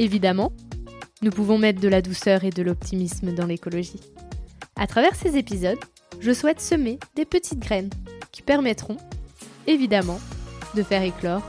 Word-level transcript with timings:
Évidemment, 0.00 0.50
nous 1.20 1.30
pouvons 1.30 1.58
mettre 1.58 1.78
de 1.78 1.86
la 1.86 2.00
douceur 2.00 2.44
et 2.44 2.48
de 2.48 2.62
l'optimisme 2.62 3.34
dans 3.34 3.44
l'écologie. 3.44 4.00
À 4.74 4.86
travers 4.86 5.14
ces 5.14 5.36
épisodes, 5.36 5.78
je 6.20 6.32
souhaite 6.32 6.62
semer 6.62 6.98
des 7.16 7.26
petites 7.26 7.58
graines 7.58 7.90
qui 8.32 8.40
permettront, 8.40 8.96
évidemment, 9.66 10.18
de 10.74 10.82
faire 10.82 11.02
éclore 11.02 11.42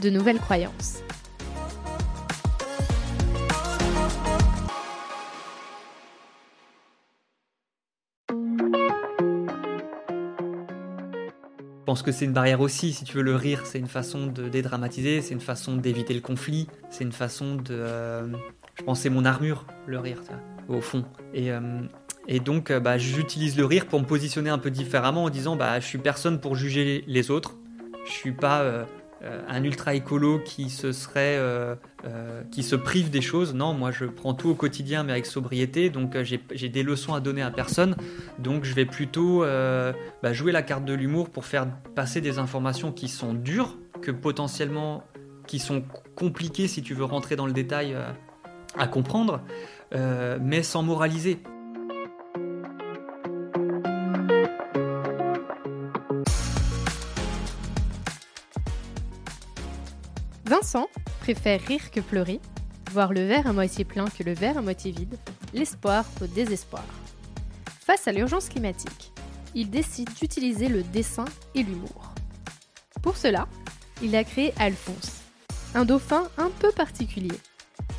de 0.00 0.08
nouvelles 0.08 0.38
croyances. 0.38 1.02
Que 12.02 12.12
c'est 12.12 12.24
une 12.24 12.32
barrière 12.32 12.60
aussi, 12.60 12.92
si 12.92 13.04
tu 13.04 13.16
veux, 13.16 13.22
le 13.22 13.34
rire, 13.34 13.62
c'est 13.64 13.78
une 13.78 13.88
façon 13.88 14.26
de 14.26 14.48
dédramatiser, 14.48 15.20
c'est 15.22 15.34
une 15.34 15.40
façon 15.40 15.76
d'éviter 15.76 16.14
le 16.14 16.20
conflit, 16.20 16.68
c'est 16.90 17.04
une 17.04 17.12
façon 17.12 17.56
de... 17.56 17.70
Euh, 17.70 18.26
je 18.74 18.84
pense 18.84 19.00
c'est 19.00 19.10
mon 19.10 19.24
armure, 19.24 19.66
le 19.86 19.98
rire, 19.98 20.20
au 20.68 20.80
fond. 20.80 21.04
Et, 21.34 21.50
euh, 21.50 21.80
et 22.28 22.40
donc, 22.40 22.70
euh, 22.70 22.78
bah, 22.80 22.98
j'utilise 22.98 23.56
le 23.56 23.64
rire 23.64 23.86
pour 23.86 24.00
me 24.00 24.04
positionner 24.04 24.50
un 24.50 24.58
peu 24.58 24.70
différemment 24.70 25.24
en 25.24 25.30
disant, 25.30 25.56
bah, 25.56 25.80
je 25.80 25.86
suis 25.86 25.98
personne 25.98 26.40
pour 26.40 26.54
juger 26.54 27.04
les 27.06 27.30
autres, 27.30 27.56
je 28.06 28.12
suis 28.12 28.32
pas 28.32 28.86
un 29.22 29.64
ultra 29.64 29.94
écolo 29.94 30.38
qui 30.38 30.70
se 30.70 30.92
serait 30.92 31.36
euh, 31.38 31.74
euh, 32.04 32.42
qui 32.52 32.62
se 32.62 32.76
prive 32.76 33.10
des 33.10 33.20
choses. 33.20 33.54
Non, 33.54 33.74
moi 33.74 33.90
je 33.90 34.04
prends 34.04 34.34
tout 34.34 34.50
au 34.50 34.54
quotidien 34.54 35.02
mais 35.02 35.12
avec 35.12 35.26
sobriété, 35.26 35.90
donc 35.90 36.16
j'ai 36.22 36.68
des 36.68 36.82
leçons 36.82 37.14
à 37.14 37.20
donner 37.20 37.42
à 37.42 37.50
personne. 37.50 37.96
Donc 38.38 38.64
je 38.64 38.74
vais 38.74 38.86
plutôt 38.86 39.40
bah, 39.40 40.32
jouer 40.32 40.52
la 40.52 40.62
carte 40.62 40.84
de 40.84 40.94
l'humour 40.94 41.30
pour 41.30 41.44
faire 41.44 41.66
passer 41.94 42.20
des 42.20 42.38
informations 42.38 42.92
qui 42.92 43.08
sont 43.08 43.34
dures, 43.34 43.76
que 44.02 44.10
potentiellement 44.10 45.04
qui 45.46 45.58
sont 45.58 45.82
compliquées 46.14 46.68
si 46.68 46.82
tu 46.82 46.94
veux 46.94 47.04
rentrer 47.04 47.34
dans 47.34 47.46
le 47.46 47.52
détail 47.52 47.96
à 48.76 48.86
comprendre, 48.86 49.40
mais 49.92 50.62
sans 50.62 50.82
moraliser. 50.82 51.40
Vincent 60.68 60.90
préfère 61.20 61.62
rire 61.62 61.90
que 61.90 62.00
pleurer, 62.00 62.40
voir 62.90 63.14
le 63.14 63.26
verre 63.26 63.46
à 63.46 63.54
moitié 63.54 63.86
plein 63.86 64.04
que 64.04 64.22
le 64.22 64.34
verre 64.34 64.58
à 64.58 64.60
moitié 64.60 64.90
vide, 64.90 65.16
l'espoir 65.54 66.04
au 66.20 66.26
désespoir. 66.26 66.84
Face 67.80 68.06
à 68.06 68.12
l'urgence 68.12 68.50
climatique, 68.50 69.14
il 69.54 69.70
décide 69.70 70.12
d'utiliser 70.12 70.68
le 70.68 70.82
dessin 70.82 71.24
et 71.54 71.62
l'humour. 71.62 72.12
Pour 73.00 73.16
cela, 73.16 73.48
il 74.02 74.14
a 74.14 74.24
créé 74.24 74.52
Alphonse, 74.58 75.22
un 75.74 75.86
dauphin 75.86 76.28
un 76.36 76.50
peu 76.50 76.70
particulier, 76.70 77.40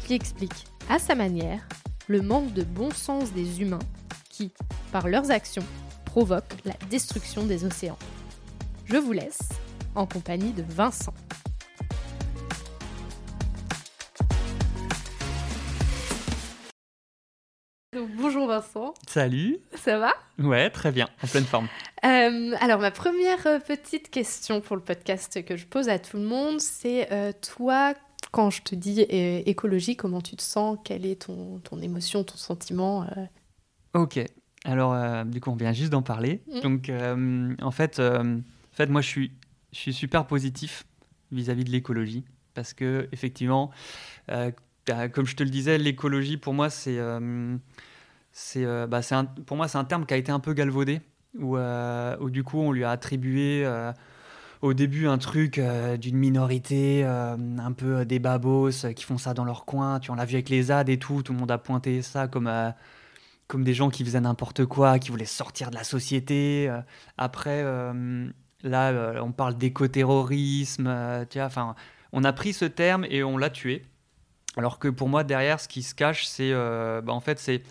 qui 0.05 0.13
explique 0.13 0.67
à 0.89 0.99
sa 0.99 1.15
manière 1.15 1.67
le 2.05 2.21
manque 2.21 2.53
de 2.53 2.61
bon 2.61 2.91
sens 2.91 3.33
des 3.33 3.61
humains 3.61 3.79
qui, 4.29 4.51
par 4.91 5.07
leurs 5.07 5.31
actions, 5.31 5.65
provoquent 6.05 6.63
la 6.65 6.75
destruction 6.91 7.47
des 7.47 7.65
océans. 7.65 7.97
Je 8.85 8.97
vous 8.97 9.13
laisse 9.13 9.49
en 9.95 10.05
compagnie 10.05 10.51
de 10.51 10.63
Vincent. 10.69 11.15
Salut. 19.09 19.57
Ça 19.73 19.97
va? 19.97 20.13
Ouais, 20.37 20.69
très 20.69 20.91
bien, 20.91 21.09
en 21.23 21.25
pleine 21.25 21.43
forme. 21.43 21.67
Euh, 22.05 22.53
alors 22.61 22.79
ma 22.79 22.91
première 22.91 23.47
euh, 23.47 23.57
petite 23.57 24.11
question 24.11 24.61
pour 24.61 24.75
le 24.75 24.83
podcast 24.83 25.43
que 25.43 25.57
je 25.57 25.65
pose 25.65 25.89
à 25.89 25.97
tout 25.97 26.17
le 26.17 26.23
monde, 26.25 26.59
c'est 26.59 27.11
euh, 27.11 27.31
toi, 27.41 27.95
quand 28.29 28.51
je 28.51 28.61
te 28.61 28.75
dis 28.75 29.01
écologie, 29.01 29.95
comment 29.95 30.21
tu 30.21 30.35
te 30.35 30.43
sens? 30.43 30.77
Quelle 30.83 31.07
est 31.07 31.23
ton, 31.23 31.57
ton 31.57 31.81
émotion, 31.81 32.23
ton 32.23 32.37
sentiment 32.37 33.07
Ok, 33.95 34.19
alors 34.63 35.25
du 35.25 35.41
coup 35.41 35.49
on 35.49 35.55
vient 35.55 35.73
juste 35.73 35.89
d'en 35.89 36.03
parler. 36.03 36.43
Mm. 36.45 36.59
Donc 36.59 36.91
en, 37.63 37.71
fait, 37.71 37.99
en 37.99 38.41
fait, 38.73 38.89
moi 38.91 39.01
je 39.01 39.07
suis, 39.07 39.31
je 39.73 39.79
suis 39.79 39.93
super 39.93 40.27
positif 40.27 40.85
vis-à-vis 41.31 41.63
-vis 41.63 41.65
de 41.65 41.71
l'écologie 41.71 42.25
parce 42.53 42.75
que 42.75 43.09
effectivement 43.11 43.71
bah, 44.27 45.09
comme 45.09 45.25
je 45.25 45.35
te 45.35 45.41
le 45.41 45.49
disais, 45.49 45.79
l'écologie, 45.79 46.37
pour 46.37 46.53
moi, 46.53 46.69
c'est, 46.69 46.99
c'est, 48.39 48.63
euh, 48.65 48.87
bah, 48.87 49.01
pour 49.45 49.57
moi, 49.57 49.67
c'est 49.67 49.77
un 49.77 49.83
terme 49.83 50.05
qui 50.05 50.13
a 50.13 50.17
été 50.17 50.31
un 50.31 50.39
peu 50.39 50.53
galvaudé, 50.53 51.01
où, 51.37 51.57
euh, 51.57 52.15
où 52.21 52.29
du 52.29 52.43
coup, 52.43 52.59
on 52.59 52.71
lui 52.71 52.85
a 52.85 52.89
attribué 52.89 53.69
au 54.61 54.73
début 54.73 55.07
un 55.07 55.17
truc 55.17 55.61
d'une 55.99 56.17
minorité, 56.17 57.03
un 57.03 57.71
peu 57.73 58.05
des 58.05 58.19
babos 58.19 58.71
qui 58.95 59.03
font 59.03 59.17
ça 59.17 59.33
dans 59.33 59.43
leur 59.45 59.65
coin. 59.65 59.99
Tu 59.99 60.11
en 60.11 60.15
l'as 60.15 60.25
vu 60.25 60.35
avec 60.35 60.49
les 60.49 60.63
ZAD 60.63 60.89
et 60.89 60.97
tout, 60.97 61.21
tout 61.21 61.33
le 61.33 61.39
monde 61.39 61.51
a 61.51 61.57
pointé 61.57 62.01
ça 62.01 62.27
comme, 62.27 62.51
comme 63.47 63.63
des 63.63 63.73
gens 63.73 63.89
qui 63.89 64.03
faisaient 64.05 64.21
n'importe 64.21 64.65
quoi, 64.65 64.99
qui 64.99 65.11
voulaient 65.11 65.25
sortir 65.25 65.69
de 65.69 65.75
la 65.75 65.83
société. 65.83 66.71
après, 67.17 67.63
là, 68.63 69.21
on 69.21 69.31
parle 69.33 69.57
d'écoterrorisme. 69.57 71.25
tu 71.29 71.41
enfin, 71.41 71.75
on 72.13 72.23
a 72.23 72.33
pris 72.33 72.53
ce 72.53 72.65
terme 72.65 73.05
et 73.09 73.23
on 73.23 73.37
l'a 73.37 73.49
tué. 73.49 73.85
Alors 74.57 74.79
que 74.79 74.87
pour 74.87 75.09
moi, 75.09 75.23
derrière, 75.23 75.59
ce 75.59 75.67
qui 75.67 75.83
se 75.83 75.93
cache, 75.93 76.25
c'est 76.25 76.51
euh, 76.51 77.01
bah, 77.01 77.13
en 77.13 77.19
fait, 77.19 77.39
c'est, 77.39 77.63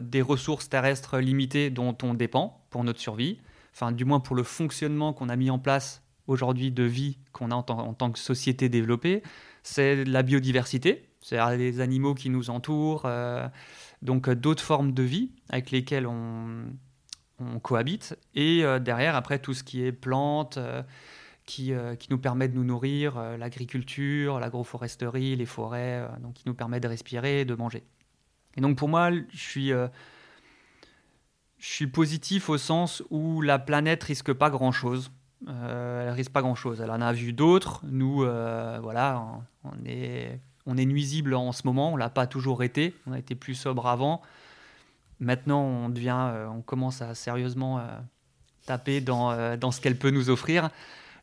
des 0.00 0.22
ressources 0.22 0.68
terrestres 0.68 1.18
limitées 1.18 1.70
dont 1.70 1.96
on 2.02 2.14
dépend 2.14 2.64
pour 2.70 2.84
notre 2.84 3.00
survie, 3.00 3.40
enfin, 3.74 3.92
du 3.92 4.04
moins 4.04 4.20
pour 4.20 4.36
le 4.36 4.42
fonctionnement 4.42 5.12
qu'on 5.12 5.28
a 5.28 5.36
mis 5.36 5.50
en 5.50 5.58
place 5.58 6.02
aujourd'hui 6.26 6.70
de 6.70 6.84
vie 6.84 7.18
qu'on 7.32 7.50
a 7.50 7.54
en, 7.54 7.62
tant 7.62 8.10
que 8.10 8.18
société 8.18 8.68
développée. 8.68 9.22
C'est 9.62 10.04
la 10.04 10.22
biodiversité, 10.22 11.08
c'est 11.20 11.38
les 11.56 11.80
animaux 11.80 12.14
qui 12.14 12.30
nous 12.30 12.50
entourent, 12.50 13.02
euh, 13.04 13.46
donc 14.02 14.28
euh, 14.28 14.34
d'autres 14.34 14.62
formes 14.62 14.92
de 14.92 15.02
vie 15.02 15.32
avec 15.50 15.70
lesquelles 15.70 16.06
on 16.06 16.70
cohabite. 17.62 18.16
Et 18.34 18.64
derrière, 18.80 19.14
après, 19.14 19.38
tout 19.38 19.54
ce 19.54 19.62
qui 19.62 19.84
est 19.84 19.92
plantes 19.92 20.58
euh, 21.70 21.96
qui, 21.96 22.08
nous 22.10 22.18
permet 22.18 22.48
de 22.48 22.54
nous 22.54 22.64
nourrir, 22.64 23.16
euh, 23.16 23.36
l'agriculture, 23.36 24.38
l'agroforesterie, 24.38 25.36
les 25.36 25.46
forêts, 25.46 26.00
euh, 26.00 26.08
donc 26.20 26.34
qui 26.34 26.42
nous 26.46 26.54
permet 26.54 26.80
de 26.80 26.88
respirer, 26.88 27.44
de 27.44 27.54
manger. 27.54 27.84
Et 28.56 28.60
donc 28.60 28.76
pour 28.76 28.88
moi, 28.88 29.10
je 29.12 29.72
suis, 31.58 31.86
positif 31.86 32.48
au 32.48 32.58
sens 32.58 33.02
où 33.10 33.40
la 33.40 33.58
planète 33.58 34.02
risque 34.04 34.32
pas 34.32 34.50
grand-chose. 34.50 35.10
elle 35.46 36.10
risque 36.10 36.32
pas 36.32 36.42
grand-chose. 36.42 36.80
Elle 36.80 36.90
en 36.90 37.00
a 37.00 37.12
vu 37.12 37.32
d'autres. 37.32 37.82
Nous, 37.84 38.18
voilà, 38.82 39.24
on, 39.64 39.72
est, 39.86 40.40
on 40.66 40.74
nuisible 40.74 41.34
en 41.34 41.52
ce 41.52 41.62
moment. 41.66 41.92
On 41.92 41.96
l'a 41.96 42.10
pas 42.10 42.26
toujours 42.26 42.62
été. 42.62 42.94
On 43.06 43.12
a 43.12 43.18
été 43.18 43.34
plus 43.34 43.54
sobre 43.54 43.86
avant. 43.86 44.22
Maintenant, 45.20 45.62
on 45.62 45.88
devient, 45.88 46.32
on 46.50 46.62
commence 46.62 47.00
à 47.00 47.14
sérieusement 47.14 47.80
taper 48.66 49.00
dans 49.00 49.70
ce 49.70 49.80
qu'elle 49.80 49.96
peut 49.96 50.10
nous 50.10 50.30
offrir. 50.30 50.70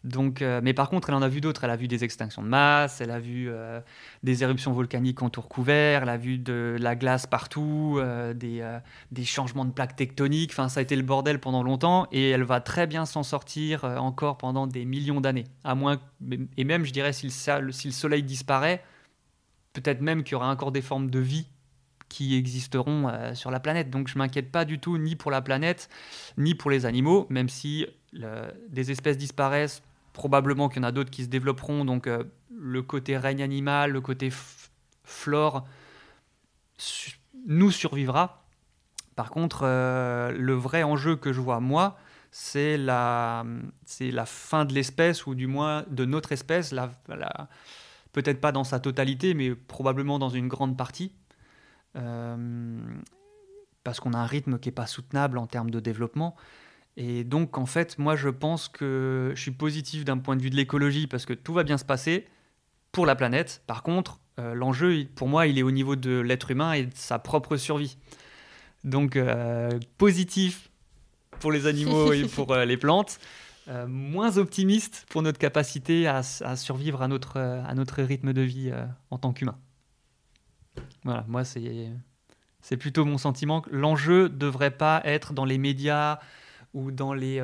Donc, 0.06 0.44
euh, 0.44 0.62
mais 0.64 0.74
par 0.74 0.90
contre, 0.90 1.10
elle 1.10 1.16
en 1.16 1.24
a 1.24 1.28
vu 1.28 1.42
d'autres. 1.42 1.64
Elle 1.64 1.72
a 1.72 1.76
vu 1.76 1.88
des 1.88 2.04
extinctions 2.04 2.44
de 2.44 2.48
masse, 2.48 3.02
elle 3.02 3.10
a 3.10 3.20
vu 3.20 3.50
euh, 3.50 3.82
des 4.22 4.44
éruptions 4.44 4.72
volcaniques 4.72 5.24
en 5.24 5.32
tour 5.32 5.50
couvert, 5.50 6.04
elle 6.04 6.10
a 6.10 6.18
vu 6.18 6.38
de 6.38 6.78
la 6.80 6.96
glace 6.96 7.26
partout, 7.26 7.98
euh, 7.98 8.34
des, 8.34 9.26
changements 9.26 9.66
de 9.66 9.72
plaques 9.72 9.96
tectoniques. 9.96 10.52
Enfin, 10.52 10.70
ça 10.70 10.80
a 10.80 10.84
été 10.84 10.96
le 10.96 11.02
bordel 11.02 11.40
pendant 11.40 11.64
longtemps 11.64 12.08
et 12.12 12.30
elle 12.30 12.44
va 12.44 12.62
très 12.62 12.86
bien 12.86 13.08
s'en 13.08 13.24
sortir 13.24 13.84
encore 13.84 14.38
pendant 14.38 14.68
des 14.68 14.86
millions 14.86 15.22
d'années. 15.22 15.46
À 15.64 15.74
moins, 15.74 16.00
et 16.56 16.64
même, 16.64 16.86
je 16.86 16.94
dirais, 16.94 17.12
si 17.12 17.26
le, 17.26 17.72
soleil 17.72 18.22
disparaît, 18.22 18.84
peut-être 19.74 20.02
même 20.02 20.24
qu'il 20.24 20.34
y 20.34 20.36
aura 20.36 20.52
encore 20.52 20.72
des 20.72 20.84
formes 20.84 21.10
de 21.10 21.20
vie 21.20 21.48
qui 22.10 22.36
existeront 22.36 23.12
sur 23.34 23.50
la 23.50 23.60
planète. 23.60 23.90
Donc 23.90 24.08
je 24.08 24.20
m'inquiète 24.20 24.52
pas 24.52 24.66
du 24.66 24.78
tout 24.78 25.00
ni 25.00 25.16
pour 25.16 25.32
la 25.32 25.42
planète, 25.42 25.90
ni 26.38 26.54
pour 26.54 26.70
les 26.70 26.86
animaux, 26.86 27.26
même 27.32 27.50
si 27.50 27.88
des 28.70 28.92
espèces 28.92 29.18
disparaissent 29.18 29.82
probablement 30.16 30.70
qu'il 30.70 30.82
y 30.82 30.86
en 30.86 30.88
a 30.88 30.92
d'autres 30.92 31.12
qui 31.12 31.24
se 31.24 31.30
développeront. 31.30 31.86
Donc 31.86 32.08
euh, 32.08 32.24
le 32.50 32.82
côté 32.82 33.18
règne 33.18 33.44
animal, 33.44 33.92
le 33.92 34.02
côté 34.02 34.32
flore 35.04 35.68
nous 37.46 37.70
survivra. 37.70 38.44
Par 39.16 39.30
contre, 39.30 39.62
euh, 39.64 40.32
le 40.32 40.54
vrai 40.54 40.82
enjeu 40.82 41.16
que 41.16 41.32
je 41.32 41.42
vois 41.42 41.60
moi, 41.60 41.98
c'est 42.32 42.78
la, 42.78 43.46
fin 44.26 44.66
de 44.66 44.74
l'espèce, 44.74 45.28
ou 45.28 45.36
du 45.36 45.48
moins 45.48 45.86
de 45.90 46.06
notre 46.06 46.32
espèce, 46.32 46.74
peut-être 48.12 48.42
pas 48.42 48.52
dans 48.52 48.64
sa 48.64 48.80
totalité, 48.80 49.34
mais 49.34 49.54
probablement 49.54 50.18
dans 50.18 50.30
une 50.30 50.48
grande 50.48 50.76
partie. 50.76 51.14
parce 51.94 54.00
qu'on 54.00 54.14
a 54.14 54.18
un 54.18 54.26
rythme 54.26 54.60
qui 54.60 54.70
n'est 54.70 54.74
pas 54.74 54.88
soutenable 54.88 55.38
en 55.38 55.48
termes 55.48 55.70
de 55.70 55.80
développement. 55.80 56.36
Et 56.98 57.24
donc, 57.24 57.58
en 57.58 57.66
fait, 57.66 57.98
moi, 57.98 58.16
je 58.16 58.30
pense 58.30 58.70
que 58.70 59.34
je 59.36 59.42
suis 59.42 59.52
positif 59.52 60.06
d'un 60.06 60.18
point 60.18 60.36
de 60.36 60.42
vue 60.42 60.50
de 60.50 60.56
l'écologie 60.56 61.08
parce 61.08 61.26
que 61.26 61.34
tout 61.34 61.54
va 61.54 61.64
bien 61.64 61.78
se 61.78 61.86
passer 61.86 62.26
pour 62.92 63.06
la 63.06 63.16
planète. 63.16 63.62
Par 63.68 63.84
contre, 63.84 64.20
euh, 64.40 64.54
l'enjeu, 64.54 65.06
pour 65.16 65.28
moi, 65.28 65.48
il 65.48 65.58
est 65.60 65.64
au 65.64 65.72
niveau 65.72 65.96
de 65.96 66.20
l'être 66.20 66.52
humain 66.52 66.74
et 66.74 66.86
de 66.86 66.96
sa 66.96 67.20
propre 67.20 67.58
survie. 67.58 67.98
Donc, 68.86 69.18
euh, 69.18 69.70
positif 69.98 70.70
pour 71.40 71.52
les 71.52 71.68
animaux 71.68 72.14
et 72.14 72.24
pour 72.24 72.52
euh, 72.54 72.66
les 72.66 72.78
plantes, 72.78 73.20
moins 73.88 74.38
optimiste 74.38 75.08
pour 75.10 75.24
notre 75.24 75.40
capacité 75.40 76.06
à, 76.06 76.18
à 76.18 76.56
survivre 76.56 77.02
à 77.02 77.08
notre, 77.08 77.40
à 77.40 77.74
notre 77.74 78.04
rythme 78.04 78.32
de 78.32 78.42
vie 78.42 78.72
en 79.10 79.18
tant 79.18 79.34
qu'humain. 79.34 79.58
Voilà, 81.04 81.26
moi, 81.28 81.44
c'est, 81.44 81.90
c'est 82.62 82.78
plutôt 82.78 83.06
mon 83.06 83.18
sentiment. 83.18 83.64
L'enjeu 83.72 84.24
ne 84.24 84.28
devrait 84.28 84.78
pas 84.78 85.02
être 85.04 85.34
dans 85.34 85.46
les 85.46 85.58
médias 85.58 86.20
ou 86.76 86.92
dans 86.92 87.16
les... 87.16 87.42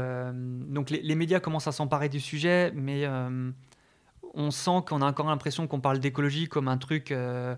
donc, 0.68 0.92
les, 0.92 1.16
médias 1.16 1.40
commencent 1.40 1.68
à 1.68 1.72
s'emparer 1.72 2.10
du 2.10 2.20
sujet, 2.20 2.72
mais 2.76 3.08
on 4.34 4.52
sent 4.52 4.84
qu'on 4.88 5.02
a 5.02 5.06
encore 5.06 5.28
l'impression 5.28 5.68
qu'on 5.68 5.80
parle 5.80 6.00
d'écologie 6.00 6.48
comme 6.48 6.68
un 6.68 6.78
truc. 6.78 7.12
Euh, 7.12 7.56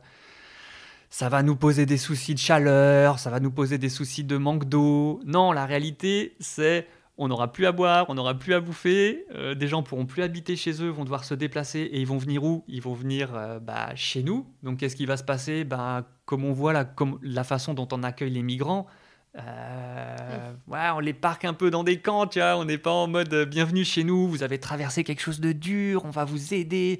ça 1.10 1.30
va 1.30 1.44
nous 1.44 1.56
poser 1.56 1.86
des 1.86 1.98
soucis 1.98 2.34
de 2.34 2.40
chaleur, 2.40 3.20
ça 3.20 3.30
va 3.30 3.40
nous 3.40 3.52
poser 3.52 3.78
des 3.78 3.90
soucis 3.90 4.24
de 4.24 4.38
manque 4.38 4.66
d'eau. 4.66 5.22
Non, 5.26 5.52
la 5.52 5.66
réalité, 5.66 6.36
c'est 6.40 6.88
on 7.18 7.28
n'aura 7.28 7.52
plus 7.52 7.68
à 7.68 7.72
boire, 7.72 8.08
on 8.10 8.16
n'aura 8.16 8.34
plus 8.34 8.56
à 8.56 8.60
bouffer, 8.60 9.26
euh, 9.36 9.54
des 9.54 9.68
gens 9.68 9.84
pourront 9.84 10.08
plus 10.08 10.24
habiter 10.24 10.56
chez 10.56 10.82
eux, 10.82 10.90
vont 10.90 11.04
devoir 11.04 11.24
se 11.26 11.36
déplacer 11.36 11.82
et 11.82 12.00
ils 12.00 12.08
vont 12.08 12.18
venir 12.18 12.44
où? 12.44 12.64
Ils 12.68 12.82
vont 12.82 12.96
venir 12.96 13.36
euh, 13.36 13.60
bah, 13.60 13.94
chez 13.96 14.24
nous. 14.24 14.48
Donc 14.64 14.80
qu'est-ce 14.80 14.96
qui 14.96 15.06
va 15.06 15.18
se 15.18 15.24
passer? 15.24 15.64
Bah, 15.64 16.08
Comme 16.26 16.44
on 16.44 16.54
voit 16.54 16.74
la 16.74 17.44
façon 17.44 17.76
dont 17.76 17.88
on 17.92 18.02
accueille 18.02 18.32
les 18.32 18.42
migrants, 18.42 18.88
euh, 19.36 20.54
ouais, 20.68 20.90
on 20.96 21.00
les 21.00 21.14
parque 21.14 21.44
un 21.44 21.54
peu 21.54 21.72
dans 21.72 21.84
des 21.84 22.00
camps, 22.00 22.28
tu 22.28 22.40
vois. 22.40 22.56
On 22.58 22.66
n'est 22.66 22.78
pas 22.78 22.92
en 22.92 23.08
mode 23.08 23.34
euh, 23.34 23.46
bienvenue 23.46 23.84
chez 23.84 24.04
nous, 24.04 24.28
vous 24.28 24.44
avez 24.44 24.60
traversé 24.60 25.04
quelque 25.04 25.22
chose 25.22 25.40
de 25.40 25.52
dur, 25.52 26.06
on 26.06 26.12
va 26.12 26.24
vous 26.24 26.54
aider, 26.54 27.00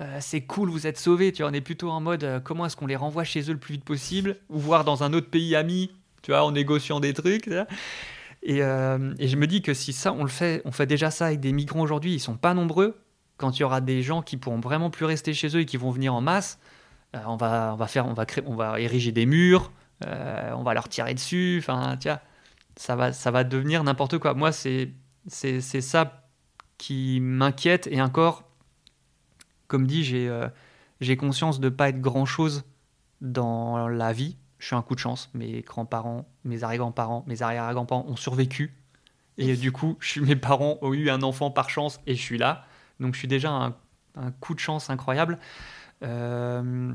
euh, 0.00 0.18
c'est 0.20 0.40
cool, 0.40 0.70
vous 0.70 0.86
êtes 0.86 0.98
sauvés, 0.98 1.32
tu 1.32 1.42
vois. 1.42 1.50
On 1.50 1.54
est 1.54 1.60
plutôt 1.60 1.90
en 1.90 2.00
mode 2.00 2.40
comment 2.42 2.64
est-ce 2.64 2.76
qu'on 2.76 2.86
les 2.86 2.96
renvoie 2.96 3.24
chez 3.24 3.42
eux 3.50 3.52
le 3.52 3.58
plus 3.58 3.74
vite 3.74 3.84
possible, 3.84 4.36
ou 4.48 4.58
voir 4.58 4.84
dans 4.84 5.04
un 5.04 5.12
autre 5.12 5.28
pays 5.28 5.54
ami, 5.56 5.90
tu 6.22 6.30
vois, 6.30 6.44
en 6.44 6.52
négociant 6.52 7.00
des 7.00 7.12
trucs. 7.12 7.48
Et, 8.42 8.58
et, 8.58 9.28
je 9.28 9.36
me 9.36 9.46
dis 9.46 9.62
que 9.62 9.74
si 9.74 9.92
ça, 9.92 10.12
on 10.12 10.22
le 10.22 10.30
fait, 10.30 10.62
on 10.64 10.72
fait 10.72 10.86
déjà 10.86 11.10
ça 11.10 11.26
avec 11.26 11.40
des 11.40 11.52
migrants 11.52 11.80
aujourd'hui, 11.80 12.14
ils 12.14 12.20
sont 12.20 12.36
pas 12.36 12.54
nombreux. 12.54 12.96
Quand 13.36 13.58
il 13.58 13.60
y 13.60 13.64
aura 13.64 13.80
des 13.80 14.02
gens 14.02 14.22
qui 14.22 14.36
pourront 14.36 14.60
vraiment 14.60 14.90
plus 14.90 15.04
rester 15.06 15.34
chez 15.34 15.48
eux 15.56 15.60
et 15.60 15.66
qui 15.66 15.76
vont 15.76 15.90
venir 15.90 16.14
en 16.14 16.20
masse, 16.20 16.58
on 17.26 17.36
va, 17.36 17.72
on 17.74 17.76
va 17.76 17.86
faire, 17.86 18.06
on 18.06 18.14
va 18.14 18.26
créer, 18.26 18.44
on 18.46 18.54
va 18.54 18.80
ériger 18.80 19.12
des 19.12 19.26
murs 19.26 19.70
euh, 20.06 20.52
on 20.52 20.62
va 20.62 20.74
leur 20.74 20.88
tirer 20.88 21.14
dessus, 21.14 21.58
enfin, 21.60 21.96
tiens, 21.98 22.20
ça 22.76 22.96
va, 22.96 23.12
ça 23.12 23.30
va 23.30 23.44
devenir 23.44 23.84
n'importe 23.84 24.18
quoi. 24.18 24.34
Moi, 24.34 24.52
c'est, 24.52 24.90
c'est, 25.28 25.60
ça 25.60 26.26
qui 26.78 27.20
m'inquiète, 27.20 27.88
et 27.90 28.02
encore, 28.02 28.44
comme 29.68 29.86
dit, 29.86 30.04
j'ai, 30.04 30.28
euh, 30.28 30.48
j'ai 31.00 31.16
conscience 31.16 31.60
de 31.60 31.68
ne 31.68 31.74
pas 31.74 31.88
être 31.88 32.00
grand-chose 32.00 32.64
dans 33.20 33.88
la 33.88 34.12
vie. 34.12 34.36
Je 34.58 34.66
suis 34.66 34.76
un 34.76 34.82
coup 34.82 34.94
de 34.94 35.00
chance. 35.00 35.30
Mes 35.34 35.62
grands-parents, 35.62 36.26
mes 36.44 36.64
arrière-grands-parents, 36.64 37.24
mes 37.26 37.42
arrière-grands-parents 37.42 38.06
ont 38.08 38.16
survécu. 38.16 38.74
Et 39.36 39.56
du 39.56 39.72
coup, 39.72 39.96
je 40.00 40.08
suis, 40.08 40.20
mes 40.20 40.36
parents 40.36 40.78
ont 40.80 40.94
eu 40.94 41.10
un 41.10 41.22
enfant 41.22 41.50
par 41.50 41.70
chance 41.70 42.00
et 42.06 42.14
je 42.14 42.22
suis 42.22 42.38
là. 42.38 42.66
Donc 43.00 43.14
je 43.14 43.18
suis 43.18 43.28
déjà 43.28 43.50
un, 43.50 43.74
un 44.16 44.30
coup 44.30 44.54
de 44.54 44.60
chance 44.60 44.90
incroyable. 44.90 45.38
Euh, 46.02 46.92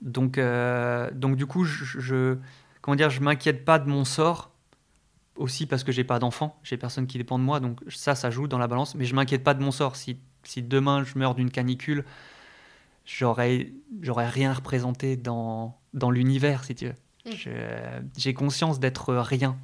donc, 0.00 0.38
euh, 0.38 1.10
donc 1.12 1.36
du 1.36 1.46
coup, 1.46 1.64
je, 1.64 1.84
je 1.84 2.38
comment 2.80 2.96
dire, 2.96 3.10
je 3.10 3.20
m'inquiète 3.20 3.64
pas 3.64 3.78
de 3.78 3.88
mon 3.88 4.04
sort 4.04 4.50
aussi 5.36 5.66
parce 5.66 5.84
que 5.84 5.92
j'ai 5.92 6.04
pas 6.04 6.18
d'enfant, 6.18 6.58
j'ai 6.62 6.76
personne 6.76 7.06
qui 7.06 7.18
dépend 7.18 7.38
de 7.38 7.44
moi, 7.44 7.60
donc 7.60 7.80
ça, 7.88 8.14
ça 8.14 8.30
joue 8.30 8.46
dans 8.46 8.58
la 8.58 8.68
balance. 8.68 8.94
Mais 8.94 9.04
je 9.04 9.14
m'inquiète 9.14 9.44
pas 9.44 9.54
de 9.54 9.62
mon 9.62 9.70
sort. 9.70 9.96
Si, 9.96 10.18
si 10.44 10.62
demain 10.62 11.04
je 11.04 11.18
meurs 11.18 11.34
d'une 11.34 11.50
canicule, 11.50 12.04
j'aurais, 13.04 13.72
j'aurais 14.02 14.28
rien 14.28 14.52
représenté 14.52 15.16
dans, 15.16 15.78
dans 15.94 16.10
l'univers, 16.10 16.64
si 16.64 16.74
tu 16.74 16.86
veux. 16.86 16.94
Mm. 17.26 18.08
j'ai 18.16 18.32
conscience 18.34 18.80
d'être 18.80 19.14
rien. 19.14 19.58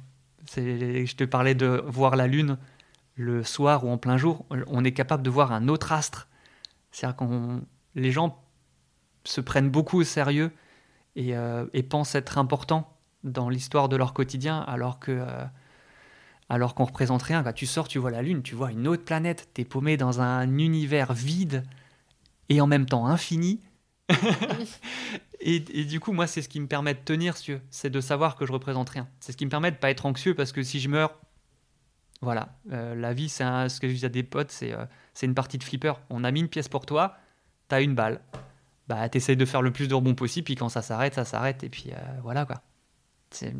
Je 0.55 1.15
te 1.15 1.23
parlais 1.23 1.55
de 1.55 1.83
voir 1.87 2.15
la 2.15 2.27
lune 2.27 2.57
le 3.15 3.43
soir 3.43 3.83
ou 3.83 3.89
en 3.89 3.97
plein 3.97 4.17
jour. 4.17 4.45
On 4.67 4.83
est 4.83 4.91
capable 4.91 5.23
de 5.23 5.29
voir 5.29 5.51
un 5.51 5.67
autre 5.67 5.91
astre. 5.91 6.27
C'est-à-dire 6.91 7.15
qu'on 7.15 7.61
les 7.95 8.11
gens 8.11 8.39
se 9.29 9.41
prennent 9.41 9.69
beaucoup 9.69 9.99
au 9.99 10.03
sérieux 10.03 10.51
euh, 11.17 11.65
et, 11.73 11.83
pensent 11.83 12.15
être 12.15 12.37
importants 12.37 12.95
dans 13.23 13.49
l'histoire 13.49 13.89
de 13.89 13.95
leur 13.95 14.13
quotidien 14.13 14.59
alors 14.61 14.99
que 14.99 15.11
euh, 15.11 15.45
alors 16.49 16.75
qu'on 16.75 16.85
représente 16.85 17.23
rien. 17.23 17.43
Quand 17.43 17.53
tu 17.53 17.65
sors, 17.65 17.87
tu 17.87 17.99
vois 17.99 18.11
la 18.11 18.21
Lune, 18.21 18.41
tu 18.41 18.55
vois 18.55 18.71
une 18.71 18.87
autre 18.87 19.03
planète, 19.03 19.49
tu 19.53 19.61
es 19.61 19.65
paumé 19.65 19.97
dans 19.97 20.21
un 20.21 20.57
univers 20.57 21.13
vide 21.13 21.63
et 22.49 22.61
en 22.61 22.67
même 22.67 22.85
temps 22.85 23.07
infini. 23.07 23.59
et, 25.41 25.59
du 25.59 25.99
coup, 25.99 26.13
moi, 26.13 26.25
c'est 26.25 26.41
ce 26.41 26.47
qui 26.47 26.61
me 26.61 26.67
permet 26.67 26.93
de 26.93 26.99
tenir, 26.99 27.35
c'est 27.69 27.89
de 27.89 27.99
savoir 27.99 28.37
que 28.37 28.45
je 28.45 28.53
représente 28.53 28.89
rien. 28.89 29.09
C'est 29.19 29.33
ce 29.33 29.37
qui 29.37 29.43
me 29.43 29.49
permet 29.49 29.71
de 29.71 29.75
pas 29.75 29.89
être 29.89 30.05
anxieux 30.05 30.35
parce 30.35 30.53
que 30.53 30.63
si 30.63 30.79
je 30.79 30.87
meurs, 30.87 31.13
voilà, 32.21 32.55
euh, 32.71 32.95
la 32.95 33.13
vie, 33.13 33.27
c'est 33.27 33.43
ce 33.67 33.81
que 33.81 33.89
je 33.89 33.93
dis 33.93 34.05
à 34.05 34.09
des 34.09 34.23
potes, 34.23 34.51
c'est 34.51 34.73
c'est 35.13 35.25
une 35.25 35.35
partie 35.35 35.57
de 35.57 35.63
flipper. 35.63 35.99
On 36.09 36.23
a 36.23 36.31
mis 36.31 36.39
une 36.39 36.47
pièce 36.47 36.69
pour 36.69 36.85
toi, 36.85 37.17
tu 37.67 37.75
as 37.75 37.81
une 37.81 37.95
balle 37.95 38.21
bah, 38.87 39.07
t'essayes 39.09 39.37
de 39.37 39.45
faire 39.45 39.61
le 39.61 39.71
plus 39.71 39.87
de 39.87 39.93
rebonds 39.93 40.15
possible, 40.15 40.45
puis 40.45 40.55
quand 40.55 40.69
ça 40.69 40.81
s'arrête, 40.81 41.13
ça 41.13 41.25
s'arrête, 41.25 41.63
et 41.63 41.69
puis 41.69 41.91
euh, 41.91 41.97
voilà 42.23 42.45
quoi. 42.45 42.61
C'est. 43.29 43.53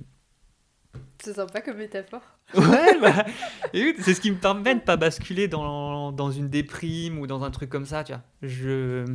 C'est 1.22 1.34
sympa 1.34 1.62
comme 1.62 1.78
métaphore. 1.78 2.22
Ouais, 2.56 3.00
bah, 3.02 3.26
c'est 3.74 4.14
ce 4.14 4.22
qui 4.22 4.32
me 4.32 4.38
permet 4.38 4.76
de 4.76 4.80
pas 4.80 4.98
basculer 4.98 5.48
dans, 5.48 6.12
dans, 6.12 6.32
une 6.32 6.50
déprime 6.50 7.20
ou 7.20 7.28
dans 7.28 7.44
un 7.44 7.52
truc 7.52 7.70
comme 7.70 7.86
ça, 7.86 8.04
tu 8.04 8.14
vois. 8.14 8.24
Je, 8.42 9.06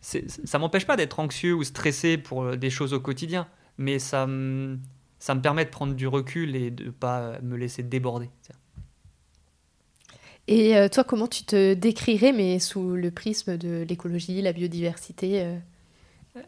ça 0.00 0.58
m'empêche 0.58 0.86
pas 0.86 0.96
d'être 0.96 1.20
anxieux 1.20 1.54
ou 1.54 1.62
stressé 1.62 2.18
pour 2.18 2.42
euh, 2.42 2.56
des 2.56 2.70
choses 2.70 2.92
au 2.92 3.00
quotidien, 3.00 3.46
mais 3.78 3.98
ça, 3.98 4.26
ça 5.18 5.34
me 5.34 5.40
permet 5.40 5.64
de 5.64 5.70
prendre 5.70 5.94
du 5.94 6.08
recul 6.08 6.56
et 6.56 6.70
de 6.70 6.90
pas 6.90 7.40
me 7.42 7.56
laisser 7.56 7.82
déborder. 7.82 8.30
Et 10.50 10.76
euh, 10.76 10.88
toi, 10.88 11.04
comment 11.04 11.28
tu 11.28 11.44
te 11.44 11.74
décrirais, 11.74 12.32
mais 12.32 12.58
sous 12.58 12.96
le 12.96 13.12
prisme 13.12 13.56
de 13.56 13.86
l'écologie, 13.88 14.42
la 14.42 14.52
biodiversité 14.52 15.42
euh, 15.42 15.56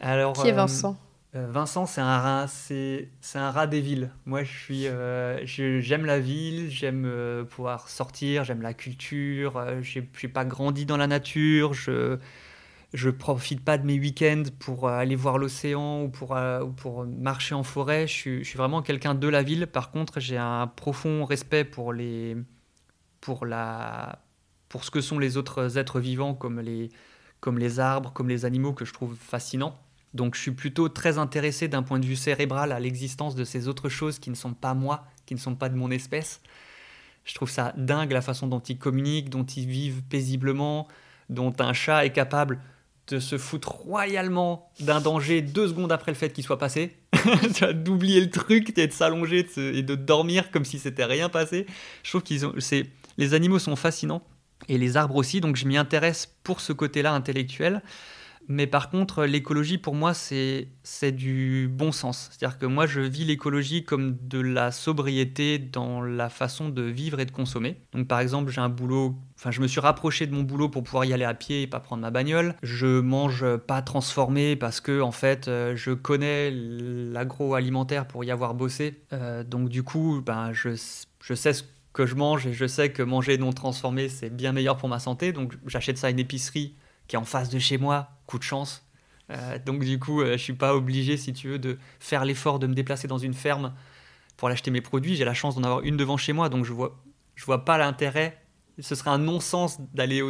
Alors, 0.01 0.33
Qui 0.33 0.49
est 0.49 0.53
euh, 0.53 0.57
Vincent? 0.57 0.97
Vincent, 1.35 1.87
c'est 1.87 2.01
un 2.01 2.19
rat, 2.19 2.47
c'est, 2.49 3.09
un 3.37 3.51
rat 3.53 3.69
des 3.69 3.81
villes. 3.81 4.11
Moi, 4.27 4.43
je 4.43 4.51
suis, 4.51 5.83
j'aime 5.83 6.05
la 6.05 6.19
ville, 6.19 6.69
j'aime 6.69 7.47
pouvoir 7.49 7.89
sortir, 7.89 8.45
j'aime 8.45 8.61
la 8.61 8.75
culture. 8.75 9.65
je 9.81 10.01
n'ai 10.01 10.29
pas 10.29 10.45
grandi 10.45 10.85
dans 10.85 10.99
la 10.99 11.07
nature. 11.07 11.73
Je 11.73 12.19
je 12.93 13.09
profite 13.09 13.65
pas 13.65 13.79
de 13.79 13.87
mes 13.87 13.99
week-ends 13.99 14.43
pour 14.59 14.87
aller 14.87 15.17
voir 15.17 15.39
l'océan 15.39 16.03
ou 16.03 16.09
pour, 16.11 16.33
ou 16.63 16.69
pour 16.73 17.07
marcher 17.07 17.55
en 17.55 17.63
forêt. 17.63 18.07
Je 18.07 18.13
suis, 18.13 18.45
je 18.45 18.49
suis 18.51 18.59
vraiment 18.59 18.83
quelqu'un 18.83 19.15
de 19.15 19.29
la 19.29 19.43
ville. 19.43 19.67
Par 19.67 19.91
contre, 19.91 20.21
j'ai 20.21 20.37
un 20.37 20.67
profond 20.67 21.25
respect 21.25 21.65
pour 21.65 21.95
les, 21.95 22.37
pour, 23.23 23.47
la, 23.47 24.19
pour 24.69 24.85
ce 24.85 24.91
que 24.91 25.01
sont 25.01 25.19
les 25.19 25.39
autres 25.39 25.79
êtres 25.79 26.01
vivants 26.01 26.35
comme 26.35 26.61
les, 26.61 26.91
comme 27.41 27.59
les 27.59 27.81
arbres, 27.81 28.13
comme 28.13 28.29
les 28.29 28.45
animaux 28.45 28.75
que 28.75 28.85
je 28.85 28.93
trouve 28.93 29.17
fascinants. 29.17 29.79
Donc 30.13 30.35
je 30.35 30.41
suis 30.43 30.51
plutôt 30.51 30.91
très 30.91 31.17
intéressé 31.17 31.69
d'un 31.69 31.83
point 31.83 31.99
de 31.99 32.05
vue 32.05 32.17
cérébral 32.17 32.73
à 32.73 32.81
l'existence 32.81 33.35
de 33.35 33.45
ces 33.45 33.69
autres 33.69 33.89
choses 33.89 34.19
qui 34.19 34.29
ne 34.29 34.35
sont 34.35 34.53
pas 34.53 34.75
moi, 34.75 35.07
qui 35.25 35.35
ne 35.35 35.41
sont 35.41 35.55
pas 35.55 35.71
de 35.71 35.77
mon 35.77 35.91
espèce. 35.91 36.43
Je 37.25 37.35
trouve 37.35 37.49
ça 37.49 37.73
dingue 37.79 38.13
la 38.13 38.21
façon 38.21 38.47
dont 38.49 38.61
ils 38.61 38.77
communiquent, 38.77 39.31
dont 39.31 39.45
ils 39.45 39.67
vivent 39.67 40.03
paisiblement, 40.03 40.89
dont 41.31 41.55
un 41.61 41.73
chat 41.73 42.05
est 42.05 42.13
capable 42.13 42.61
de 43.09 43.21
se 43.21 43.39
foutre 43.39 43.71
royalement 43.71 44.71
d'un 44.81 45.01
danger 45.01 45.43
deux 45.43 45.69
secondes 45.69 45.93
après 45.93 46.13
le 46.13 46.17
fait 46.17 46.33
qu'il 46.33 46.45
soit 46.45 46.59
passé. 46.59 46.97
d'oublier 47.75 48.21
le 48.21 48.31
truc, 48.31 48.75
de 48.75 48.91
s'allonger 48.91 49.47
et 49.57 49.83
de 49.83 49.95
dormir 49.95 50.51
comme 50.51 50.65
si 50.65 50.79
c'était 50.79 51.05
rien 51.05 51.29
passé. 51.29 51.67
Je 52.03 52.11
trouve 52.11 52.23
qu'ils 52.23 52.47
ont, 52.47 52.55
c'est, 52.59 52.87
les 53.19 53.35
animaux 53.35 53.59
sont 53.59 53.77
fascinants 53.77 54.23
et 54.69 54.79
les 54.79 54.97
arbres 54.97 55.17
aussi, 55.17 55.41
donc 55.41 55.57
je 55.57 55.67
m'y 55.67 55.77
intéresse 55.77 56.35
pour 56.45 56.61
ce 56.61 56.73
côté-là 56.73 57.13
intellectuel. 57.13 57.83
Mais 58.49 58.67
par 58.67 58.91
contre, 58.91 59.25
l'écologie, 59.25 59.79
pour 59.79 59.95
moi, 59.95 60.15
c'est 60.15 60.67
du 61.13 61.69
bon 61.73 61.93
sens. 61.93 62.31
C'est-à-dire 62.31 62.59
que 62.59 62.67
moi, 62.67 62.87
je 62.87 63.01
vis 63.01 63.25
l'écologie 63.25 63.85
comme 63.85 64.17
de 64.21 64.41
la 64.41 64.73
sobriété 64.73 65.59
dans 65.59 66.03
la 66.03 66.29
façon 66.29 66.69
de 66.69 66.83
vivre 66.83 67.21
et 67.21 67.25
de 67.25 67.31
consommer. 67.31 67.77
Donc, 67.93 68.09
par 68.09 68.21
exemple, 68.21 68.51
j'ai 68.51 68.61
un 68.61 68.69
boulot, 68.69 69.17
enfin, 69.39 69.51
je 69.51 69.61
me 69.61 69.67
suis 69.67 69.81
rapproché 69.81 70.27
de 70.27 70.35
mon 70.35 70.43
boulot 70.43 70.69
pour 70.69 70.83
pouvoir 70.83 71.05
y 71.05 71.13
aller 71.13 71.25
à 71.25 71.35
pied 71.35 71.63
et 71.63 71.67
pas 71.67 71.81
prendre 71.81 72.03
ma 72.03 72.11
bagnole. 72.11 72.55
Je 72.63 73.01
mange 73.01 73.45
pas 73.59 73.81
transformé 73.83 74.57
parce 74.57 74.81
que, 74.81 75.01
en 75.01 75.13
fait, 75.13 75.49
euh, 75.49 75.77
je 75.77 75.93
connais 75.93 76.51
l'agroalimentaire 76.51 78.07
pour 78.07 78.25
y 78.25 78.31
avoir 78.31 78.55
bossé. 78.55 79.01
Euh, 79.13 79.45
donc, 79.45 79.69
du 79.69 79.83
coup, 79.83 80.21
ben, 80.25 80.53
je, 80.53 80.71
je 81.23 81.35
sais 81.35 81.53
ce 81.53 81.63
que 81.93 82.07
je 82.07 82.15
mange 82.15 82.47
et 82.47 82.53
je 82.53 82.67
sais 82.67 82.91
que 82.91 83.03
manger 83.03 83.39
non 83.39 83.53
transformé, 83.53 84.09
c'est 84.09 84.31
bien 84.31 84.53
meilleur 84.53 84.77
pour 84.77 84.89
ma 84.89 84.99
santé. 84.99 85.33
Donc 85.33 85.55
j'achète 85.67 85.99
ça 85.99 86.07
à 86.07 86.11
une 86.11 86.19
épicerie 86.19 86.77
qui 87.07 87.17
est 87.17 87.19
en 87.19 87.25
face 87.25 87.51
de 87.51 87.59
chez 87.59 87.79
moi, 87.79 88.11
coup 88.27 88.39
de 88.39 88.43
chance. 88.43 88.87
Euh, 89.31 89.59
donc 89.65 89.85
du 89.85 89.99
coup, 89.99 90.25
je 90.25 90.37
suis 90.37 90.55
pas 90.55 90.75
obligé, 90.75 91.17
si 91.17 91.33
tu 91.33 91.49
veux, 91.49 91.59
de 91.59 91.79
faire 92.01 92.25
l'effort 92.25 92.59
de 92.59 92.67
me 92.67 92.75
déplacer 92.75 93.09
dans 93.09 93.19
une 93.19 93.35
ferme 93.35 93.75
pour 94.37 94.49
acheter 94.49 94.71
mes 94.71 94.81
produits. 94.81 95.17
J'ai 95.17 95.25
la 95.25 95.35
chance 95.35 95.57
d'en 95.57 95.65
avoir 95.65 95.83
une 95.83 95.97
devant 95.97 96.17
chez 96.17 96.33
moi, 96.33 96.49
donc 96.49 96.65
je 96.65 96.73
vois, 96.73 97.03
je 97.35 97.45
vois 97.45 97.65
pas 97.65 97.79
l'intérêt. 97.79 98.43
Ce 98.79 98.95
serait 98.95 99.11
un 99.11 99.19
non-sens 99.19 99.79
d'aller 99.93 100.23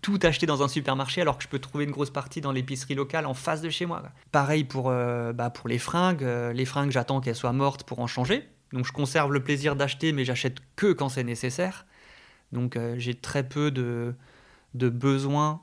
tout 0.00 0.18
acheter 0.22 0.46
dans 0.46 0.62
un 0.62 0.68
supermarché 0.68 1.20
alors 1.20 1.36
que 1.36 1.44
je 1.44 1.48
peux 1.48 1.58
trouver 1.58 1.84
une 1.84 1.90
grosse 1.90 2.10
partie 2.10 2.40
dans 2.40 2.52
l'épicerie 2.52 2.94
locale 2.94 3.26
en 3.26 3.34
face 3.34 3.60
de 3.60 3.68
chez 3.68 3.84
moi. 3.84 4.02
Pareil 4.32 4.64
pour, 4.64 4.84
bah, 4.84 5.50
pour 5.50 5.68
les 5.68 5.78
fringues. 5.78 6.22
les 6.22 6.64
fringues, 6.64 6.90
j'attends 6.90 7.20
qu'elles 7.20 7.36
soient 7.36 7.52
mortes 7.52 7.84
pour 7.84 8.00
en 8.00 8.06
changer. 8.06 8.48
Donc 8.72 8.86
je 8.86 8.92
conserve 8.92 9.32
le 9.32 9.42
plaisir 9.42 9.76
d'acheter, 9.76 10.12
mais 10.12 10.24
j'achète 10.24 10.58
que 10.76 10.92
quand 10.92 11.08
c'est 11.08 11.24
nécessaire. 11.24 11.86
Donc 12.52 12.76
euh, 12.76 12.94
j'ai 12.98 13.14
très 13.14 13.48
peu 13.48 13.70
de, 13.70 14.14
de 14.74 14.88
besoin 14.88 15.62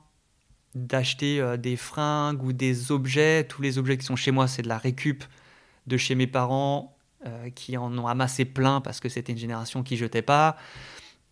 d'acheter 0.74 1.40
euh, 1.40 1.56
des 1.56 1.76
fringues 1.76 2.42
ou 2.42 2.52
des 2.52 2.92
objets. 2.92 3.44
Tous 3.44 3.62
les 3.62 3.78
objets 3.78 3.96
qui 3.96 4.04
sont 4.04 4.16
chez 4.16 4.30
moi, 4.30 4.46
c'est 4.46 4.62
de 4.62 4.68
la 4.68 4.78
récup 4.78 5.24
de 5.86 5.96
chez 5.96 6.14
mes 6.14 6.26
parents 6.26 6.96
euh, 7.26 7.50
qui 7.50 7.76
en 7.76 7.96
ont 7.96 8.06
amassé 8.06 8.44
plein 8.44 8.80
parce 8.80 9.00
que 9.00 9.08
c'était 9.08 9.32
une 9.32 9.38
génération 9.38 9.82
qui 9.82 9.96
jetait 9.96 10.22
pas. 10.22 10.56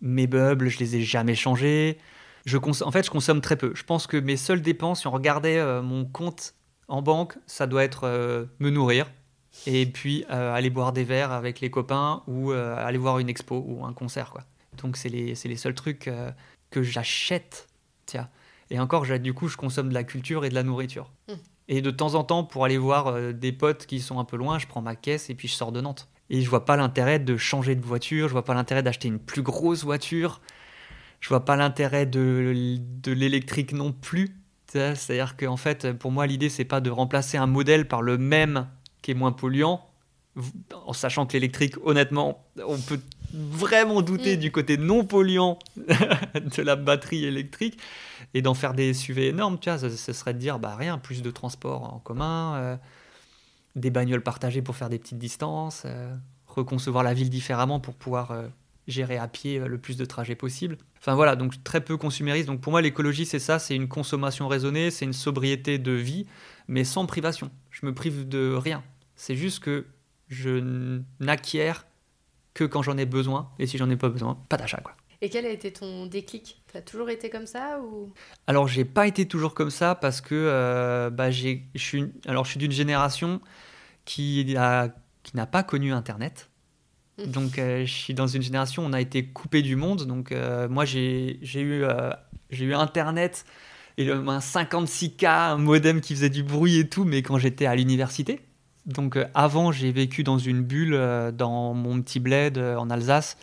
Mes 0.00 0.26
bubbles, 0.26 0.68
je 0.68 0.78
les 0.78 0.96
ai 0.96 1.02
jamais 1.02 1.34
changés. 1.34 1.98
Je 2.46 2.58
en 2.58 2.90
fait, 2.90 3.04
je 3.04 3.10
consomme 3.10 3.40
très 3.40 3.56
peu. 3.56 3.72
Je 3.74 3.82
pense 3.82 4.06
que 4.06 4.16
mes 4.16 4.36
seules 4.36 4.62
dépenses, 4.62 5.00
si 5.00 5.06
on 5.06 5.10
regardait 5.10 5.60
mon 5.82 6.04
compte 6.04 6.54
en 6.86 7.02
banque, 7.02 7.36
ça 7.46 7.66
doit 7.66 7.82
être 7.82 8.46
me 8.60 8.70
nourrir, 8.70 9.10
et 9.66 9.86
puis 9.86 10.24
euh, 10.30 10.54
aller 10.54 10.70
boire 10.70 10.92
des 10.92 11.04
verres 11.04 11.32
avec 11.32 11.60
les 11.60 11.70
copains 11.70 12.22
ou 12.26 12.52
euh, 12.52 12.76
aller 12.76 12.98
voir 12.98 13.18
une 13.18 13.28
expo 13.28 13.64
ou 13.66 13.84
un 13.84 13.92
concert. 13.92 14.30
Quoi. 14.30 14.42
Donc 14.82 14.96
c'est 14.96 15.08
les, 15.08 15.34
les, 15.42 15.56
seuls 15.56 15.74
trucs 15.74 16.08
euh, 16.08 16.30
que 16.70 16.82
j'achète. 16.82 17.68
Tiens. 18.06 18.28
Et 18.70 18.78
encore, 18.78 19.06
du 19.06 19.32
coup, 19.32 19.48
je 19.48 19.56
consomme 19.56 19.88
de 19.88 19.94
la 19.94 20.04
culture 20.04 20.44
et 20.44 20.48
de 20.48 20.54
la 20.54 20.62
nourriture. 20.62 21.10
Hmm. 21.28 21.34
Et 21.68 21.82
de 21.82 21.90
temps 21.90 22.14
en 22.14 22.24
temps, 22.24 22.44
pour 22.44 22.64
aller 22.64 22.78
voir 22.78 23.32
des 23.32 23.52
potes 23.52 23.86
qui 23.86 24.00
sont 24.00 24.20
un 24.20 24.24
peu 24.24 24.36
loin, 24.36 24.58
je 24.58 24.68
prends 24.68 24.82
ma 24.82 24.94
caisse 24.94 25.30
et 25.30 25.34
puis 25.34 25.48
je 25.48 25.54
sors 25.54 25.72
de 25.72 25.80
Nantes. 25.80 26.08
Et 26.30 26.42
je 26.42 26.50
vois 26.50 26.64
pas 26.64 26.76
l'intérêt 26.76 27.18
de 27.18 27.36
changer 27.36 27.74
de 27.74 27.84
voiture, 27.84 28.28
je 28.28 28.32
vois 28.32 28.44
pas 28.44 28.54
l'intérêt 28.54 28.82
d'acheter 28.82 29.08
une 29.08 29.18
plus 29.18 29.42
grosse 29.42 29.84
voiture, 29.84 30.40
je 31.20 31.28
vois 31.28 31.44
pas 31.44 31.56
l'intérêt 31.56 32.06
de, 32.06 32.76
de 32.78 33.12
l'électrique 33.12 33.72
non 33.72 33.92
plus. 33.92 34.36
C'est-à-dire 34.68 35.36
qu'en 35.36 35.56
fait, 35.56 35.92
pour 35.92 36.12
moi, 36.12 36.26
l'idée, 36.26 36.48
c'est 36.48 36.64
pas 36.64 36.80
de 36.80 36.90
remplacer 36.90 37.36
un 37.36 37.46
modèle 37.46 37.88
par 37.88 38.02
le 38.02 38.18
même 38.18 38.68
qui 39.02 39.10
est 39.12 39.14
moins 39.14 39.32
polluant, 39.32 39.88
en 40.84 40.92
sachant 40.92 41.26
que 41.26 41.32
l'électrique, 41.32 41.76
honnêtement, 41.82 42.44
on 42.66 42.78
peut 42.78 43.00
vraiment 43.32 44.02
douter 44.02 44.36
mm. 44.36 44.40
du 44.40 44.52
côté 44.52 44.76
non 44.76 45.04
polluant 45.04 45.58
de 45.76 46.62
la 46.62 46.76
batterie 46.76 47.24
électrique 47.24 47.78
et 48.34 48.42
d'en 48.42 48.54
faire 48.54 48.74
des 48.74 48.92
SUV 48.92 49.28
énormes, 49.28 49.58
tu 49.58 49.70
vois, 49.70 49.78
ce, 49.78 50.12
serait 50.12 50.34
de 50.34 50.38
dire, 50.38 50.58
bah 50.58 50.76
rien, 50.76 50.98
plus 50.98 51.22
de 51.22 51.30
transport 51.30 51.94
en 51.94 51.98
commun, 51.98 52.54
euh, 52.56 52.76
des 53.74 53.90
bagnoles 53.90 54.22
partagées 54.22 54.62
pour 54.62 54.76
faire 54.76 54.88
des 54.88 54.98
petites 54.98 55.18
distances, 55.18 55.82
euh, 55.86 56.14
reconcevoir 56.46 57.02
la 57.02 57.14
ville 57.14 57.30
différemment 57.30 57.80
pour 57.80 57.94
pouvoir 57.94 58.30
euh, 58.30 58.48
gérer 58.88 59.16
à 59.16 59.28
pied 59.28 59.58
le 59.58 59.78
plus 59.78 59.96
de 59.96 60.04
trajets 60.04 60.34
possible. 60.34 60.76
Enfin 60.98 61.14
voilà, 61.14 61.36
donc 61.36 61.62
très 61.64 61.80
peu 61.80 61.96
consumériste. 61.96 62.46
Donc 62.46 62.60
pour 62.60 62.72
moi, 62.72 62.82
l'écologie, 62.82 63.26
c'est 63.26 63.38
ça, 63.38 63.58
c'est 63.58 63.74
une 63.74 63.88
consommation 63.88 64.48
raisonnée, 64.48 64.90
c'est 64.90 65.04
une 65.04 65.12
sobriété 65.12 65.78
de 65.78 65.92
vie, 65.92 66.26
mais 66.68 66.84
sans 66.84 67.06
privation. 67.06 67.50
Je 67.78 67.84
me 67.84 67.92
prive 67.92 68.26
de 68.26 68.54
rien. 68.54 68.82
C'est 69.16 69.36
juste 69.36 69.60
que 69.60 69.84
je 70.28 70.94
n'acquiers 71.20 71.74
que 72.54 72.64
quand 72.64 72.80
j'en 72.80 72.96
ai 72.96 73.04
besoin, 73.04 73.50
et 73.58 73.66
si 73.66 73.76
j'en 73.76 73.90
ai 73.90 73.96
pas 73.96 74.08
besoin, 74.08 74.38
pas 74.48 74.56
d'achat. 74.56 74.78
quoi. 74.78 74.96
Et 75.20 75.28
quel 75.28 75.44
a 75.44 75.50
été 75.50 75.70
ton 75.74 76.06
déclic? 76.06 76.62
Tu 76.72 76.78
as 76.78 76.80
toujours 76.80 77.10
été 77.10 77.28
comme 77.28 77.46
ça 77.46 77.78
ou? 77.82 78.14
Alors, 78.46 78.66
j'ai 78.66 78.86
pas 78.86 79.06
été 79.06 79.28
toujours 79.28 79.52
comme 79.52 79.68
ça 79.68 79.94
parce 79.94 80.22
que 80.22 80.34
euh, 80.34 81.10
bah, 81.10 81.30
je 81.30 81.58
suis, 81.74 82.12
alors, 82.26 82.46
je 82.46 82.50
suis 82.52 82.58
d'une 82.58 82.72
génération 82.72 83.42
qui 84.06 84.56
a, 84.56 84.88
qui 85.22 85.36
n'a 85.36 85.46
pas 85.46 85.62
connu 85.62 85.92
Internet. 85.92 86.48
Mmh. 87.18 87.26
Donc, 87.26 87.58
euh, 87.58 87.84
je 87.84 87.92
suis 87.92 88.14
dans 88.14 88.26
une 88.26 88.42
génération 88.42 88.84
où 88.84 88.86
on 88.86 88.94
a 88.94 89.02
été 89.02 89.26
coupé 89.26 89.60
du 89.60 89.76
monde. 89.76 90.06
Donc, 90.06 90.32
euh, 90.32 90.66
moi, 90.66 90.86
j'ai 90.86 91.38
eu, 91.42 91.84
j'ai 92.48 92.64
eu 92.64 92.74
Internet 92.74 93.44
et 93.98 94.10
un 94.10 94.38
56K, 94.38 95.26
un 95.26 95.56
modem 95.58 96.00
qui 96.00 96.14
faisait 96.14 96.30
du 96.30 96.42
bruit 96.42 96.78
et 96.78 96.88
tout, 96.88 97.04
mais 97.04 97.22
quand 97.22 97.38
j'étais 97.38 97.66
à 97.66 97.74
l'université. 97.74 98.40
Donc 98.86 99.16
euh, 99.16 99.26
avant, 99.34 99.72
j'ai 99.72 99.90
vécu 99.92 100.22
dans 100.22 100.38
une 100.38 100.62
bulle 100.62 100.94
euh, 100.94 101.32
dans 101.32 101.74
mon 101.74 102.00
petit 102.00 102.20
bled 102.20 102.56
euh, 102.56 102.76
en 102.76 102.88
Alsace 102.90 103.36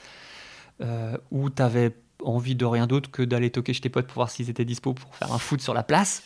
où 1.31 1.49
tu 1.49 1.61
avais 1.61 1.95
envie 2.21 2.55
de 2.55 2.65
rien 2.65 2.87
d'autre 2.87 3.09
que 3.09 3.23
d'aller 3.23 3.49
toquer 3.49 3.71
chez 3.71 3.79
tes 3.79 3.89
potes 3.89 4.07
pour 4.07 4.15
voir 4.15 4.29
s'ils 4.29 4.49
étaient 4.49 4.65
dispo 4.65 4.93
pour 4.93 5.15
faire 5.15 5.31
un 5.31 5.37
foot 5.37 5.61
sur 5.61 5.73
la 5.73 5.83
place. 5.83 6.23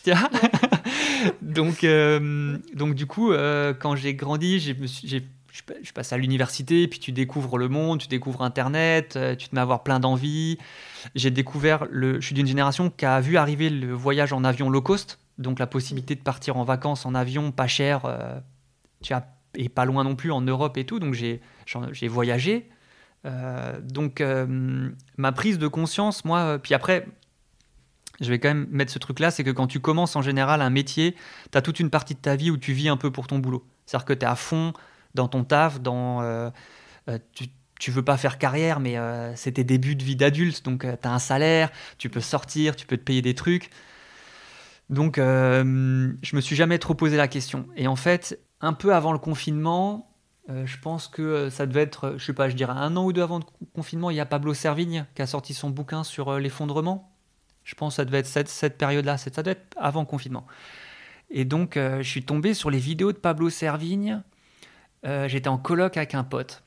donc, 1.42 1.86
donc 2.74 2.94
du 2.96 3.06
coup, 3.06 3.32
quand 3.78 3.94
j'ai 3.94 4.14
grandi, 4.14 4.58
j'ai, 4.58 5.28
je 5.82 5.92
passe 5.92 6.12
à 6.12 6.18
l'université, 6.18 6.88
puis 6.88 6.98
tu 6.98 7.12
découvres 7.12 7.58
le 7.58 7.68
monde, 7.68 8.00
tu 8.00 8.08
découvres 8.08 8.42
Internet, 8.42 9.18
tu 9.38 9.48
te 9.48 9.54
mets 9.54 9.60
à 9.60 9.62
avoir 9.62 9.82
plein 9.82 10.00
d'envies. 10.00 10.58
J'ai 11.14 11.30
découvert, 11.30 11.86
le, 11.90 12.20
je 12.20 12.26
suis 12.26 12.34
d'une 12.34 12.46
génération 12.46 12.90
qui 12.90 13.04
a 13.04 13.20
vu 13.20 13.36
arriver 13.36 13.70
le 13.70 13.92
voyage 13.92 14.32
en 14.32 14.44
avion 14.44 14.70
low 14.70 14.82
cost, 14.82 15.18
donc 15.38 15.58
la 15.58 15.66
possibilité 15.66 16.14
de 16.14 16.22
partir 16.22 16.56
en 16.56 16.64
vacances 16.64 17.06
en 17.06 17.14
avion 17.14 17.52
pas 17.52 17.66
cher 17.66 18.02
tu 19.02 19.12
as, 19.12 19.26
et 19.54 19.68
pas 19.68 19.84
loin 19.84 20.04
non 20.04 20.16
plus 20.16 20.30
en 20.30 20.40
Europe 20.40 20.76
et 20.76 20.84
tout, 20.84 20.98
donc 20.98 21.14
j'ai 21.14 22.08
voyagé. 22.08 22.68
Euh, 23.24 23.80
donc 23.82 24.20
euh, 24.20 24.90
ma 25.16 25.32
prise 25.32 25.58
de 25.58 25.66
conscience, 25.66 26.24
moi, 26.24 26.40
euh, 26.40 26.58
puis 26.58 26.74
après, 26.74 27.06
je 28.20 28.30
vais 28.30 28.38
quand 28.38 28.48
même 28.48 28.66
mettre 28.70 28.92
ce 28.92 28.98
truc-là, 28.98 29.30
c'est 29.30 29.44
que 29.44 29.50
quand 29.50 29.66
tu 29.66 29.80
commences 29.80 30.16
en 30.16 30.22
général 30.22 30.62
un 30.62 30.70
métier, 30.70 31.14
tu 31.50 31.58
as 31.58 31.62
toute 31.62 31.80
une 31.80 31.90
partie 31.90 32.14
de 32.14 32.20
ta 32.20 32.36
vie 32.36 32.50
où 32.50 32.56
tu 32.56 32.72
vis 32.72 32.88
un 32.88 32.96
peu 32.96 33.10
pour 33.10 33.26
ton 33.26 33.38
boulot. 33.38 33.64
C'est-à-dire 33.86 34.04
que 34.04 34.12
tu 34.12 34.20
es 34.20 34.28
à 34.28 34.36
fond 34.36 34.72
dans 35.14 35.28
ton 35.28 35.44
taf, 35.44 35.80
dans, 35.80 36.52
tu, 37.32 37.46
tu 37.80 37.90
veux 37.90 38.04
pas 38.04 38.16
faire 38.16 38.38
carrière, 38.38 38.80
mais 38.80 38.96
c'est 39.36 39.52
tes 39.52 39.64
débuts 39.64 39.96
de 39.96 40.04
vie 40.04 40.16
d'adulte, 40.16 40.64
donc 40.64 40.82
tu 40.82 41.08
as 41.08 41.12
un 41.12 41.18
salaire, 41.18 41.70
tu 41.98 42.08
peux 42.10 42.20
sortir, 42.20 42.76
tu 42.76 42.86
peux 42.86 42.96
te 42.96 43.04
payer 43.04 43.22
des 43.22 43.34
trucs. 43.34 43.70
Donc, 44.90 45.16
je 45.16 46.36
me 46.36 46.40
suis 46.40 46.56
jamais 46.56 46.78
trop 46.78 46.94
posé 46.94 47.16
la 47.16 47.28
question. 47.28 47.66
Et 47.76 47.86
en 47.86 47.96
fait, 47.96 48.38
un 48.60 48.72
peu 48.72 48.94
avant 48.94 49.12
le 49.12 49.18
confinement, 49.18 50.08
euh, 50.50 50.64
je 50.64 50.78
pense 50.78 51.08
que 51.08 51.22
euh, 51.22 51.50
ça 51.50 51.66
devait 51.66 51.82
être, 51.82 52.14
je 52.16 52.24
sais 52.24 52.32
pas, 52.32 52.48
je 52.48 52.56
dirais 52.56 52.72
un 52.72 52.96
an 52.96 53.04
ou 53.04 53.12
deux 53.12 53.22
avant 53.22 53.38
le 53.38 53.44
confinement, 53.74 54.10
il 54.10 54.16
y 54.16 54.20
a 54.20 54.26
Pablo 54.26 54.54
Servigne 54.54 55.04
qui 55.14 55.20
a 55.20 55.26
sorti 55.26 55.52
son 55.52 55.68
bouquin 55.70 56.04
sur 56.04 56.30
euh, 56.30 56.38
l'effondrement. 56.38 57.12
Je 57.64 57.74
pense 57.74 57.94
que 57.94 57.96
ça 57.96 58.04
devait 58.06 58.20
être 58.20 58.48
cette, 58.48 58.78
période-là, 58.78 59.18
ça 59.18 59.30
devait 59.30 59.50
être 59.50 59.76
avant 59.76 60.00
le 60.00 60.06
confinement. 60.06 60.46
Et 61.30 61.44
donc, 61.44 61.74
je 61.74 62.08
suis 62.08 62.24
tombé 62.24 62.54
sur 62.54 62.70
les 62.70 62.78
vidéos 62.78 63.12
de 63.12 63.18
Pablo 63.18 63.50
Servigne. 63.50 64.22
J'étais 65.04 65.48
en 65.48 65.58
colloque 65.58 65.96
avec 65.96 66.14
un 66.14 66.24
pote. 66.24 66.64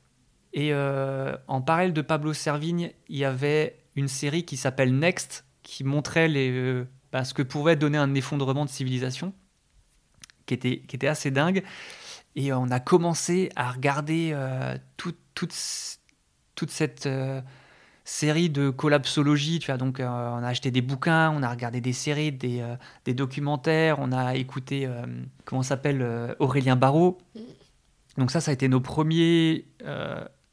Et 0.52 0.74
en 0.74 1.60
parallèle 1.60 1.92
de 1.92 2.02
Pablo 2.02 2.32
Servigne, 2.32 2.92
il 3.08 3.16
y 3.16 3.24
avait 3.24 3.78
une 3.94 4.08
série 4.08 4.44
qui 4.44 4.56
s'appelle 4.56 4.96
Next, 4.98 5.44
qui 5.62 5.84
montrait 5.84 6.28
les, 6.28 6.84
bah, 7.12 7.24
ce 7.24 7.34
que 7.34 7.42
pouvait 7.42 7.76
donner 7.76 7.98
un 7.98 8.14
effondrement 8.14 8.64
de 8.64 8.70
civilisation 8.70 9.34
qui 10.46 10.54
était, 10.54 10.78
qui 10.80 10.96
était 10.96 11.08
assez 11.08 11.30
dingue. 11.30 11.62
Et 12.34 12.52
on 12.52 12.70
a 12.70 12.80
commencé 12.80 13.50
à 13.56 13.70
regarder 13.70 14.30
euh, 14.32 14.76
toute, 14.96 15.18
toute 15.34 15.52
cette 16.70 17.06
euh, 17.06 17.40
série 18.04 18.48
de 18.48 18.70
collapsologie. 18.70 19.58
Tu 19.58 19.66
vois, 19.66 19.76
donc, 19.76 20.00
euh, 20.00 20.06
on 20.06 20.42
a 20.42 20.48
acheté 20.48 20.70
des 20.70 20.80
bouquins, 20.80 21.30
on 21.30 21.42
a 21.42 21.50
regardé 21.50 21.80
des 21.80 21.92
séries, 21.92 22.32
des, 22.32 22.64
des 23.04 23.14
documentaires, 23.14 23.98
on 23.98 24.12
a 24.12 24.34
écouté, 24.34 24.88
comment 25.44 25.62
s'appelle, 25.62 26.34
Aurélien 26.38 26.76
Barraud. 26.76 27.18
Donc 28.18 28.30
ça, 28.30 28.40
ça 28.40 28.50
a 28.50 28.54
été 28.54 28.68
nos, 28.68 28.80
premiers, 28.80 29.66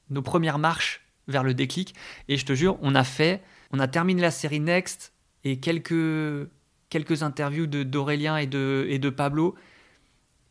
nos 0.10 0.22
premières 0.22 0.60
marches 0.60 1.06
vers 1.28 1.44
le 1.44 1.54
déclic. 1.54 1.96
Et 2.28 2.38
je 2.38 2.46
te 2.46 2.54
jure, 2.54 2.78
on 2.82 2.96
a 2.96 3.04
fait, 3.04 3.42
on 3.72 3.80
a 3.80 3.88
terminé 3.88 4.22
la 4.22 4.32
série 4.32 4.60
Next 4.60 5.13
et 5.44 5.60
quelques, 5.60 6.50
quelques 6.89 7.24
interviews 7.24 7.68
d'Aurélien 7.68 8.38
et 8.38 8.48
de, 8.48 8.86
et 8.89 9.00
de 9.00 9.10
Pablo. 9.10 9.56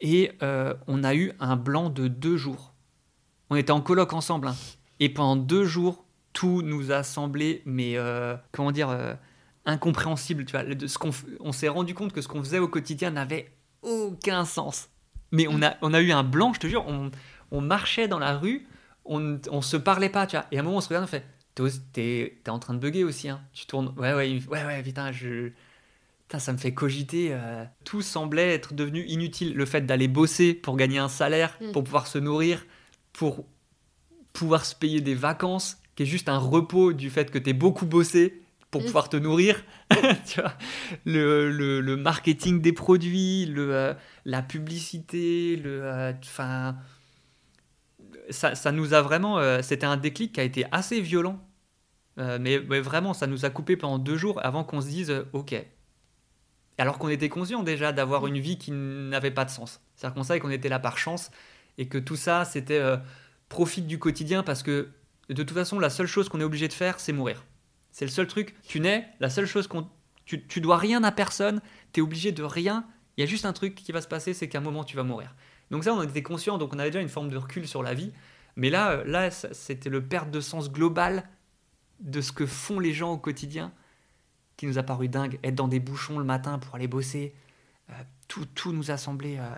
Et 0.00 0.32
euh, 0.42 0.74
on 0.86 1.04
a 1.04 1.14
eu 1.14 1.32
un 1.40 1.56
blanc 1.56 1.90
de 1.90 2.08
deux 2.08 2.36
jours. 2.36 2.72
On 3.50 3.56
était 3.56 3.72
en 3.72 3.80
colloque 3.80 4.12
ensemble. 4.12 4.48
Hein. 4.48 4.56
Et 5.00 5.08
pendant 5.08 5.36
deux 5.36 5.64
jours, 5.64 6.04
tout 6.32 6.62
nous 6.62 6.92
a 6.92 7.02
semblé, 7.02 7.62
mais 7.64 7.96
euh, 7.96 8.36
comment 8.52 8.72
dire, 8.72 8.90
euh, 8.90 9.14
incompréhensible. 9.64 10.44
Tu 10.44 10.52
vois, 10.52 10.64
ce 10.86 10.98
qu'on, 10.98 11.10
on 11.40 11.52
s'est 11.52 11.68
rendu 11.68 11.94
compte 11.94 12.12
que 12.12 12.20
ce 12.20 12.28
qu'on 12.28 12.42
faisait 12.42 12.58
au 12.58 12.68
quotidien 12.68 13.10
n'avait 13.10 13.52
aucun 13.82 14.44
sens. 14.44 14.88
Mais 15.32 15.46
on 15.48 15.62
a, 15.62 15.74
on 15.82 15.92
a 15.94 16.00
eu 16.00 16.12
un 16.12 16.22
blanc, 16.22 16.52
je 16.54 16.60
te 16.60 16.66
jure. 16.66 16.86
On, 16.86 17.10
on 17.50 17.60
marchait 17.60 18.08
dans 18.08 18.18
la 18.18 18.36
rue, 18.36 18.66
on, 19.04 19.38
on 19.50 19.62
se 19.62 19.76
parlait 19.76 20.08
pas, 20.08 20.26
tu 20.26 20.36
vois. 20.36 20.46
Et 20.52 20.56
à 20.56 20.60
un 20.60 20.62
moment, 20.62 20.78
on 20.78 20.80
se 20.80 20.88
regarde, 20.88 21.04
on 21.04 21.08
fait 21.08 21.24
T'es, 21.92 22.38
t'es 22.44 22.50
en 22.50 22.60
train 22.60 22.74
de 22.74 22.78
bugger 22.78 23.02
aussi, 23.02 23.28
hein. 23.28 23.40
Tu 23.52 23.66
tournes. 23.66 23.92
Ouais, 23.96 24.14
ouais, 24.14 24.40
ouais, 24.48 24.64
ouais, 24.64 24.82
putain, 24.82 25.10
je 25.10 25.50
ça 26.36 26.52
me 26.52 26.58
fait 26.58 26.74
cogiter. 26.74 27.30
Euh, 27.32 27.64
tout 27.84 28.02
semblait 28.02 28.52
être 28.52 28.74
devenu 28.74 29.04
inutile. 29.06 29.54
Le 29.54 29.64
fait 29.64 29.80
d'aller 29.86 30.08
bosser 30.08 30.52
pour 30.52 30.76
gagner 30.76 30.98
un 30.98 31.08
salaire, 31.08 31.56
mm. 31.60 31.72
pour 31.72 31.84
pouvoir 31.84 32.06
se 32.06 32.18
nourrir, 32.18 32.66
pour 33.14 33.46
pouvoir 34.34 34.66
se 34.66 34.74
payer 34.74 35.00
des 35.00 35.14
vacances, 35.14 35.78
qui 35.96 36.02
est 36.02 36.06
juste 36.06 36.28
un 36.28 36.38
repos 36.38 36.92
du 36.92 37.08
fait 37.08 37.30
que 37.30 37.38
tu 37.38 37.50
es 37.50 37.54
beaucoup 37.54 37.86
bossé 37.86 38.42
pour 38.70 38.84
pouvoir 38.84 39.08
te 39.08 39.16
nourrir. 39.16 39.62
tu 40.26 40.40
vois 40.40 40.52
le, 41.04 41.50
le, 41.50 41.96
marketing 41.96 42.60
des 42.60 42.72
produits, 42.72 43.46
le, 43.46 43.74
euh, 43.74 43.94
la 44.24 44.42
publicité, 44.42 45.56
le, 45.56 45.82
euh, 45.84 46.12
ça, 48.30 48.54
ça, 48.54 48.72
nous 48.72 48.94
a 48.94 49.02
vraiment. 49.02 49.38
Euh, 49.38 49.62
c'était 49.62 49.86
un 49.86 49.96
déclic 49.96 50.34
qui 50.34 50.40
a 50.40 50.44
été 50.44 50.66
assez 50.72 51.00
violent. 51.00 51.40
Mais, 52.16 52.58
mais, 52.58 52.80
vraiment, 52.80 53.14
ça 53.14 53.28
nous 53.28 53.44
a 53.44 53.50
coupé 53.50 53.76
pendant 53.76 53.96
deux 53.96 54.16
jours 54.16 54.44
avant 54.44 54.64
qu'on 54.64 54.80
se 54.80 54.88
dise 54.88 55.24
Ok. 55.32 55.54
Alors 56.76 56.98
qu'on 56.98 57.08
était 57.10 57.28
conscient 57.28 57.62
déjà 57.62 57.92
d'avoir 57.92 58.26
une 58.26 58.40
vie 58.40 58.58
qui 58.58 58.72
n'avait 58.72 59.30
pas 59.30 59.44
de 59.44 59.50
sens. 59.50 59.80
C'est-à-dire 59.94 60.14
qu'on 60.16 60.24
savait 60.24 60.40
qu'on 60.40 60.50
était 60.50 60.68
là 60.68 60.80
par 60.80 60.98
chance 60.98 61.30
et 61.76 61.86
que 61.86 61.96
tout 61.96 62.16
ça, 62.16 62.44
c'était 62.44 62.82
profite 63.48 63.86
du 63.86 64.00
quotidien 64.00 64.42
parce 64.42 64.64
que 64.64 64.88
de 65.28 65.42
toute 65.44 65.52
façon, 65.52 65.78
la 65.78 65.90
seule 65.90 66.08
chose 66.08 66.28
qu'on 66.28 66.40
est 66.40 66.44
obligé 66.44 66.66
de 66.66 66.72
faire, 66.72 66.98
c'est 66.98 67.12
mourir. 67.12 67.44
C'est 67.98 68.04
le 68.04 68.12
seul 68.12 68.28
truc. 68.28 68.54
Tu 68.62 68.78
nais, 68.78 69.08
la 69.18 69.28
seule 69.28 69.46
chose 69.46 69.66
qu'on. 69.66 69.88
Tu, 70.24 70.46
tu 70.46 70.60
dois 70.60 70.76
rien 70.76 71.02
à 71.02 71.10
personne, 71.10 71.60
tu 71.92 71.98
es 71.98 72.00
obligé 72.00 72.30
de 72.30 72.44
rien. 72.44 72.86
Il 73.16 73.22
y 73.22 73.24
a 73.24 73.26
juste 73.26 73.44
un 73.44 73.52
truc 73.52 73.74
qui 73.74 73.90
va 73.90 74.00
se 74.00 74.06
passer, 74.06 74.34
c'est 74.34 74.48
qu'à 74.48 74.58
un 74.58 74.60
moment, 74.60 74.84
tu 74.84 74.94
vas 74.94 75.02
mourir. 75.02 75.34
Donc, 75.72 75.82
ça, 75.82 75.92
on 75.92 76.00
était 76.04 76.22
conscient, 76.22 76.58
donc 76.58 76.72
on 76.72 76.78
avait 76.78 76.90
déjà 76.90 77.00
une 77.00 77.08
forme 77.08 77.28
de 77.28 77.36
recul 77.36 77.66
sur 77.66 77.82
la 77.82 77.94
vie. 77.94 78.12
Mais 78.54 78.70
là, 78.70 78.90
euh, 78.90 79.04
là 79.04 79.32
c'était 79.32 79.90
le 79.90 80.00
perte 80.00 80.30
de 80.30 80.40
sens 80.40 80.70
global 80.70 81.28
de 81.98 82.20
ce 82.20 82.30
que 82.30 82.46
font 82.46 82.78
les 82.78 82.92
gens 82.92 83.10
au 83.10 83.18
quotidien 83.18 83.72
qui 84.56 84.66
nous 84.66 84.78
a 84.78 84.84
paru 84.84 85.08
dingue. 85.08 85.40
Être 85.42 85.56
dans 85.56 85.66
des 85.66 85.80
bouchons 85.80 86.20
le 86.20 86.24
matin 86.24 86.60
pour 86.60 86.76
aller 86.76 86.86
bosser, 86.86 87.34
euh, 87.90 87.94
tout, 88.28 88.46
tout 88.54 88.72
nous 88.72 88.92
a 88.92 88.96
semblé 88.96 89.38
euh, 89.38 89.50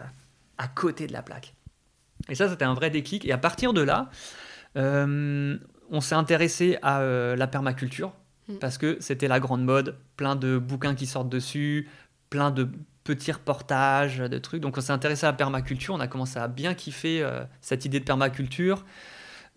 à 0.56 0.66
côté 0.66 1.06
de 1.06 1.12
la 1.12 1.20
plaque. 1.20 1.52
Et 2.30 2.34
ça, 2.34 2.48
c'était 2.48 2.64
un 2.64 2.72
vrai 2.72 2.88
déclic. 2.88 3.26
Et 3.26 3.32
à 3.32 3.38
partir 3.38 3.74
de 3.74 3.82
là, 3.82 4.08
on 4.76 6.00
s'est 6.00 6.14
intéressé 6.14 6.78
à 6.80 7.02
la 7.02 7.46
permaculture. 7.46 8.14
Mm. 8.50 8.58
parce 8.58 8.78
que 8.78 8.96
c'était 9.00 9.28
la 9.28 9.40
grande 9.40 9.64
mode, 9.64 9.96
plein 10.16 10.36
de 10.36 10.58
bouquins 10.58 10.94
qui 10.94 11.06
sortent 11.06 11.28
dessus, 11.28 11.88
plein 12.28 12.50
de 12.50 12.68
petits 13.04 13.32
reportages, 13.32 14.18
de 14.18 14.38
trucs. 14.38 14.60
Donc 14.60 14.76
on 14.76 14.80
s'est 14.80 14.92
intéressé 14.92 15.26
à 15.26 15.30
la 15.30 15.36
permaculture, 15.36 15.94
on 15.94 16.00
a 16.00 16.06
commencé 16.06 16.38
à 16.38 16.48
bien 16.48 16.74
kiffer 16.74 17.22
euh, 17.22 17.44
cette 17.60 17.84
idée 17.84 18.00
de 18.00 18.04
permaculture. 18.04 18.84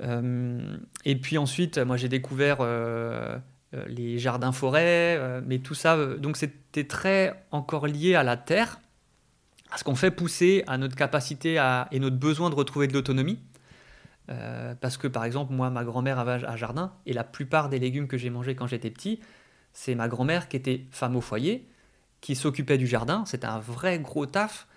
Euh, 0.01 0.77
et 1.05 1.15
puis 1.15 1.37
ensuite, 1.37 1.77
moi 1.77 1.97
j'ai 1.97 2.09
découvert 2.09 2.57
euh, 2.61 3.37
les 3.87 4.17
jardins-forêts, 4.17 5.41
mais 5.45 5.59
tout 5.59 5.75
ça, 5.75 5.97
donc 6.17 6.37
c'était 6.37 6.83
très 6.83 7.45
encore 7.51 7.87
lié 7.87 8.15
à 8.15 8.23
la 8.23 8.37
terre, 8.37 8.79
à 9.71 9.77
ce 9.77 9.83
qu'on 9.83 9.95
fait 9.95 10.11
pousser, 10.11 10.63
à 10.67 10.77
notre 10.77 10.95
capacité 10.95 11.57
à, 11.57 11.87
et 11.91 11.99
notre 11.99 12.17
besoin 12.17 12.49
de 12.49 12.55
retrouver 12.55 12.87
de 12.87 12.93
l'autonomie. 12.93 13.39
Euh, 14.29 14.73
parce 14.79 14.97
que 14.97 15.07
par 15.07 15.25
exemple, 15.25 15.53
moi, 15.53 15.69
ma 15.69 15.83
grand-mère 15.83 16.19
avait 16.19 16.45
un 16.45 16.55
jardin, 16.55 16.93
et 17.05 17.13
la 17.13 17.23
plupart 17.23 17.69
des 17.69 17.79
légumes 17.79 18.07
que 18.07 18.17
j'ai 18.17 18.29
mangés 18.29 18.55
quand 18.55 18.67
j'étais 18.67 18.89
petit, 18.89 19.19
c'est 19.73 19.95
ma 19.95 20.07
grand-mère 20.07 20.47
qui 20.47 20.55
était 20.55 20.85
femme 20.91 21.15
au 21.15 21.21
foyer, 21.21 21.67
qui 22.21 22.35
s'occupait 22.35 22.77
du 22.77 22.87
jardin, 22.87 23.25
c'était 23.25 23.47
un 23.47 23.59
vrai 23.59 23.99
gros 23.99 24.25
taf, 24.25 24.67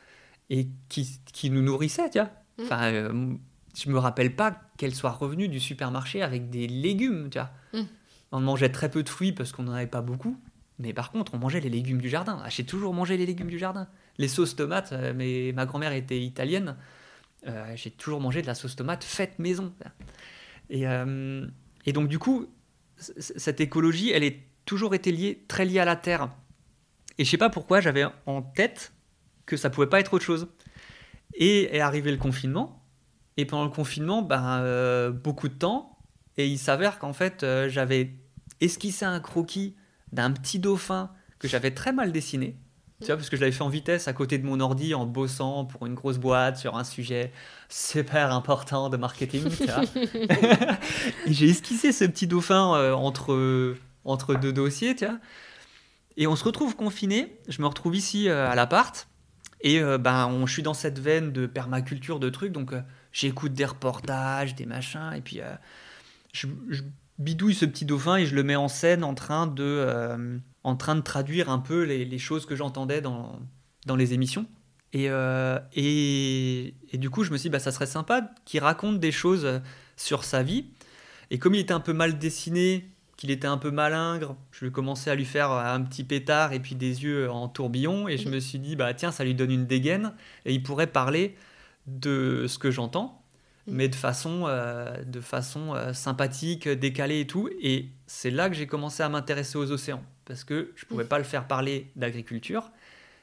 et 0.51 0.69
qui, 0.89 1.21
qui 1.33 1.51
nous 1.51 1.63
nourrissait, 1.63 2.11
tu 2.11 2.19
vois. 2.19 2.31
Mmh. 2.59 2.63
Enfin, 2.63 2.83
euh, 2.93 3.35
je 3.77 3.91
me 3.91 3.99
rappelle 3.99 4.35
pas 4.35 4.61
qu'elle 4.79 4.95
soit 4.95 5.11
revenue 5.11 5.49
du 5.49 5.61
supermarché 5.61 6.23
avec 6.23 6.51
des 6.51 6.67
légumes, 6.67 7.29
tu 7.31 7.39
vois. 7.39 7.51
Mmh. 7.73 7.87
On 8.33 8.41
mangeait 8.41 8.71
très 8.71 8.91
peu 8.91 9.03
de 9.03 9.09
fruits 9.09 9.33
parce 9.33 9.53
qu'on 9.53 9.65
n'en 9.65 9.73
avait 9.73 9.87
pas 9.87 10.03
beaucoup, 10.03 10.37
mais 10.79 10.93
par 10.93 11.11
contre, 11.11 11.35
on 11.35 11.39
mangeait 11.39 11.61
les 11.61 11.71
légumes 11.71 12.01
du 12.01 12.09
jardin. 12.09 12.41
Ah, 12.45 12.49
j'ai 12.49 12.65
toujours 12.65 12.93
mangé 12.93 13.17
les 13.17 13.27
légumes 13.27 13.49
du 13.49 13.59
jardin. 13.59 13.89
Les 14.19 14.29
sauces 14.29 14.57
tomates, 14.57 14.93
euh, 14.93 15.13
mais 15.15 15.53
ma 15.55 15.67
grand-mère 15.67 15.93
était 15.93 16.21
italienne, 16.21 16.77
j'ai 17.75 17.91
toujours 17.91 18.21
mangé 18.21 18.43
de 18.43 18.47
la 18.47 18.55
sauce 18.55 18.77
tomate 18.77 19.05
faite 19.05 19.39
maison. 19.39 19.73
Et, 20.71 20.87
euh, 20.87 21.47
donc, 21.93 22.09
du 22.09 22.19
coup, 22.19 22.47
cette 22.97 23.61
écologie, 23.61 24.11
elle 24.11 24.25
est 24.25 24.43
toujours 24.65 24.95
été 24.95 25.13
liée, 25.13 25.45
très 25.49 25.65
liée 25.65 25.79
à 25.79 25.85
la 25.85 25.97
terre. 25.97 26.31
Et 27.19 27.25
je 27.25 27.31
sais 27.31 27.39
pas 27.39 27.51
pourquoi 27.51 27.81
j'avais 27.81 28.05
en 28.27 28.43
tête 28.43 28.93
que 29.47 29.57
ça 29.57 29.71
pouvait 29.71 29.87
pas 29.87 30.01
être 30.01 30.15
autre 30.15 30.25
chose. 30.25 30.49
Et 31.35 31.75
est 31.77 31.81
arrivé 31.81 32.11
le 32.11 32.17
confinement. 32.17 32.83
Et 33.37 33.45
pendant 33.45 33.65
le 33.65 33.71
confinement, 33.71 34.23
ben, 34.23 34.61
euh, 34.61 35.11
beaucoup 35.11 35.49
de 35.49 35.55
temps. 35.55 35.99
Et 36.37 36.49
il 36.49 36.59
s'avère 36.59 36.99
qu'en 36.99 37.13
fait, 37.13 37.47
j'avais 37.69 38.15
esquissé 38.61 39.05
un 39.05 39.21
croquis 39.21 39.77
d'un 40.13 40.33
petit 40.33 40.59
dauphin 40.59 41.11
que 41.39 41.49
j'avais 41.49 41.71
très 41.71 41.93
mal 41.93 42.13
dessiné. 42.13 42.57
Tu 43.01 43.07
vois, 43.07 43.17
parce 43.17 43.29
que 43.29 43.37
je 43.37 43.43
l'avais 43.43 43.53
fait 43.53 43.63
en 43.63 43.69
vitesse 43.69 44.09
à 44.09 44.15
côté 44.15 44.39
de 44.39 44.47
mon 44.47 44.59
ordi 44.59 44.95
en 44.95 45.05
bossant 45.05 45.67
pour 45.67 45.85
une 45.85 45.95
grosse 45.95 46.17
boîte 46.17 46.57
sur 46.57 46.77
un 46.77 46.85
sujet 46.85 47.31
super 47.69 48.33
important 48.33 48.89
de 48.89 48.97
marketing. 48.97 49.45
et 51.27 51.33
j'ai 51.33 51.51
esquissé 51.51 51.93
ce 51.93 52.07
petit 52.07 52.27
dauphin 52.27 52.75
euh, 52.75 52.95
entre, 52.95 53.77
entre 54.07 54.35
deux 54.35 54.53
dossiers, 54.53 54.97
tu 54.97 55.05
vois. 55.05 55.19
Et 56.17 56.27
on 56.27 56.37
se 56.37 56.45
retrouve 56.45 56.75
confiné. 56.75 57.39
Je 57.49 57.61
me 57.61 57.67
retrouve 57.67 57.95
ici 57.95 58.31
euh, 58.31 58.49
à 58.49 58.55
l'appart. 58.55 59.07
Et 59.61 59.83
euh, 59.83 59.99
ben, 59.99 60.27
on, 60.29 60.47
je 60.47 60.55
suis 60.55 60.63
dans 60.63 60.75
cette 60.75 60.99
veine 60.99 61.33
de 61.33 61.45
permaculture, 61.45 62.19
de 62.19 62.31
trucs. 62.31 62.53
Donc, 62.53 62.73
j'écoute 63.13 63.53
des 63.53 63.67
reportages, 63.67 64.55
des 64.55 64.65
machins. 64.65 65.13
Et 65.15 65.21
puis, 65.21 65.41
je, 66.33 66.47
je, 66.71 66.83
bidouille 67.19 67.55
ce 67.55 67.67
petit 67.67 67.85
dauphin 67.85 68.17
et 68.17 68.25
je 68.25 68.35
le 68.35 68.43
mets 68.43 68.57
en 68.57 68.69
scène 68.69 69.05
en 69.05 69.15
train 69.15 69.47
de 69.47 70.41
en 70.67 70.75
train 70.75 70.97
de 70.97 71.01
traduire 71.01 71.49
un 71.49 71.61
peu 71.61 71.85
les, 71.85 72.19
choses 72.19 72.45
que 72.45 72.57
j'entendais 72.57 73.01
dans, 73.01 73.39
dans 73.87 73.95
les 73.95 74.15
émissions. 74.15 74.47
Et, 74.93 75.07
euh, 75.11 75.61
et, 75.75 76.75
et, 76.91 76.99
du 76.99 77.09
coup, 77.09 77.23
je 77.23 77.31
me 77.31 77.37
suis 77.37 77.49
dit, 77.49 77.53
bah, 77.53 77.61
ça 77.61 77.71
serait 77.71 77.87
sympa 77.87 78.31
qu'il 78.45 78.59
raconte 78.59 78.99
des 78.99 79.13
choses 79.13 79.61
sur 79.97 80.25
sa 80.25 80.43
vie. 80.43 80.67
Et 81.31 81.39
comme 81.39 81.55
il 81.55 81.61
était 81.61 81.73
un 81.73 81.79
peu 81.79 81.93
mal 81.93 82.19
dessiné, 82.19 82.91
qu'il 83.17 83.31
était 83.31 83.47
un 83.47 83.59
peu 83.59 83.71
malingre, 83.71 84.35
je 84.51 84.65
vais 84.65 84.73
commencer 84.73 85.09
à 85.09 85.15
lui 85.15 85.25
faire 85.25 85.53
un 85.53 85.81
petit 85.83 86.03
pétard 86.03 86.53
et 86.53 86.59
puis 86.59 86.75
des 86.75 87.05
yeux 87.05 87.31
en 87.31 87.47
tourbillon. 87.49 88.09
Et 88.09 88.19
je 88.19 88.29
me 88.29 88.41
suis 88.41 88.59
dit, 88.59 88.75
bah, 88.75 88.93
tiens, 88.93 89.13
ça 89.13 89.23
lui 89.23 89.37
donne 89.37 89.53
une 89.53 89.67
dégaine. 89.67 90.15
Et 90.47 90.53
il 90.53 90.65
pourrait 90.65 90.89
parler 90.89 91.37
de 91.87 92.47
ce 92.49 92.59
que 92.59 92.73
j'entends, 92.73 93.23
mais 93.69 93.89
de 93.89 93.95
façon, 93.95 94.47
euh, 94.49 94.97
de 95.05 95.21
façon 95.21 95.77
euh, 95.77 95.93
sympathique, 95.93 96.69
décalée 96.69 97.21
et 97.21 97.27
tout. 97.29 97.49
Et 97.63 97.91
c'est 98.09 98.33
là 98.33 98.49
que 98.49 98.57
j'ai 98.57 98.67
commencé 98.67 99.05
à 99.05 99.09
m'intéresser 99.09 99.59
aux 99.59 99.71
océans 99.71 100.03
parce 100.27 100.45
que 100.45 100.73
je 100.77 100.85
ne 100.85 100.89
pouvais 100.89 101.05
pas 101.05 101.19
le 101.19 101.25
faire 101.25 101.47
parler 101.47 101.91
d'agriculture. 101.97 102.71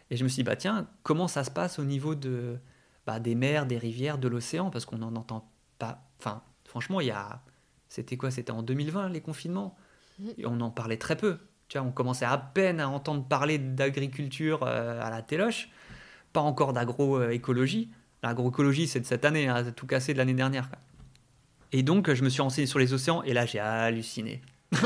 Et 0.09 0.17
je 0.17 0.23
me 0.23 0.29
suis 0.29 0.37
dit, 0.37 0.43
bah 0.43 0.55
tiens, 0.55 0.87
comment 1.03 1.27
ça 1.27 1.43
se 1.43 1.51
passe 1.51 1.79
au 1.79 1.83
niveau 1.83 2.15
de, 2.15 2.57
bah, 3.05 3.19
des 3.19 3.35
mers, 3.35 3.65
des 3.65 3.77
rivières, 3.77 4.17
de 4.17 4.27
l'océan? 4.27 4.69
Parce 4.69 4.85
qu'on 4.85 4.97
n'en 4.97 5.15
entend 5.15 5.49
pas. 5.79 6.09
Enfin, 6.19 6.41
franchement, 6.65 7.01
il 7.01 7.07
y 7.07 7.11
a. 7.11 7.41
C'était 7.89 8.17
quoi? 8.17 8.31
C'était 8.31 8.51
en 8.51 8.63
2020, 8.63 9.09
les 9.09 9.21
confinements 9.21 9.77
mmh. 10.19 10.29
Et 10.39 10.45
on 10.47 10.59
en 10.61 10.71
parlait 10.71 10.97
très 10.97 11.15
peu. 11.15 11.37
Tu 11.67 11.77
vois, 11.77 11.87
on 11.87 11.91
commençait 11.91 12.25
à 12.25 12.37
peine 12.37 12.79
à 12.79 12.89
entendre 12.89 13.25
parler 13.27 13.57
d'agriculture 13.57 14.63
euh, 14.63 15.01
à 15.01 15.09
la 15.09 15.21
téloche, 15.21 15.69
pas 16.31 16.41
encore 16.41 16.73
d'agroécologie. 16.73 17.89
L'agroécologie, 18.21 18.87
c'est 18.87 18.99
de 18.99 19.05
cette 19.05 19.25
année, 19.25 19.47
hein, 19.47 19.63
tout 19.75 19.85
cassé 19.85 20.13
de 20.13 20.17
l'année 20.17 20.33
dernière. 20.33 20.69
Et 21.71 21.83
donc, 21.83 22.13
je 22.13 22.23
me 22.23 22.29
suis 22.29 22.41
renseigné 22.41 22.67
sur 22.67 22.79
les 22.79 22.93
océans, 22.93 23.23
et 23.23 23.33
là, 23.33 23.45
j'ai 23.45 23.59
halluciné. 23.59 24.41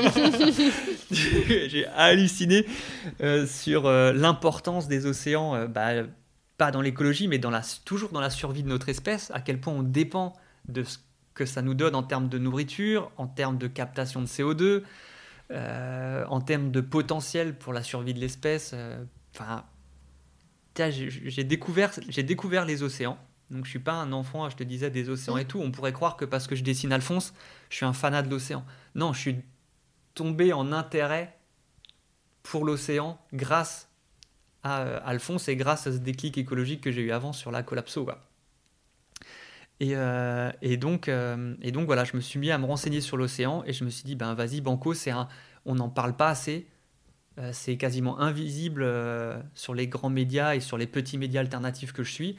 j'ai 1.11 1.85
halluciné 1.87 2.65
euh, 3.21 3.45
sur 3.45 3.85
euh, 3.85 4.11
l'importance 4.13 4.87
des 4.87 5.05
océans, 5.05 5.55
euh, 5.55 5.67
bah, 5.67 6.03
pas 6.57 6.71
dans 6.71 6.81
l'écologie, 6.81 7.27
mais 7.27 7.39
dans 7.39 7.49
la, 7.49 7.61
toujours 7.85 8.09
dans 8.09 8.19
la 8.19 8.29
survie 8.29 8.63
de 8.63 8.67
notre 8.67 8.89
espèce, 8.89 9.31
à 9.31 9.39
quel 9.39 9.59
point 9.59 9.73
on 9.73 9.83
dépend 9.83 10.33
de 10.67 10.83
ce 10.83 10.97
que 11.33 11.45
ça 11.45 11.61
nous 11.61 11.75
donne 11.75 11.95
en 11.95 12.03
termes 12.03 12.29
de 12.29 12.37
nourriture, 12.37 13.11
en 13.17 13.27
termes 13.27 13.57
de 13.57 13.67
captation 13.67 14.21
de 14.21 14.27
CO2, 14.27 14.83
en 15.53 16.41
termes 16.41 16.71
de 16.71 16.81
potentiel 16.81 17.55
pour 17.55 17.73
la 17.73 17.83
survie 17.83 18.13
de 18.13 18.19
l'espèce. 18.19 18.73
Enfin, 19.35 19.63
j'ai 20.75 21.43
découvert, 21.43 21.91
découvert 22.17 22.65
les 22.65 22.81
océans. 22.81 23.19
Donc 23.51 23.65
je 23.65 23.69
suis 23.69 23.79
pas 23.79 23.93
un 23.93 24.11
enfant, 24.11 24.49
je 24.49 24.55
te 24.55 24.63
disais, 24.63 24.89
des 24.89 25.09
océans 25.09 25.37
et 25.37 25.45
tout. 25.45 25.59
On 25.61 25.71
pourrait 25.71 25.93
croire 25.93 26.17
que 26.17 26.25
parce 26.25 26.47
que 26.47 26.55
je 26.55 26.63
dessine 26.63 26.91
Alphonse, 26.91 27.33
je 27.69 27.77
suis 27.77 27.85
un 27.85 27.93
fanat 27.93 28.23
de 28.23 28.29
l'océan. 28.29 28.65
Non, 28.95 29.13
je 29.13 29.19
suis 29.19 29.35
tombé 30.17 30.51
en 30.51 30.71
intérêt 30.71 31.37
pour 32.41 32.65
l'océan 32.65 33.19
grâce 33.33 33.87
à 34.63 34.81
euh, 34.81 34.99
Alphonse 35.05 35.47
et 35.47 35.55
grâce 35.55 35.85
à 35.85 35.91
ce 35.91 35.97
déclic 35.97 36.37
écologique 36.39 36.81
que 36.81 36.91
j'ai 36.91 37.03
eu 37.03 37.11
avant 37.11 37.33
sur 37.33 37.51
la 37.51 37.61
collapso. 37.61 38.09
Et, 39.79 39.95
euh, 39.95 40.51
et, 40.63 40.75
donc, 40.77 41.07
euh, 41.07 41.53
et 41.61 41.71
donc 41.71 41.85
voilà, 41.85 42.03
je 42.03 42.15
me 42.15 42.21
suis 42.21 42.39
mis 42.39 42.49
à 42.49 42.57
me 42.57 42.65
renseigner 42.65 42.99
sur 42.99 43.15
l'océan 43.15 43.63
et 43.67 43.73
je 43.73 43.83
me 43.83 43.91
suis 43.91 44.03
dit, 44.03 44.15
ben 44.15 44.33
vas-y, 44.33 44.59
Banco, 44.59 44.95
c'est 44.95 45.11
un, 45.11 45.27
on 45.65 45.75
n'en 45.75 45.89
parle 45.89 46.15
pas 46.15 46.29
assez, 46.29 46.67
c'est 47.51 47.77
quasiment 47.77 48.19
invisible 48.19 48.91
sur 49.53 49.75
les 49.75 49.87
grands 49.87 50.09
médias 50.09 50.55
et 50.55 50.59
sur 50.59 50.75
les 50.75 50.87
petits 50.87 51.19
médias 51.19 51.41
alternatifs 51.41 51.93
que 51.93 52.01
je 52.01 52.11
suis. 52.11 52.37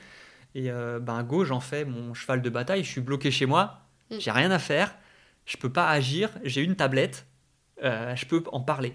Et 0.57 0.71
ben 0.71 1.23
go, 1.23 1.45
j'en 1.45 1.61
fais 1.61 1.85
mon 1.85 2.15
cheval 2.15 2.43
de 2.43 2.51
bataille, 2.51 2.83
je 2.83 2.91
suis 2.91 3.01
bloqué 3.01 3.31
chez 3.31 3.47
moi, 3.47 3.83
mm. 4.11 4.17
j'ai 4.19 4.33
rien 4.33 4.51
à 4.51 4.59
faire, 4.59 4.97
je 5.47 5.57
peux 5.57 5.71
pas 5.71 5.89
agir, 5.89 6.31
j'ai 6.43 6.63
une 6.63 6.75
tablette, 6.75 7.28
euh, 7.83 8.15
je 8.17 8.27
peux 8.27 8.43
en 8.53 8.61
parler. 8.61 8.95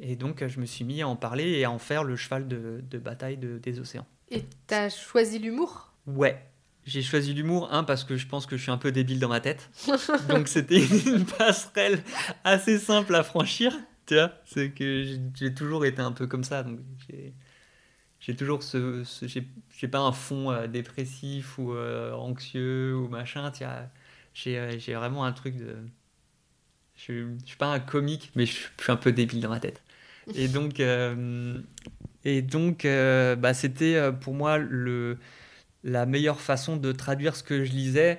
Et 0.00 0.16
donc, 0.16 0.46
je 0.46 0.60
me 0.60 0.66
suis 0.66 0.84
mis 0.84 1.02
à 1.02 1.08
en 1.08 1.16
parler 1.16 1.50
et 1.50 1.64
à 1.64 1.70
en 1.70 1.78
faire 1.78 2.04
le 2.04 2.16
cheval 2.16 2.46
de, 2.46 2.98
bataille 2.98 3.36
des 3.36 3.80
océans. 3.80 4.06
Et 4.30 4.44
t'as 4.66 4.90
choisi 4.90 5.38
l'humour? 5.38 5.92
Ouais. 6.06 6.44
J'ai 6.84 7.02
choisi 7.02 7.34
l'humour, 7.34 7.72
un, 7.72 7.84
parce 7.84 8.04
que 8.04 8.16
je 8.16 8.26
pense 8.26 8.46
que 8.46 8.56
je 8.56 8.62
suis 8.62 8.70
un 8.70 8.78
peu 8.78 8.92
débile 8.92 9.20
dans 9.20 9.28
ma 9.28 9.40
tête. 9.40 9.70
donc, 10.28 10.48
c'était 10.48 10.82
une 10.84 11.24
passerelle 11.24 12.02
assez 12.44 12.78
simple 12.78 13.14
à 13.14 13.22
franchir. 13.22 13.76
tu 14.06 14.14
vois, 14.14 14.32
c'est 14.46 14.70
que 14.70 15.04
j'ai 15.34 15.52
toujours 15.52 15.84
été 15.84 16.00
un 16.00 16.12
peu 16.12 16.26
comme 16.26 16.44
ça. 16.44 16.62
Donc 16.62 16.80
j'ai 18.20 18.34
toujours 18.34 18.62
ce. 18.62 19.04
j'ai 19.70 19.88
pas 19.88 20.00
un 20.00 20.12
fond 20.12 20.50
euh, 20.50 20.66
dépressif 20.66 21.58
ou 21.58 21.72
euh, 21.72 22.12
anxieux 22.12 22.96
ou 22.96 23.08
machin. 23.08 23.52
J'ai 24.34 24.94
vraiment 24.94 25.24
un 25.24 25.32
truc 25.32 25.56
de. 25.56 25.76
Je, 26.98 27.28
je 27.40 27.46
suis 27.46 27.56
pas 27.56 27.72
un 27.72 27.80
comique, 27.80 28.30
mais 28.34 28.44
je, 28.44 28.52
suis 28.52 28.92
un 28.92 28.96
peu 28.96 29.12
débile 29.12 29.40
dans 29.40 29.48
ma 29.48 29.60
tête. 29.60 29.82
Et 30.34 30.48
donc, 30.48 30.80
et 32.24 32.42
donc 32.42 32.84
bah, 32.84 33.54
c'était 33.54 34.12
pour 34.20 34.34
moi 34.34 34.58
le, 34.58 35.16
la 35.84 36.04
meilleure 36.04 36.40
façon 36.40 36.76
de 36.76 36.92
traduire 36.92 37.34
ce 37.34 37.42
que 37.42 37.64
je 37.64 37.72
lisais 37.72 38.18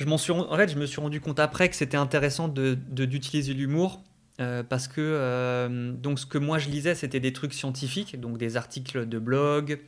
je 0.00 0.06
m'en 0.06 0.16
suis, 0.16 0.32
en 0.32 0.56
fait, 0.56 0.70
je 0.70 0.78
me 0.78 0.86
suis 0.86 0.98
rendu 0.98 1.20
compte 1.20 1.38
après 1.38 1.68
que 1.68 1.76
c'était 1.76 1.98
intéressant 1.98 2.48
de, 2.48 2.74
d'utiliser 2.74 3.52
l'humour 3.52 4.02
euh, 4.40 4.62
parce 4.62 4.88
que 4.88 4.94
euh, 4.98 5.92
donc 5.92 6.18
ce 6.18 6.24
que 6.24 6.38
moi 6.38 6.58
je 6.58 6.70
lisais, 6.70 6.94
c'était 6.94 7.20
des 7.20 7.34
trucs 7.34 7.52
scientifiques, 7.52 8.18
donc 8.18 8.38
des 8.38 8.56
articles 8.56 9.06
de 9.06 9.18
blog, 9.18 9.78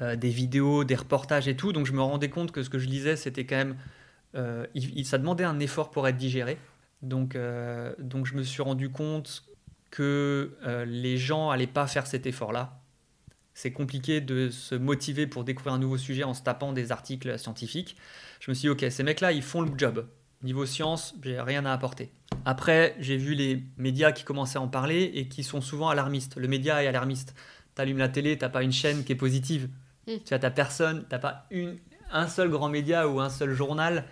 euh, 0.00 0.16
des 0.16 0.30
vidéos, 0.30 0.84
des 0.84 0.94
reportages 0.94 1.48
et 1.48 1.54
tout. 1.54 1.74
Donc 1.74 1.84
je 1.84 1.92
me 1.92 2.00
rendais 2.00 2.30
compte 2.30 2.50
que 2.50 2.62
ce 2.62 2.70
que 2.70 2.78
je 2.78 2.88
lisais, 2.88 3.14
c'était 3.14 3.44
quand 3.44 3.56
même, 3.56 3.76
il, 4.74 5.04
ça 5.04 5.18
demandait 5.18 5.44
un 5.44 5.60
effort 5.60 5.90
pour 5.90 6.08
être 6.08 6.16
digéré. 6.16 6.56
Donc, 7.02 7.36
donc 7.98 8.26
je 8.26 8.34
me 8.34 8.42
suis 8.42 8.62
rendu 8.62 8.90
compte 8.90 9.44
que 9.90 10.56
les 10.86 11.16
gens 11.18 11.50
n'allaient 11.50 11.66
pas 11.66 11.86
faire 11.86 12.06
cet 12.06 12.26
effort-là. 12.26 12.78
C'est 13.54 13.72
compliqué 13.72 14.20
de 14.20 14.48
se 14.48 14.74
motiver 14.74 15.26
pour 15.26 15.44
découvrir 15.44 15.74
un 15.74 15.78
nouveau 15.78 15.98
sujet 15.98 16.24
en 16.24 16.32
se 16.32 16.42
tapant 16.42 16.72
des 16.72 16.90
articles 16.92 17.38
scientifiques 17.38 17.96
je 18.42 18.50
me 18.50 18.54
suis 18.56 18.62
dit, 18.62 18.70
ok, 18.70 18.84
ces 18.90 19.04
mecs-là, 19.04 19.30
ils 19.30 19.42
font 19.42 19.60
le 19.60 19.70
job. 19.76 20.04
Niveau 20.42 20.66
science, 20.66 21.14
j'ai 21.22 21.40
rien 21.40 21.64
à 21.64 21.72
apporter. 21.72 22.10
Après, 22.44 22.96
j'ai 22.98 23.16
vu 23.16 23.34
les 23.34 23.62
médias 23.76 24.10
qui 24.10 24.24
commençaient 24.24 24.58
à 24.58 24.60
en 24.60 24.66
parler 24.66 25.12
et 25.14 25.28
qui 25.28 25.44
sont 25.44 25.60
souvent 25.60 25.90
alarmistes. 25.90 26.36
Le 26.36 26.48
média 26.48 26.82
est 26.82 26.88
alarmiste. 26.88 27.36
Tu 27.76 27.82
allumes 27.82 27.98
la 27.98 28.08
télé, 28.08 28.36
t'as 28.36 28.48
pas 28.48 28.64
une 28.64 28.72
chaîne 28.72 29.04
qui 29.04 29.12
est 29.12 29.16
positive. 29.16 29.68
Mm. 30.08 30.12
Tu 30.26 30.34
as 30.34 30.40
ta 30.40 30.50
personne, 30.50 31.04
t'as 31.08 31.20
pas 31.20 31.46
une, 31.52 31.78
un 32.10 32.26
seul 32.26 32.50
grand 32.50 32.68
média 32.68 33.06
ou 33.06 33.20
un 33.20 33.30
seul 33.30 33.54
journal 33.54 34.06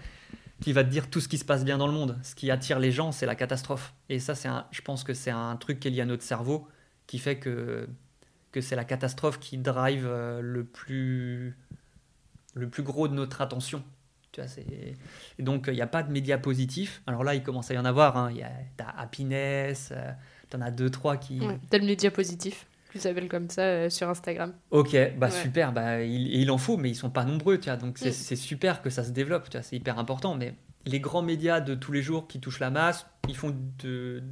qui 0.60 0.72
va 0.72 0.84
te 0.84 0.90
dire 0.90 1.08
tout 1.08 1.20
ce 1.20 1.28
qui 1.28 1.38
se 1.38 1.44
passe 1.44 1.64
bien 1.64 1.78
dans 1.78 1.86
le 1.86 1.92
monde. 1.92 2.18
Ce 2.22 2.34
qui 2.34 2.50
attire 2.50 2.78
les 2.78 2.92
gens, 2.92 3.12
c'est 3.12 3.26
la 3.26 3.34
catastrophe. 3.34 3.94
Et 4.08 4.18
ça, 4.18 4.34
c'est 4.34 4.48
je 4.70 4.82
pense 4.82 5.04
que 5.04 5.14
c'est 5.14 5.30
un 5.30 5.56
truc 5.56 5.80
qui 5.80 5.88
est 5.88 5.90
lié 5.90 6.02
à 6.02 6.06
notre 6.06 6.22
cerveau 6.22 6.68
qui 7.06 7.18
fait 7.18 7.38
que, 7.38 7.88
que 8.52 8.60
c'est 8.60 8.76
la 8.76 8.84
catastrophe 8.84 9.40
qui 9.40 9.58
drive 9.58 10.06
euh, 10.06 10.40
le 10.40 10.64
plus, 10.64 11.56
le 12.54 12.68
plus 12.68 12.82
gros 12.82 13.08
de 13.08 13.14
notre 13.14 13.40
attention. 13.40 13.82
Tu 14.32 14.40
vois, 14.40 14.50
donc, 15.40 15.64
il 15.66 15.74
n'y 15.74 15.80
a 15.80 15.88
pas 15.88 16.04
de 16.04 16.12
médias 16.12 16.38
positifs. 16.38 17.02
Alors 17.08 17.24
là, 17.24 17.34
il 17.34 17.42
commence 17.42 17.70
à 17.70 17.74
y 17.74 17.78
en 17.78 17.84
avoir. 17.84 18.16
Hein. 18.16 18.32
Tu 18.32 18.84
as 18.84 18.88
Happiness, 18.96 19.90
euh, 19.90 20.12
tu 20.48 20.56
en 20.56 20.60
as 20.60 20.70
deux, 20.70 20.88
trois 20.90 21.16
qui. 21.16 21.40
Ouais, 21.40 21.58
tu 21.68 21.74
as 21.74 21.80
le 21.80 21.86
média 21.86 22.12
positif, 22.12 22.66
tu 22.92 22.98
s'appelle 22.98 23.28
comme 23.28 23.48
ça 23.50 23.62
euh, 23.62 23.90
sur 23.90 24.08
Instagram. 24.08 24.52
Ok, 24.70 24.96
bah 25.16 25.30
super. 25.30 25.72
Bah, 25.72 26.02
il, 26.02 26.34
il, 26.34 26.50
en 26.50 26.58
faut, 26.58 26.76
mais 26.76 26.90
ils 26.90 26.94
sont 26.94 27.10
pas 27.10 27.24
nombreux. 27.24 27.58
Tu 27.58 27.68
vois, 27.68 27.76
donc, 27.76 28.00
mm. 28.00 28.10
c'est 28.10 28.36
super 28.36 28.82
que 28.82 28.90
ça 28.90 29.04
se 29.04 29.10
développe. 29.10 29.48
Tu 29.50 29.56
vois, 29.56 29.62
c'est 29.62 29.76
hyper 29.76 29.98
important. 29.98 30.34
Mais 30.34 30.54
les 30.86 31.00
grands 31.00 31.22
médias 31.22 31.60
de 31.60 31.74
tous 31.74 31.92
les 31.92 32.02
jours 32.02 32.26
qui 32.26 32.40
touchent 32.40 32.60
la 32.60 32.70
masse, 32.70 33.06
ils, 33.28 33.36
font 33.36 33.54
de, 33.82 34.22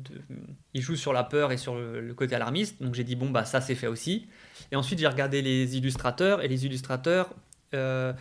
ils 0.75 0.83
jouent 0.83 0.97
sur 0.97 1.13
la 1.13 1.25
peur 1.25 1.53
et 1.53 1.57
sur 1.57 1.77
le, 1.77 2.15
côté 2.15 2.35
alarmiste. 2.35 2.83
Donc 2.83 2.95
j'ai 2.95 3.05
dit, 3.05 3.17
bon, 3.17 3.31
bah 3.31 3.45
ça 3.45 3.61
c'est 3.61 3.75
fait 3.75 3.87
aussi. 3.87 4.29
Et 4.73 4.77
ensuite, 4.77 4.99
j'ai 4.99 5.09
regardé 5.09 5.43
les 5.43 5.77
illustrateurs. 5.77 6.43
Et 6.43 6.49
les 6.49 6.67
illustrateurs. 6.67 7.35
Euh, 7.75 8.13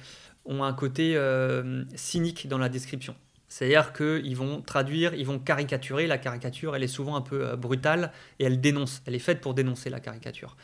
ont 0.47 0.63
un 0.63 0.73
côté 0.73 1.15
euh, 1.15 1.83
cynique 1.95 2.47
dans 2.47 2.57
la 2.57 2.69
description. 2.69 3.15
C'est-à-dire 3.47 3.93
qu'ils 3.93 4.35
vont 4.35 4.61
traduire, 4.61 5.13
ils 5.13 5.25
vont 5.25 5.39
caricaturer. 5.39 6.07
La 6.07 6.17
caricature, 6.17 6.75
elle 6.75 6.83
est 6.83 6.87
souvent 6.87 7.15
un 7.15 7.21
peu 7.21 7.47
euh, 7.47 7.55
brutale 7.55 8.11
et 8.39 8.45
elle 8.45 8.59
dénonce. 8.59 9.01
Elle 9.05 9.15
est 9.15 9.19
faite 9.19 9.41
pour 9.41 9.53
dénoncer 9.53 9.89
la 9.89 9.99
caricature. 9.99 10.57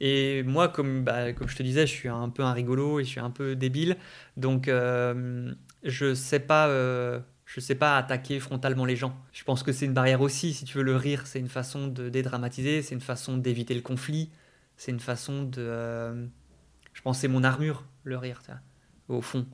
Et 0.00 0.44
moi, 0.44 0.68
comme, 0.68 1.02
bah, 1.02 1.32
comme 1.32 1.48
je 1.48 1.56
te 1.56 1.62
disais, 1.62 1.86
je 1.86 1.92
suis 1.92 2.08
un 2.08 2.28
peu 2.28 2.44
un 2.44 2.52
rigolo 2.52 3.00
et 3.00 3.04
je 3.04 3.08
suis 3.08 3.20
un 3.20 3.30
peu 3.30 3.56
débile. 3.56 3.96
Donc, 4.36 4.68
euh, 4.68 5.52
je 5.82 6.06
ne 6.06 6.14
sais, 6.14 6.38
pas, 6.38 6.68
je 6.68 7.60
sais 7.60 7.74
pas 7.74 7.96
attaquer 7.96 8.38
frontalement 8.38 8.84
les 8.84 8.94
gens. 8.94 9.20
Je 9.32 9.42
pense 9.42 9.64
que 9.64 9.72
c'est 9.72 9.86
une 9.86 9.94
barrière 9.94 10.20
aussi. 10.20 10.54
Si 10.54 10.64
tu 10.64 10.78
veux, 10.78 10.84
le 10.84 10.94
rire, 10.94 11.26
c'est 11.26 11.40
une 11.40 11.48
façon 11.48 11.88
de 11.88 12.08
dédramatiser, 12.08 12.82
c'est 12.82 12.94
une 12.94 13.00
façon 13.00 13.38
d'éviter 13.38 13.74
le 13.74 13.82
conflit, 13.82 14.30
c'est 14.76 14.92
une 14.92 15.00
façon 15.00 15.42
de... 15.42 16.28
je 16.92 17.02
pense 17.02 17.18
c'est 17.18 17.26
mon 17.26 17.42
armure, 17.42 17.84
le 18.04 18.16
rire 18.16 18.40
au 19.08 19.20
fond. 19.20 19.46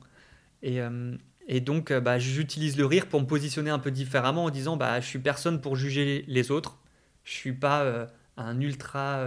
Et, 0.61 0.81
euh, 0.81 1.17
et 1.47 1.61
donc, 1.61 1.91
euh, 1.91 1.99
bah, 1.99 2.17
j'utilise 2.17 2.77
le 2.77 2.85
rire 2.85 3.07
pour 3.07 3.21
me 3.21 3.27
positionner 3.27 3.69
un 3.69 3.79
peu 3.79 3.91
différemment 3.91 4.45
en 4.45 4.49
disant 4.49 4.77
bah, 4.77 4.99
je 4.99 5.05
suis 5.05 5.19
personne 5.19 5.61
pour 5.61 5.75
juger 5.75 6.25
les 6.27 6.51
autres. 6.51 6.77
Je 7.23 7.33
suis 7.33 7.53
pas 7.53 7.83
euh, 7.83 8.05
un 8.37 8.59
ultra 8.59 9.25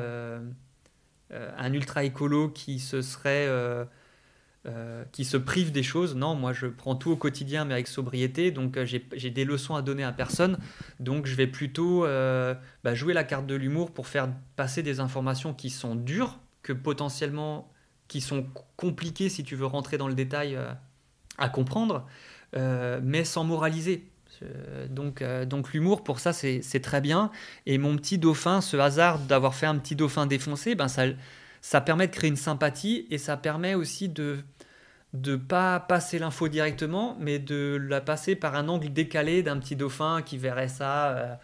un 1.31 1.73
ultra 1.73 2.05
écolo 2.05 2.49
qui 2.49 2.79
se 2.79 3.03
serait 3.03 3.49
qui 5.13 5.25
se 5.25 5.37
prive 5.37 5.73
des 5.73 5.83
choses. 5.83 6.15
Non, 6.15 6.35
moi 6.35 6.53
je 6.53 6.67
prends 6.67 6.95
tout 6.95 7.11
au 7.11 7.17
quotidien 7.17 7.65
mais 7.65 7.75
avec 7.75 7.89
sobriété. 7.89 8.51
Donc 8.51 8.79
j'ai 8.85 9.31
des 9.31 9.45
leçons 9.45 9.75
à 9.75 9.83
donner 9.83 10.05
à 10.05 10.13
personne. 10.13 10.59
Donc 11.01 11.27
je 11.27 11.35
vais 11.35 11.47
plutôt 11.47 12.03
bah, 12.03 12.95
jouer 12.95 13.15
la 13.15 13.25
carte 13.25 13.47
de 13.47 13.55
l'humour 13.55 13.93
pour 13.93 14.07
faire 14.07 14.29
passer 14.57 14.83
des 14.83 15.01
informations 15.01 15.55
qui 15.55 15.71
sont 15.71 15.95
dures 15.95 16.39
que 16.63 16.73
potentiellement 16.73 17.73
qui 18.09 18.23
sont 18.23 18.47
compliqués 18.77 19.29
si 19.29 19.45
tu 19.45 19.55
veux 19.55 19.67
rentrer 19.67 19.99
dans 19.99 20.09
le 20.09 20.15
détail 20.15 20.57
euh, 20.57 20.73
à 21.39 21.49
comprendre, 21.49 22.07
euh, 22.57 23.01
mais 23.03 23.25
sans 23.25 23.45
moraliser. 23.45 24.05
Donc, 24.89 25.21
euh, 25.21 25.45
donc 25.45 25.73
l'humour, 25.73 26.05
pour 26.05 26.21
ça, 26.21 26.33
c'est 26.33 26.81
très 26.81 27.01
bien. 27.01 27.31
Et 27.67 27.79
mon 27.79 27.97
petit 27.97 28.19
dauphin, 28.19 28.61
ce 28.61 28.77
hasard 28.77 29.19
d'avoir 29.19 29.55
fait 29.55 29.67
un 29.67 29.77
petit 29.77 29.97
dauphin 29.97 30.27
défoncé, 30.27 30.75
ben 30.75 30.87
ça, 30.87 31.05
ça 31.61 31.81
permet 31.81 32.07
de 32.07 32.13
créer 32.13 32.31
une 32.31 32.37
sympathie 32.37 33.07
et 33.11 33.19
ça 33.19 33.37
permet 33.37 33.75
aussi 33.75 34.09
de 34.09 34.39
ne 35.15 35.37
pas 35.37 35.81
passer 35.81 36.19
l'info 36.19 36.49
directement, 36.49 37.17
mais 37.19 37.39
de 37.39 37.79
la 37.81 38.01
passer 38.01 38.37
par 38.37 38.55
un 38.55 38.69
angle 38.69 38.93
décalé 38.93 39.43
d'un 39.43 39.59
petit 39.59 39.75
dauphin 39.75 40.23
qui 40.23 40.39
verrait 40.39 40.69
ça 40.69 41.41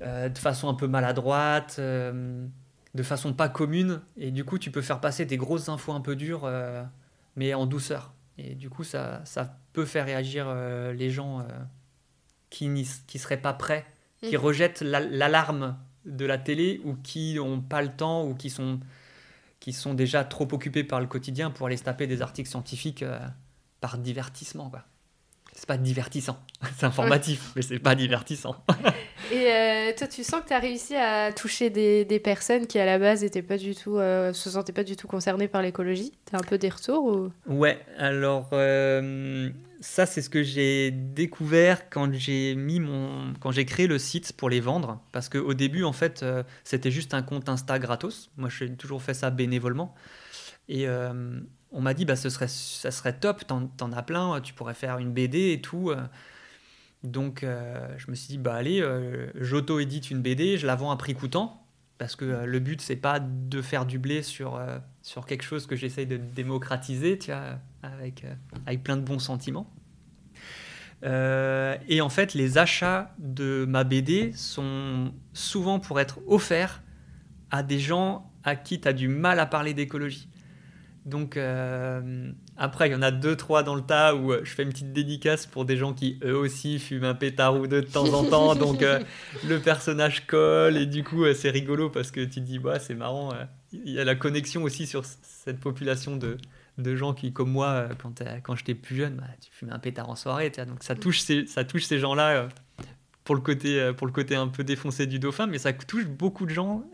de 0.00 0.38
façon 0.38 0.68
un 0.68 0.74
peu 0.74 0.88
maladroite 0.88 1.80
de 2.94 3.02
façon 3.02 3.32
pas 3.32 3.48
commune. 3.48 4.00
Et 4.16 4.30
du 4.30 4.44
coup, 4.44 4.58
tu 4.58 4.70
peux 4.70 4.82
faire 4.82 5.00
passer 5.00 5.24
des 5.24 5.36
grosses 5.36 5.68
infos 5.68 5.92
un 5.92 6.00
peu 6.00 6.16
dures, 6.16 6.42
euh, 6.44 6.82
mais 7.36 7.54
en 7.54 7.66
douceur. 7.66 8.12
Et 8.38 8.54
du 8.54 8.70
coup, 8.70 8.84
ça, 8.84 9.22
ça 9.24 9.58
peut 9.72 9.84
faire 9.84 10.06
réagir 10.06 10.46
euh, 10.48 10.92
les 10.92 11.10
gens 11.10 11.40
euh, 11.40 11.44
qui 12.50 12.68
ne 12.68 12.82
seraient 12.84 13.40
pas 13.40 13.52
prêts, 13.52 13.84
qui 14.22 14.36
mhm. 14.36 14.42
rejettent 14.42 14.80
l'alarme 14.80 15.76
de 16.04 16.24
la 16.24 16.38
télé 16.38 16.80
ou 16.84 16.94
qui 16.94 17.34
n'ont 17.34 17.60
pas 17.60 17.82
le 17.82 17.90
temps 17.90 18.24
ou 18.24 18.34
qui 18.34 18.48
sont, 18.48 18.80
qui 19.60 19.72
sont 19.72 19.94
déjà 19.94 20.24
trop 20.24 20.48
occupés 20.52 20.84
par 20.84 21.00
le 21.00 21.06
quotidien 21.06 21.50
pour 21.50 21.66
aller 21.66 21.76
se 21.76 21.84
taper 21.84 22.06
des 22.06 22.22
articles 22.22 22.48
scientifiques 22.48 23.04
par 23.80 23.98
divertissement. 23.98 24.70
Quoi 24.70 24.84
c'est 25.58 25.66
pas 25.66 25.76
divertissant. 25.76 26.38
C'est 26.76 26.86
informatif, 26.86 27.52
mais 27.56 27.62
c'est 27.62 27.80
pas 27.80 27.96
divertissant. 27.96 28.56
Et 29.32 29.52
euh, 29.52 29.92
toi, 29.96 30.06
tu 30.06 30.22
sens 30.22 30.42
que 30.42 30.48
tu 30.48 30.54
as 30.54 30.60
réussi 30.60 30.94
à 30.94 31.32
toucher 31.32 31.68
des, 31.68 32.04
des, 32.04 32.20
personnes 32.20 32.68
qui, 32.68 32.78
à 32.78 32.86
la 32.86 32.98
base, 32.98 33.24
étaient 33.24 33.42
pas 33.42 33.58
du 33.58 33.74
tout, 33.74 33.98
euh, 33.98 34.32
se 34.32 34.50
sentaient 34.50 34.72
pas 34.72 34.84
du 34.84 34.94
tout 34.94 35.08
concernées 35.08 35.48
par 35.48 35.60
l'écologie? 35.60 36.12
Tu 36.30 36.36
as 36.36 36.38
un 36.38 36.42
peu 36.42 36.58
des 36.58 36.68
retours 36.68 37.04
ou... 37.04 37.32
Ouais, 37.46 37.80
alors 37.96 38.50
euh, 38.52 39.50
ça, 39.80 40.06
c'est 40.06 40.22
ce 40.22 40.30
que 40.30 40.44
j'ai 40.44 40.92
découvert 40.92 41.90
quand 41.90 42.12
j'ai 42.14 42.54
mis 42.54 42.78
mon, 42.78 43.34
quand 43.40 43.50
j'ai 43.50 43.64
créé 43.64 43.88
le 43.88 43.98
site 43.98 44.32
pour 44.34 44.50
les 44.50 44.60
vendre. 44.60 45.00
Parce 45.10 45.28
qu'au 45.28 45.54
début, 45.54 45.82
en 45.82 45.92
fait, 45.92 46.24
c'était 46.62 46.92
juste 46.92 47.14
un 47.14 47.22
compte 47.22 47.48
Insta 47.48 47.80
gratos. 47.80 48.30
Moi, 48.36 48.48
j'ai 48.48 48.72
toujours 48.74 49.02
fait 49.02 49.14
ça 49.14 49.30
bénévolement. 49.30 49.94
Et 50.68 50.86
on 51.72 51.80
m'a 51.80 51.94
dit 51.94 52.04
bah 52.04 52.16
ce 52.16 52.30
serait 52.30 52.48
ça 52.48 52.90
serait 52.90 53.12
top 53.12 53.46
t'en, 53.46 53.70
en 53.80 53.92
as 53.92 54.02
plein 54.02 54.40
tu 54.40 54.54
pourrais 54.54 54.74
faire 54.74 54.98
une 54.98 55.12
BD 55.12 55.52
et 55.52 55.60
tout 55.60 55.90
euh. 55.90 55.96
donc 57.04 57.42
euh, 57.42 57.86
je 57.98 58.10
me 58.10 58.16
suis 58.16 58.28
dit 58.28 58.38
bah 58.38 58.54
allez 58.54 58.80
euh, 58.80 59.30
j'auto 59.34 59.78
édite 59.78 60.10
une 60.10 60.22
BD 60.22 60.56
je 60.56 60.66
la 60.66 60.76
vends 60.76 60.90
à 60.90 60.96
prix 60.96 61.14
coûtant 61.14 61.62
parce 61.98 62.16
que 62.16 62.44
le 62.44 62.58
but 62.60 62.80
c'est 62.80 62.96
pas 62.96 63.20
de 63.20 63.60
faire 63.60 63.84
du 63.84 63.98
blé 63.98 64.22
sur 64.22 64.60
sur 65.02 65.26
quelque 65.26 65.42
chose 65.42 65.66
que 65.66 65.76
j'essaye 65.76 66.06
de 66.06 66.16
démocratiser 66.16 67.18
tu 67.18 67.32
avec 67.82 68.24
avec 68.66 68.82
plein 68.82 68.96
de 68.96 69.02
bons 69.02 69.18
sentiments 69.18 69.68
et 71.02 72.00
en 72.00 72.08
fait 72.08 72.34
les 72.34 72.56
achats 72.56 73.14
de 73.18 73.66
ma 73.68 73.82
BD 73.82 74.32
sont 74.32 75.12
souvent 75.32 75.80
pour 75.80 75.98
être 75.98 76.20
offerts 76.28 76.82
à 77.50 77.64
des 77.64 77.80
gens 77.80 78.30
à 78.44 78.54
qui 78.54 78.80
tu 78.80 78.86
as 78.86 78.92
du 78.92 79.08
mal 79.08 79.40
à 79.40 79.46
parler 79.46 79.74
d'écologie 79.74 80.28
donc 81.04 81.36
euh, 81.36 82.30
après, 82.56 82.88
il 82.88 82.92
y 82.92 82.94
en 82.94 83.02
a 83.02 83.10
deux, 83.10 83.36
trois 83.36 83.62
dans 83.62 83.74
le 83.74 83.82
tas 83.82 84.14
où 84.14 84.32
euh, 84.32 84.40
je 84.44 84.50
fais 84.52 84.62
une 84.62 84.70
petite 84.70 84.92
dédicace 84.92 85.46
pour 85.46 85.64
des 85.64 85.76
gens 85.76 85.94
qui 85.94 86.18
eux 86.22 86.36
aussi 86.36 86.78
fument 86.78 87.04
un 87.04 87.14
pétard 87.14 87.56
ou 87.56 87.66
deux 87.66 87.82
de 87.82 87.86
temps 87.86 88.12
en 88.12 88.24
temps. 88.24 88.54
donc 88.54 88.82
euh, 88.82 89.00
le 89.46 89.58
personnage 89.58 90.26
colle 90.26 90.76
et 90.76 90.86
du 90.86 91.04
coup 91.04 91.24
c'est 91.34 91.50
rigolo 91.50 91.88
parce 91.88 92.10
que 92.10 92.20
tu 92.20 92.28
te 92.28 92.40
dis, 92.40 92.58
bah, 92.58 92.78
c'est 92.78 92.94
marrant. 92.94 93.32
Il 93.72 93.90
y 93.90 94.00
a 94.00 94.04
la 94.04 94.14
connexion 94.14 94.62
aussi 94.62 94.86
sur 94.86 95.04
cette 95.04 95.60
population 95.60 96.16
de, 96.16 96.36
de 96.78 96.96
gens 96.96 97.14
qui, 97.14 97.32
comme 97.32 97.50
moi, 97.50 97.88
quand, 98.02 98.22
quand 98.42 98.56
j'étais 98.56 98.74
plus 98.74 98.96
jeune, 98.96 99.16
bah, 99.16 99.26
tu 99.40 99.50
fumais 99.52 99.72
un 99.72 99.78
pétard 99.78 100.08
en 100.10 100.16
soirée. 100.16 100.50
Donc 100.50 100.82
ça 100.82 100.94
touche 100.94 101.20
ces, 101.20 101.46
ça 101.46 101.64
touche 101.64 101.84
ces 101.84 101.98
gens-là 101.98 102.48
pour, 103.24 103.34
le 103.34 103.40
côté, 103.40 103.92
pour 103.96 104.06
le 104.06 104.12
côté 104.12 104.36
un 104.36 104.48
peu 104.48 104.64
défoncé 104.64 105.06
du 105.06 105.18
dauphin, 105.18 105.46
mais 105.46 105.58
ça 105.58 105.72
touche 105.72 106.06
beaucoup 106.06 106.44
de 106.44 106.50
gens 106.50 106.84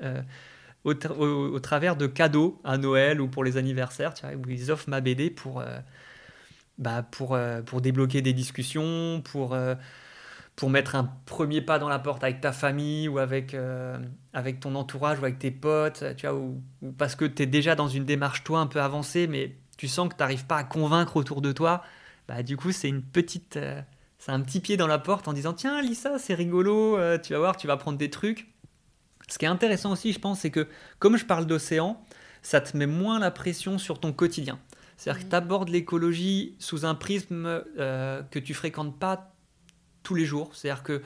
au, 0.85 1.59
travers 1.61 1.97
de 1.97 2.07
cadeaux 2.07 2.61
à 2.63 2.77
Noël 2.77 3.21
ou 3.21 3.29
pour 3.29 3.43
les 3.43 3.57
anniversaires, 3.57 4.15
tu 4.15 4.27
vois, 4.27 4.35
où 4.35 4.51
ils 4.51 4.71
offrent 4.71 4.89
ma 4.89 5.01
BD 5.01 5.31
pour, 5.31 5.61
euh, 5.61 5.79
bah, 6.79 7.03
pour, 7.03 7.35
euh, 7.35 7.63
pour 7.63 7.81
débloquer 7.81 8.21
des 8.21 8.35
discussions, 8.35 9.23
pour, 9.23 9.55
euh, 9.55 9.75
pour 10.57 10.69
mettre 10.71 10.95
un 10.95 11.11
premier 11.25 11.63
pas 11.63 11.79
dans 11.79 11.89
la 11.89 11.99
porte 11.99 12.23
avec 12.23 12.41
ta 12.41 12.53
famille 12.53 13.09
ou 13.09 13.19
avec, 13.19 13.57
avec 14.33 14.61
ton 14.61 14.75
entourage 14.77 15.19
ou 15.19 15.25
avec 15.25 15.39
tes 15.39 15.51
potes, 15.51 16.05
tu 16.17 16.27
vois, 16.27 16.37
ou, 16.37 16.63
parce 16.97 17.17
que 17.17 17.25
tu 17.25 17.43
es 17.43 17.47
déjà 17.47 17.75
dans 17.75 17.89
une 17.89 18.05
démarche, 18.05 18.45
toi, 18.45 18.61
un 18.61 18.67
peu 18.67 18.81
avancée, 18.81 19.27
mais 19.27 19.57
tu 19.77 19.89
sens 19.89 20.09
que 20.09 20.15
tu 20.15 20.21
n'arrives 20.21 20.47
pas 20.47 20.59
à 20.59 20.65
convaincre 20.65 21.17
autour 21.17 21.41
de 21.41 21.51
toi. 21.51 21.83
Bah, 22.29 22.43
du 22.45 22.57
coup, 22.57 22.71
c'est 22.71 22.89
une 22.89 23.03
petite. 23.03 23.59
c'est 24.19 24.33
un 24.33 24.41
petit 24.43 24.61
pied 24.61 24.77
dans 24.77 24.87
la 24.87 24.99
porte 24.99 25.27
en 25.27 25.33
disant 25.33 25.55
Tiens, 25.55 25.83
Lisa, 25.83 26.19
c'est 26.19 26.35
rigolo, 26.35 26.99
tu 27.19 27.33
vas 27.33 27.39
voir, 27.41 27.57
tu 27.57 27.67
vas 27.67 27.77
prendre 27.77 27.99
des 27.99 28.11
trucs. 28.11 28.54
Ce 29.29 29.39
qui 29.39 29.45
est 29.45 29.49
intéressant 29.49 29.93
aussi, 29.93 30.13
je 30.13 30.19
pense, 30.19 30.41
c'est 30.41 30.51
que 30.51 30.69
comme 30.99 31.17
je 31.17 31.25
parle 31.25 31.47
d'océan, 31.47 32.03
ça 32.43 32.61
te 32.61 32.77
met 32.77 32.87
moins 32.87 33.19
la 33.19 33.31
pression 33.31 33.79
sur 33.79 33.99
ton 33.99 34.13
quotidien. 34.13 34.59
C'est-à-dire 34.97 35.25
que 35.25 35.31
tu 35.31 35.37
abordes 35.37 35.69
l'écologie 35.71 36.55
sous 36.59 36.85
un 36.85 36.95
prisme 36.95 37.63
euh, 37.79 38.23
que 38.31 38.39
tu 38.39 38.55
fréquentes 38.55 38.99
pas 38.99 39.35
tous 40.03 40.15
les 40.15 40.25
jours. 40.25 40.51
C'est-à-dire 40.55 40.83
que 40.83 41.03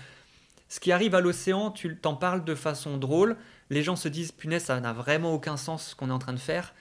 ce 0.69 0.81
qui 0.81 0.93
arrive 0.93 1.15
à 1.15 1.21
l'océan, 1.21 1.71
tu 1.71 1.97
t'en 1.97 2.15
parles 2.15 2.45
de 2.45 2.55
façon 2.55 2.99
drôle. 2.99 3.37
Les 3.71 3.83
gens 3.83 3.97
se 3.97 4.09
disent, 4.09 4.33
punaise, 4.33 4.65
ça 4.65 4.79
n'a 4.81 4.93
vraiment 4.93 5.33
aucun 5.33 5.57
sens 5.57 5.89
ce 5.89 5.95
qu'on 5.95 6.11
est 6.11 6.13
en 6.13 6.19
train 6.19 6.35
de 6.35 6.39
faire. 6.39 6.75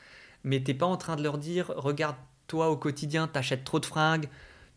Mais 0.43 0.61
t'es 0.61 0.73
pas 0.73 0.85
en 0.85 0.97
train 0.97 1.15
de 1.15 1.23
leur 1.23 1.37
dire, 1.37 1.71
regarde, 1.75 2.15
toi 2.47 2.69
au 2.69 2.77
quotidien, 2.77 3.27
t'achètes 3.27 3.63
trop 3.63 3.79
de 3.79 3.85
fringues, 3.85 4.27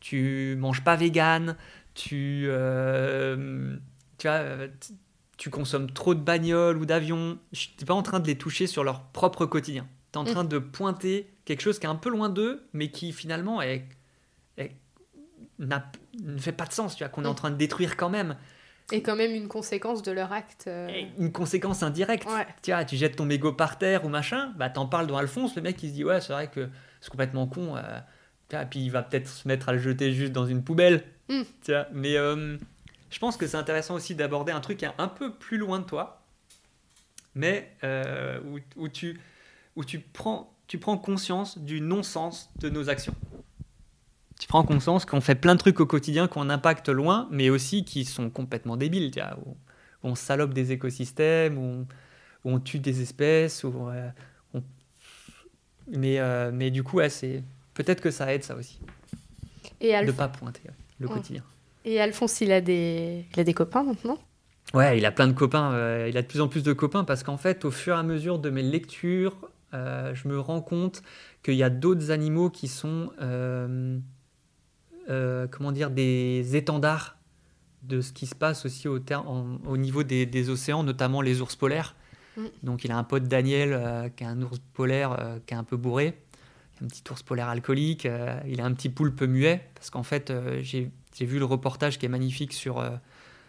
tu 0.00 0.56
manges 0.58 0.82
pas 0.82 0.96
vegan, 0.96 1.56
tu, 1.94 2.44
euh, 2.46 3.76
tu 4.18 4.26
vois, 4.26 4.36
euh, 4.36 4.68
tu 5.40 5.48
consommes 5.48 5.90
trop 5.90 6.14
de 6.14 6.20
bagnoles 6.20 6.76
ou 6.76 6.84
d'avions. 6.84 7.38
Tu 7.52 7.70
n'es 7.80 7.86
pas 7.86 7.94
en 7.94 8.02
train 8.02 8.20
de 8.20 8.26
les 8.26 8.36
toucher 8.36 8.66
sur 8.66 8.84
leur 8.84 9.04
propre 9.04 9.46
quotidien. 9.46 9.88
Tu 10.12 10.18
es 10.18 10.20
en 10.20 10.24
mm. 10.24 10.26
train 10.26 10.44
de 10.44 10.58
pointer 10.58 11.32
quelque 11.46 11.62
chose 11.62 11.78
qui 11.78 11.86
est 11.86 11.88
un 11.88 11.94
peu 11.94 12.10
loin 12.10 12.28
d'eux, 12.28 12.62
mais 12.74 12.90
qui 12.90 13.10
finalement 13.10 13.62
est, 13.62 13.88
ne 15.58 16.38
fait 16.38 16.52
pas 16.52 16.66
de 16.66 16.74
sens, 16.74 16.94
tu 16.94 17.04
vois, 17.04 17.08
qu'on 17.08 17.24
est 17.24 17.26
en 17.26 17.32
mm. 17.32 17.36
train 17.36 17.50
de 17.52 17.56
détruire 17.56 17.96
quand 17.96 18.10
même. 18.10 18.36
Et 18.92 19.00
quand 19.00 19.16
même 19.16 19.34
une 19.34 19.48
conséquence 19.48 20.02
de 20.02 20.12
leur 20.12 20.30
acte. 20.30 20.64
Euh. 20.66 21.04
Une 21.18 21.32
conséquence 21.32 21.82
indirecte. 21.82 22.28
Tu, 22.60 22.72
vois, 22.72 22.84
tu 22.84 22.96
jettes 22.96 23.16
ton 23.16 23.24
mégot 23.24 23.54
par 23.54 23.78
terre 23.78 24.04
ou 24.04 24.10
machin, 24.10 24.52
bah 24.58 24.68
t'en 24.68 24.88
parles 24.88 25.06
dans 25.06 25.16
Alphonse, 25.16 25.56
le 25.56 25.62
mec 25.62 25.82
il 25.82 25.88
se 25.88 25.94
dit 25.94 26.04
ouais 26.04 26.20
c'est 26.20 26.34
vrai 26.34 26.48
que 26.48 26.68
c'est 27.00 27.08
complètement 27.08 27.46
con. 27.46 27.76
Euh, 27.78 28.64
puis 28.68 28.80
il 28.80 28.90
va 28.90 29.02
peut-être 29.02 29.28
se 29.28 29.48
mettre 29.48 29.70
à 29.70 29.72
le 29.72 29.78
jeter 29.78 30.12
juste 30.12 30.32
dans 30.32 30.44
une 30.44 30.62
poubelle. 30.62 31.02
Mm. 31.30 31.42
Tu 31.64 31.72
vois, 31.72 31.86
mais 31.94 32.18
euh, 32.18 32.58
je 33.10 33.18
pense 33.18 33.36
que 33.36 33.46
c'est 33.46 33.56
intéressant 33.56 33.94
aussi 33.94 34.14
d'aborder 34.14 34.52
un 34.52 34.60
truc 34.60 34.78
qui 34.78 34.84
est 34.84 34.92
un 34.98 35.08
peu 35.08 35.32
plus 35.32 35.58
loin 35.58 35.80
de 35.80 35.84
toi, 35.84 36.22
mais 37.34 37.76
euh, 37.84 38.40
où, 38.76 38.88
tu, 38.88 39.20
où 39.76 39.84
tu, 39.84 39.98
prends, 39.98 40.54
tu 40.68 40.78
prends 40.78 40.96
conscience 40.96 41.58
du 41.58 41.80
non-sens 41.80 42.50
de 42.58 42.68
nos 42.70 42.88
actions. 42.88 43.14
Tu 44.38 44.46
prends 44.46 44.64
conscience 44.64 45.04
qu'on 45.04 45.20
fait 45.20 45.34
plein 45.34 45.54
de 45.54 45.60
trucs 45.60 45.80
au 45.80 45.86
quotidien 45.86 46.28
qui 46.28 46.38
ont 46.38 46.42
un 46.42 46.50
impact 46.50 46.88
loin, 46.88 47.28
mais 47.30 47.50
aussi 47.50 47.84
qui 47.84 48.04
sont 48.04 48.30
complètement 48.30 48.76
débiles, 48.76 49.10
où, 49.44 49.56
on 50.02 50.14
salope 50.14 50.54
des 50.54 50.72
écosystèmes, 50.72 51.58
où 51.58 51.86
on, 52.44 52.58
tue 52.58 52.78
des 52.78 53.02
espèces, 53.02 53.66
euh, 53.66 54.10
mais, 55.88 56.18
euh, 56.20 56.50
mais 56.54 56.70
du 56.70 56.82
coup, 56.82 57.00
c'est 57.10 57.42
peut-être 57.74 58.00
que 58.00 58.10
ça 58.10 58.32
aide 58.32 58.44
ça 58.44 58.54
aussi. 58.54 58.80
Et 59.80 59.92
De 59.92 60.06
ne 60.06 60.12
pas 60.12 60.28
pointer 60.28 60.62
le 60.98 61.08
quotidien. 61.08 61.42
Et 61.84 62.00
Alphonse, 62.00 62.40
il 62.40 62.52
a 62.52 62.60
des, 62.60 63.24
il 63.32 63.40
a 63.40 63.44
des 63.44 63.54
copains 63.54 63.82
maintenant? 63.82 64.18
Ouais, 64.74 64.98
il 64.98 65.04
a 65.04 65.10
plein 65.10 65.26
de 65.26 65.32
copains. 65.32 65.72
Euh, 65.72 66.06
il 66.08 66.16
a 66.16 66.22
de 66.22 66.26
plus 66.26 66.40
en 66.40 66.48
plus 66.48 66.62
de 66.62 66.72
copains 66.72 67.04
parce 67.04 67.22
qu'en 67.22 67.36
fait, 67.36 67.64
au 67.64 67.70
fur 67.70 67.94
et 67.94 67.98
à 67.98 68.02
mesure 68.02 68.38
de 68.38 68.50
mes 68.50 68.62
lectures, 68.62 69.36
euh, 69.74 70.14
je 70.14 70.28
me 70.28 70.38
rends 70.38 70.60
compte 70.60 71.02
qu'il 71.42 71.54
y 71.54 71.62
a 71.62 71.70
d'autres 71.70 72.10
animaux 72.10 72.50
qui 72.50 72.68
sont, 72.68 73.10
euh, 73.20 73.98
comment 75.50 75.72
dire, 75.72 75.90
des 75.90 76.54
étendards 76.54 77.16
de 77.82 78.00
ce 78.02 78.12
qui 78.12 78.26
se 78.26 78.34
passe 78.34 78.66
aussi 78.66 78.88
au, 78.88 79.00
au 79.66 79.76
niveau 79.76 80.02
des, 80.02 80.26
des, 80.26 80.50
océans, 80.50 80.84
notamment 80.84 81.22
les 81.22 81.40
ours 81.40 81.56
polaires. 81.56 81.96
Mm. 82.36 82.42
Donc, 82.62 82.84
il 82.84 82.92
a 82.92 82.98
un 82.98 83.04
pote 83.04 83.24
Daniel 83.24 84.12
qui 84.16 84.24
est 84.24 84.26
un 84.26 84.40
ours 84.42 84.60
polaire 84.74 85.38
qui 85.46 85.54
est 85.54 85.56
un 85.56 85.64
peu 85.64 85.78
bourré, 85.78 86.20
un 86.82 86.86
petit 86.86 87.02
ours 87.10 87.22
polaire 87.22 87.48
alcoolique. 87.48 88.06
il 88.46 88.60
a 88.60 88.64
un 88.64 88.74
petit 88.74 88.90
poulpe 88.90 89.22
muet 89.22 89.68
parce 89.74 89.90
qu'en 89.90 90.02
fait, 90.02 90.32
j'ai 90.60 90.90
j'ai 91.14 91.26
vu 91.26 91.38
le 91.38 91.44
reportage 91.44 91.98
qui 91.98 92.06
est 92.06 92.10
magnifique 92.10 92.52
sur, 92.52 92.78
euh, 92.78 92.90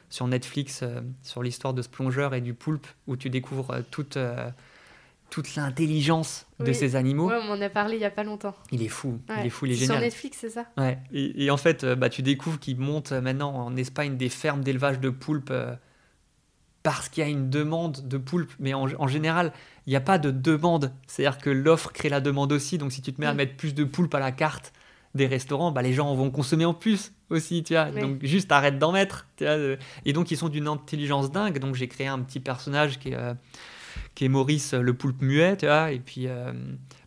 sur 0.10 0.28
Netflix 0.28 0.82
euh, 0.84 1.02
sur 1.24 1.43
l'histoire 1.43 1.74
de 1.74 1.82
ce 1.82 1.89
plongeur 1.89 2.34
et 2.34 2.41
du 2.41 2.54
poulpe, 2.54 2.88
où 3.08 3.15
tu 3.15 3.30
découvres 3.30 3.71
euh, 3.71 3.82
toute, 3.89 4.17
toute 5.30 5.56
l'intelligence 5.56 6.47
de 6.60 6.74
ces 6.74 6.95
animaux. 6.95 7.30
Ouais, 7.30 7.39
on 7.41 7.52
en 7.52 7.62
a 7.62 7.69
parlé 7.69 7.95
il 7.95 8.00
n'y 8.00 8.06
a 8.06 8.12
pas 8.12 8.24
longtemps. 8.24 8.56
Il 8.71 8.84
est 8.84 8.88
fou, 8.88 9.19
il 9.39 9.45
est 9.45 9.50
fou, 9.50 9.65
il 9.65 9.74
est 9.74 9.76
génial. 9.76 9.97
Sur 9.97 10.02
Netflix, 10.02 10.38
c'est 10.41 10.50
ça? 10.50 10.65
Ouais. 10.78 11.00
Et, 11.13 11.50
en 11.50 11.58
fait, 11.58 11.86
bah, 11.86 12.10
tu 12.10 12.21
découvres 12.21 12.60
qu'il 12.60 12.78
monte 12.78 13.12
maintenant 13.12 13.54
en 13.54 13.76
Espagne 13.78 14.17
des 14.17 14.30
fermes 14.30 14.63
d'élevage 14.63 15.00
de 15.00 15.10
poulpes 15.10 15.54
parce 16.84 17.10
qu'il 17.10 17.24
y 17.24 17.28
a 17.28 17.30
une 17.30 17.50
demande 17.50 18.08
de 18.08 18.17
poulpes. 18.17 18.54
Mais 18.60 18.74
en, 18.74 18.88
en 18.97 19.08
général, 19.08 19.54
il 19.86 19.91
n'y 19.91 19.95
a 19.95 20.02
pas 20.02 20.17
de 20.17 20.32
demande. 20.32 20.91
C'est-à-dire 21.08 21.38
que 21.38 21.50
l'offre 21.50 21.91
crée 21.91 22.10
la 22.10 22.21
demande 22.21 22.52
aussi. 22.52 22.78
Donc 22.78 22.91
si 22.91 23.02
tu 23.02 23.13
te 23.13 23.21
mets 23.21 23.28
à 23.28 23.34
mm. 23.34 23.38
mettre 23.38 23.56
plus 23.56 23.74
de 23.74 23.84
poulpes 23.84 24.15
à 24.15 24.19
la 24.19 24.32
carte 24.32 24.74
des 25.13 25.28
restaurants, 25.28 25.71
bah, 25.71 25.82
les 25.82 25.93
gens 25.93 26.13
vont 26.15 26.32
consommer 26.32 26.65
en 26.65 26.74
plus 26.74 27.13
aussi, 27.30 27.63
tu 27.63 27.74
vois. 27.74 27.91
Donc 27.91 28.24
juste 28.24 28.52
arrête 28.52 28.80
d'en 28.80 28.91
mettre, 28.91 29.28
tu 29.36 29.45
vois. 29.45 29.58
Et 30.06 30.13
donc 30.13 30.32
ils 30.32 30.38
sont 30.38 30.50
d'une 30.50 30.67
intelligence 30.67 31.32
dingue. 31.32 31.60
Donc 31.60 31.76
j'ai 31.76 31.88
créé 31.88 32.08
un 32.08 32.19
petit 32.19 32.39
personnage 32.39 33.00
qui 33.00 33.10
est, 33.10 33.15
euh, 33.15 33.34
qui 34.15 34.26
est 34.26 34.30
Maurice 34.30 34.74
le 34.74 34.93
poulpe 34.93 35.21
muet, 35.21 35.58
tu 35.58 35.65
vois. 35.65 35.91
Et 35.91 36.00
puis 36.00 36.28
euh, 36.28 36.54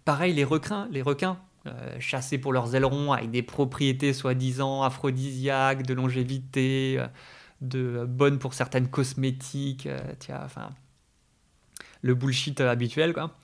pareil 0.05 0.35
les 0.35 0.45
requins, 0.45 0.89
les 0.91 1.03
requins. 1.03 1.39
Euh, 1.67 1.97
chassés 1.99 2.37
pour 2.37 2.53
leurs 2.53 2.75
ailerons 2.75 3.13
avec 3.13 3.31
des 3.31 3.43
propriétés 3.43 4.13
soi-disant 4.13 4.83
aphrodisiaques, 4.83 5.87
de 5.87 5.95
longévité, 5.95 7.03
de 7.63 8.05
bonnes 8.07 8.39
pour 8.39 8.53
certaines 8.53 8.89
cosmétiques, 8.89 9.89
tu 10.21 10.31
vois, 10.31 10.43
enfin 10.45 10.69
le 12.03 12.15
bullshit 12.15 12.61
habituel 12.61 13.15
quoi. 13.15 13.35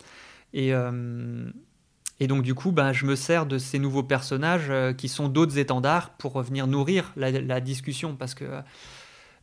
Et, 0.52 0.74
et 2.20 2.26
donc 2.26 2.42
du 2.42 2.54
coup, 2.54 2.70
ben, 2.70 2.92
je 2.92 3.06
me 3.06 3.16
sers 3.16 3.46
de 3.46 3.56
ces 3.56 3.78
nouveaux 3.78 4.02
personnages 4.02 4.68
euh, 4.68 4.92
qui 4.92 5.08
sont 5.08 5.28
d'autres 5.28 5.58
étendards 5.58 6.10
pour 6.10 6.40
venir 6.42 6.66
nourrir 6.66 7.12
la, 7.16 7.60
discussion 7.60 8.14
parce 8.14 8.34
que 8.34 8.44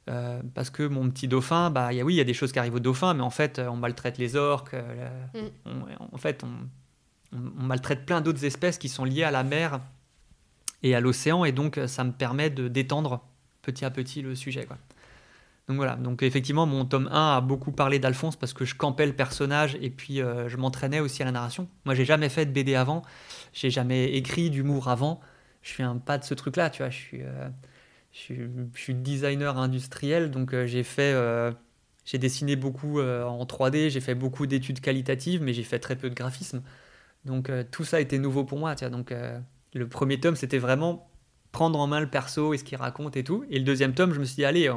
euh, 0.10 0.42
parce 0.54 0.70
que 0.70 0.84
mon 0.84 1.10
petit 1.10 1.28
dauphin, 1.28 1.70
bah 1.70 1.92
y 1.92 2.00
a, 2.00 2.06
oui, 2.06 2.14
il 2.14 2.18
y 2.18 2.22
a 2.22 2.24
des 2.24 2.36
choses 2.36 2.54
qui 2.54 2.60
arrivent 2.60 2.76
au 2.76 2.80
dauphin, 2.80 3.14
mais 3.14 3.24
en 3.24 3.30
fait, 3.30 3.60
on 3.60 3.76
maltraite 3.76 4.18
les 4.18 4.38
orques. 4.38 4.74
Euh, 4.74 5.10
mm. 5.66 5.82
en 6.14 6.18
fait, 6.18 6.46
on, 6.46 6.70
maltraite 7.34 8.06
plein 8.06 8.22
d'autres 8.22 8.46
espèces 8.46 8.78
qui 8.78 8.88
sont 8.88 9.04
liées 9.04 9.24
à 9.24 9.32
la 9.32 9.44
mer 9.44 9.82
et 10.82 10.96
à 10.96 11.02
l'océan, 11.02 11.44
et 11.44 11.52
donc 11.52 11.78
ça 11.88 12.06
me 12.06 12.14
permet 12.14 12.50
de 12.50 12.70
d'étendre 12.70 13.22
petit 13.64 13.84
à 13.84 13.90
petit 13.90 14.22
le 14.22 14.34
sujet. 14.34 14.66
Quoi. 14.66 14.78
Donc 15.68 15.76
voilà, 15.76 15.98
donc 15.98 16.24
effectivement, 16.24 16.66
mon 16.66 16.86
tome 16.86 17.10
1 17.12 17.38
a 17.38 17.42
beaucoup 17.42 17.74
parlé 17.74 18.00
d'Alphonse 18.00 18.38
parce 18.38 18.54
que 18.54 18.64
je 18.64 18.74
campais 18.74 19.06
le 19.06 19.14
personnage 19.14 19.78
et 19.82 19.90
puis 19.90 20.22
euh, 20.22 20.48
je 20.48 20.56
m'entraînais 20.56 21.02
aussi 21.02 21.22
à 21.22 21.26
la 21.26 21.34
narration. 21.34 21.68
Moi, 21.84 21.94
j'ai 21.94 22.06
jamais 22.06 22.30
fait 22.30 22.46
de 22.46 22.52
BD 22.52 22.74
avant, 22.76 23.02
j'ai 23.52 23.70
jamais 23.70 24.14
écrit 24.14 24.50
d'humour 24.50 24.88
avant. 24.88 25.20
Je 25.62 25.70
suis 25.72 25.84
un 25.84 25.98
pas 25.98 26.18
de 26.18 26.24
ce 26.24 26.34
truc-là, 26.34 26.70
tu 26.70 26.84
vois. 26.84 26.90
Je 26.90 26.98
suis, 26.98 27.22
euh, 27.22 27.50
je, 28.14 28.46
suis, 28.76 28.96
designer 28.96 29.58
industriel, 29.58 30.32
donc 30.32 30.54
euh, 30.54 30.66
j'ai 30.66 30.84
fait, 30.84 31.14
j'ai 32.06 32.18
dessiné 32.18 32.56
beaucoup 32.56 33.02
en 33.02 33.44
3D, 33.44 33.90
j'ai 33.90 34.02
fait 34.02 34.16
beaucoup 34.16 34.48
d'études 34.48 34.80
qualitatives, 34.80 35.42
mais 35.44 35.52
j'ai 35.54 35.64
fait 35.64 35.80
très 35.80 35.98
peu 35.98 36.10
de 36.10 36.16
graphisme. 36.16 36.64
Donc 37.26 37.52
tout 37.72 37.84
ça 37.84 38.00
était 38.00 38.20
nouveau 38.20 38.46
pour 38.46 38.58
moi, 38.60 38.76
tu 38.76 38.86
vois. 38.86 38.90
Donc 38.90 39.14
le 39.74 39.90
premier 39.90 40.20
tome, 40.20 40.38
c'était 40.38 40.60
vraiment 40.60 41.10
prendre 41.58 41.80
en 41.80 41.88
main 41.88 42.00
le 42.00 42.08
perso 42.08 42.54
et 42.54 42.60
ce 42.60 42.64
qu'il 42.64 42.78
raconte 42.78 43.18
et 43.18 43.24
tout. 43.24 43.44
Et 43.50 43.58
le 43.58 43.66
deuxième 43.66 43.96
tome, 43.96 44.14
je 44.14 44.20
me 44.20 44.26
suis 44.26 44.36
dit, 44.36 44.46
allez, 44.46 44.72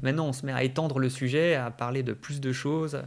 maintenant 0.00 0.28
on 0.28 0.32
se 0.32 0.46
met 0.46 0.52
à 0.52 0.62
étendre 0.62 1.00
le 1.00 1.08
sujet, 1.08 1.56
à 1.56 1.72
parler 1.72 2.04
de 2.04 2.12
plus 2.12 2.40
de 2.40 2.52
choses. 2.52 3.02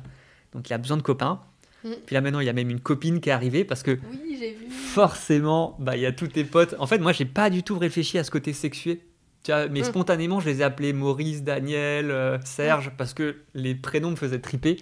Donc 0.52 0.70
il 0.70 0.74
a 0.74 0.78
besoin 0.78 0.98
de 0.98 1.02
copains. 1.02 1.40
Mm. 1.86 1.90
Puis 2.06 2.14
là 2.16 2.20
maintenant, 2.20 2.42
il 2.42 2.48
y 2.48 2.50
a 2.50 2.54
même 2.54 2.70
une 2.70 2.82
copine 2.82 3.22
qui 3.22 3.30
est 3.30 3.32
arrivée 3.32 3.64
parce 3.64 3.82
que 3.82 3.98
oui, 4.12 4.58
forcément, 4.70 5.78
bah, 5.80 5.96
il 5.96 6.02
y 6.02 6.06
a 6.06 6.12
tous 6.12 6.28
tes 6.28 6.44
potes. 6.44 6.76
En 6.80 6.86
fait, 6.86 6.98
moi, 6.98 7.14
j'ai 7.14 7.24
pas 7.24 7.50
du 7.50 7.64
tout 7.64 7.80
réfléchi 7.80 8.18
à 8.18 8.26
ce 8.26 8.32
côté 8.32 8.52
sexué. 8.52 9.00
Tu 9.44 9.52
vois, 9.54 9.70
mais 9.70 9.80
mm. 9.80 9.86
spontanément, 9.86 10.42
je 10.42 10.50
les 10.50 10.60
ai 10.60 10.64
appelés 10.66 10.92
Maurice, 10.92 11.44
Daniel, 11.44 12.12
euh, 12.12 12.38
Serge, 12.44 12.90
mm. 12.90 12.98
parce 12.98 13.14
que 13.14 13.38
les 13.54 13.74
prénoms 13.74 14.12
me 14.12 14.18
faisaient 14.18 14.42
triper. 14.42 14.82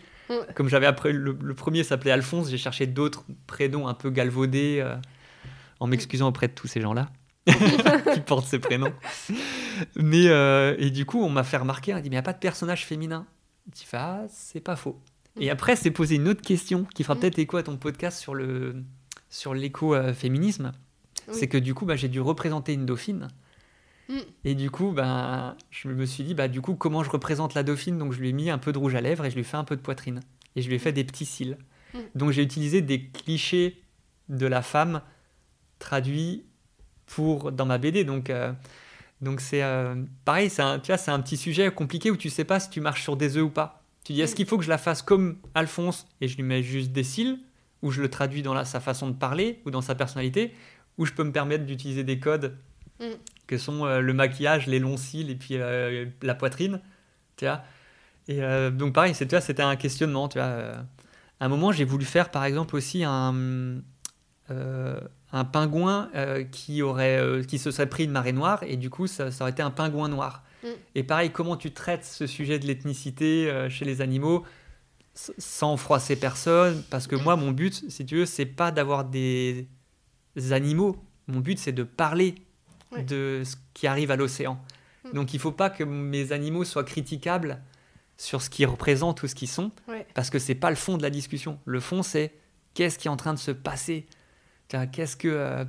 Comme 0.56 0.68
j'avais 0.68 0.88
après, 0.88 1.12
le, 1.12 1.54
premier 1.54 1.84
s'appelait 1.84 2.10
Alphonse, 2.10 2.50
j'ai 2.50 2.58
cherché 2.58 2.88
d'autres 2.88 3.24
prénoms 3.46 3.88
un 3.88 3.94
peu 3.94 4.10
galvaudés, 4.10 4.80
euh, 4.80 4.96
en 5.80 5.86
m'excusant 5.86 6.30
auprès 6.30 6.48
de 6.48 6.54
tous 6.54 6.68
ces 6.68 6.82
gens-là. 6.82 7.10
qui 8.14 8.20
porte 8.22 8.46
ses 8.46 8.60
prénoms. 8.60 8.94
Mais, 9.96 10.28
euh, 10.28 10.76
et 10.78 10.92
du 10.92 11.06
coup, 11.06 11.24
on 11.24 11.30
m'a 11.30 11.44
fait 11.44 11.58
remarquer, 11.58 11.94
on 11.94 11.98
a 11.98 12.02
dit, 12.02 12.10
mais 12.10 12.16
il 12.16 12.18
n'y 12.18 12.20
a 12.20 12.24
pas 12.24 12.34
de 12.34 12.40
personnage 12.40 12.86
féminin. 12.86 13.26
Tu 13.76 13.86
fais, 13.86 13.98
ah, 13.98 14.26
c'est 14.30 14.60
pas 14.60 14.76
faux. 14.76 15.00
Et 15.40 15.48
mm. 15.48 15.52
après, 15.52 15.76
c'est 15.76 15.92
posé 15.92 16.16
une 16.16 16.28
autre 16.28 16.42
question 16.42 16.86
qui 16.94 17.04
fera 17.04 17.16
mm. 17.16 17.20
peut-être 17.20 17.40
écho 17.40 17.58
à 17.58 17.64
ton 17.64 17.78
podcast 17.78 18.20
sur 18.20 18.36
le 18.36 18.84
sur 19.30 19.54
l'éco-féminisme. 19.54 20.74
C'est 21.32 21.48
que 21.48 21.58
du 21.58 21.74
coup, 21.74 21.86
bah, 21.86 21.96
j'ai 21.96 22.10
dû 22.10 22.20
représenter 22.20 22.74
une 22.74 22.86
dauphine. 22.86 23.30
Mm. 24.10 24.18
Et 24.44 24.56
du 24.56 24.70
coup, 24.70 24.92
ben, 24.92 25.56
je 25.70 25.88
me 25.88 26.06
suis 26.06 26.24
dit, 26.24 26.34
bah, 26.34 26.48
du 26.48 26.62
coup, 26.62 26.76
comment 26.76 27.04
je 27.04 27.10
représente 27.10 27.54
la 27.54 27.64
dauphine? 27.64 27.98
Donc, 27.98 28.12
je 28.12 28.20
lui 28.20 28.30
ai 28.30 28.34
mis 28.34 28.50
un 28.50 28.58
peu 28.58 28.74
de 28.74 28.78
rouge 28.78 28.96
à 28.96 29.02
lèvres 29.02 29.26
et 29.26 29.30
je 29.30 29.36
lui 29.36 29.42
ai 29.42 29.46
fait 29.46 29.58
un 29.58 29.64
peu 29.64 29.76
de 29.76 29.82
poitrine. 29.82 30.20
Et 30.56 30.62
je 30.62 30.68
lui 30.68 30.76
ai 30.76 30.80
fait 30.80 30.92
des 30.92 31.06
petits 31.06 31.26
cils. 31.26 31.58
Mm. 31.94 32.00
Donc, 32.16 32.32
j'ai 32.32 32.44
utilisé 32.44 32.82
des 32.82 33.08
clichés 33.08 33.82
de 34.28 34.46
la 34.46 34.62
femme 34.62 35.02
traduits 35.80 36.46
pour, 37.12 37.52
dans 37.52 37.66
ma 37.66 37.78
BD. 37.78 38.04
Donc, 38.04 38.30
euh, 38.30 38.52
donc 39.22 39.42
c'est 39.42 39.62
euh, 39.64 39.96
pareil, 40.26 40.50
c'est 40.50 40.62
un, 40.62 40.80
tu 40.80 40.88
vois, 40.88 40.98
c'est 40.98 41.12
un 41.12 41.20
petit 41.20 41.38
sujet 41.38 41.72
compliqué 41.72 42.10
où 42.10 42.18
tu 42.18 42.30
sais 42.30 42.46
pas 42.46 42.60
si 42.60 42.70
tu 42.70 42.82
marches 42.82 43.04
sur 43.04 43.18
des 43.18 43.38
œufs 43.38 43.44
ou 43.44 43.50
pas. 43.50 43.84
Tu 44.04 44.14
dis, 44.14 44.22
est-ce 44.22 44.34
mm. 44.34 44.36
qu'il 44.36 44.46
faut 44.48 44.58
que 44.58 44.64
je 44.64 44.70
la 44.70 44.78
fasse 44.78 45.02
comme 45.02 45.38
Alphonse 45.54 46.08
et 46.22 46.28
je 46.28 46.38
lui 46.38 46.44
mets 46.44 46.64
juste 46.64 46.92
des 46.92 47.04
cils, 47.04 47.40
ou 47.82 47.92
je 47.92 48.02
le 48.02 48.10
traduis 48.10 48.42
dans 48.42 48.54
la, 48.54 48.66
sa 48.66 48.80
façon 48.80 49.10
de 49.10 49.16
parler 49.16 49.62
ou 49.66 49.72
dans 49.72 49.82
sa 49.82 49.94
personnalité, 49.94 50.56
ou 50.98 51.06
je 51.06 51.14
peux 51.14 51.24
me 51.24 51.32
permettre 51.32 51.66
d'utiliser 51.66 52.04
des 52.04 52.20
codes 52.20 52.58
que 53.48 53.58
sont 53.58 53.86
euh, 53.86 54.00
le 54.00 54.14
maquillage, 54.14 54.68
les 54.68 54.80
longs 54.80 54.98
cils 54.98 55.30
et 55.30 55.36
puis 55.36 55.58
la 55.58 56.36
poitrine. 56.36 56.82
Tu 57.36 57.46
vois 57.46 57.64
et 58.28 58.40
donc 58.72 58.94
pareil, 58.94 59.14
c'était 59.16 59.64
un 59.64 59.76
questionnement. 59.76 60.30
Tu 60.30 60.38
vois. 60.38 60.46
À 61.40 61.46
un 61.46 61.48
moment, 61.50 61.72
j'ai 61.72 61.84
voulu 61.84 62.06
faire 62.06 62.30
par 62.30 62.46
exemple 62.46 62.76
aussi 62.76 63.04
un, 63.04 63.34
un 65.34 65.46
pingouin 65.46 66.10
qui, 66.52 66.82
aurait, 66.82 67.42
qui 67.48 67.58
se 67.58 67.72
serait 67.72 67.90
pris 67.90 68.06
une 68.06 68.12
marée 68.12 68.34
noire 68.34 68.64
et 68.64 68.78
du 68.78 68.90
coup, 68.90 69.08
ça, 69.08 69.30
aurait 69.40 69.52
été 69.52 69.62
un 69.62 69.72
pingouin 69.72 70.10
noir. 70.10 70.44
Mm. 70.64 70.68
Et 70.96 71.04
pareil, 71.04 71.32
comment 71.32 71.58
tu 71.58 71.72
traites 71.72 72.06
ce 72.06 72.28
sujet 72.28 72.60
de 72.60 72.68
l'ethnicité 72.68 73.68
chez 73.70 73.86
les 73.86 74.02
animaux 74.02 74.44
sans 75.14 75.78
froisser 75.78 76.16
personne? 76.16 76.84
Parce 76.90 77.08
que 77.08 77.16
moi, 77.16 77.36
mon 77.36 77.52
but, 77.52 77.90
si 77.90 78.06
tu 78.06 78.18
veux, 78.18 78.26
c'est 78.26 78.46
pas 78.46 78.72
d'avoir 78.72 79.06
des 79.06 79.68
animaux. 80.52 80.98
Mon 81.28 81.40
but, 81.40 81.58
c'est 81.60 81.72
de 81.72 81.84
parler 81.84 82.36
de 82.98 83.44
ce 83.46 83.56
qui 83.74 83.88
arrive 83.88 84.12
à 84.12 84.16
l'océan. 84.16 84.60
Mm. 85.06 85.14
Donc 85.14 85.34
il 85.34 85.38
ne 85.38 85.42
faut 85.42 85.52
pas 85.52 85.70
que 85.70 85.84
mes 85.84 86.32
animaux 86.32 86.64
soient 86.64 86.84
critiquables 86.84 87.62
sur 88.18 88.42
ce 88.42 88.50
qu'ils 88.50 88.68
représentent 88.68 89.24
ou 89.24 89.28
ce 89.28 89.34
qu'ils 89.34 89.48
sont, 89.48 89.72
parce 90.14 90.30
que 90.30 90.38
c'est 90.38 90.56
pas 90.56 90.70
le 90.70 90.76
fond 90.76 90.98
de 90.98 91.02
la 91.02 91.10
discussion. 91.10 91.60
Le 91.66 91.80
fond, 91.80 92.04
c'est 92.04 92.34
qu'est-ce 92.76 93.00
qui 93.00 93.08
est 93.08 93.12
en 93.12 93.18
train 93.18 93.34
de 93.34 93.40
se 93.40 93.50
passer? 93.50 94.06
Qu'est-ce 94.92 95.18
que 95.18 95.28
euh, 95.28 95.66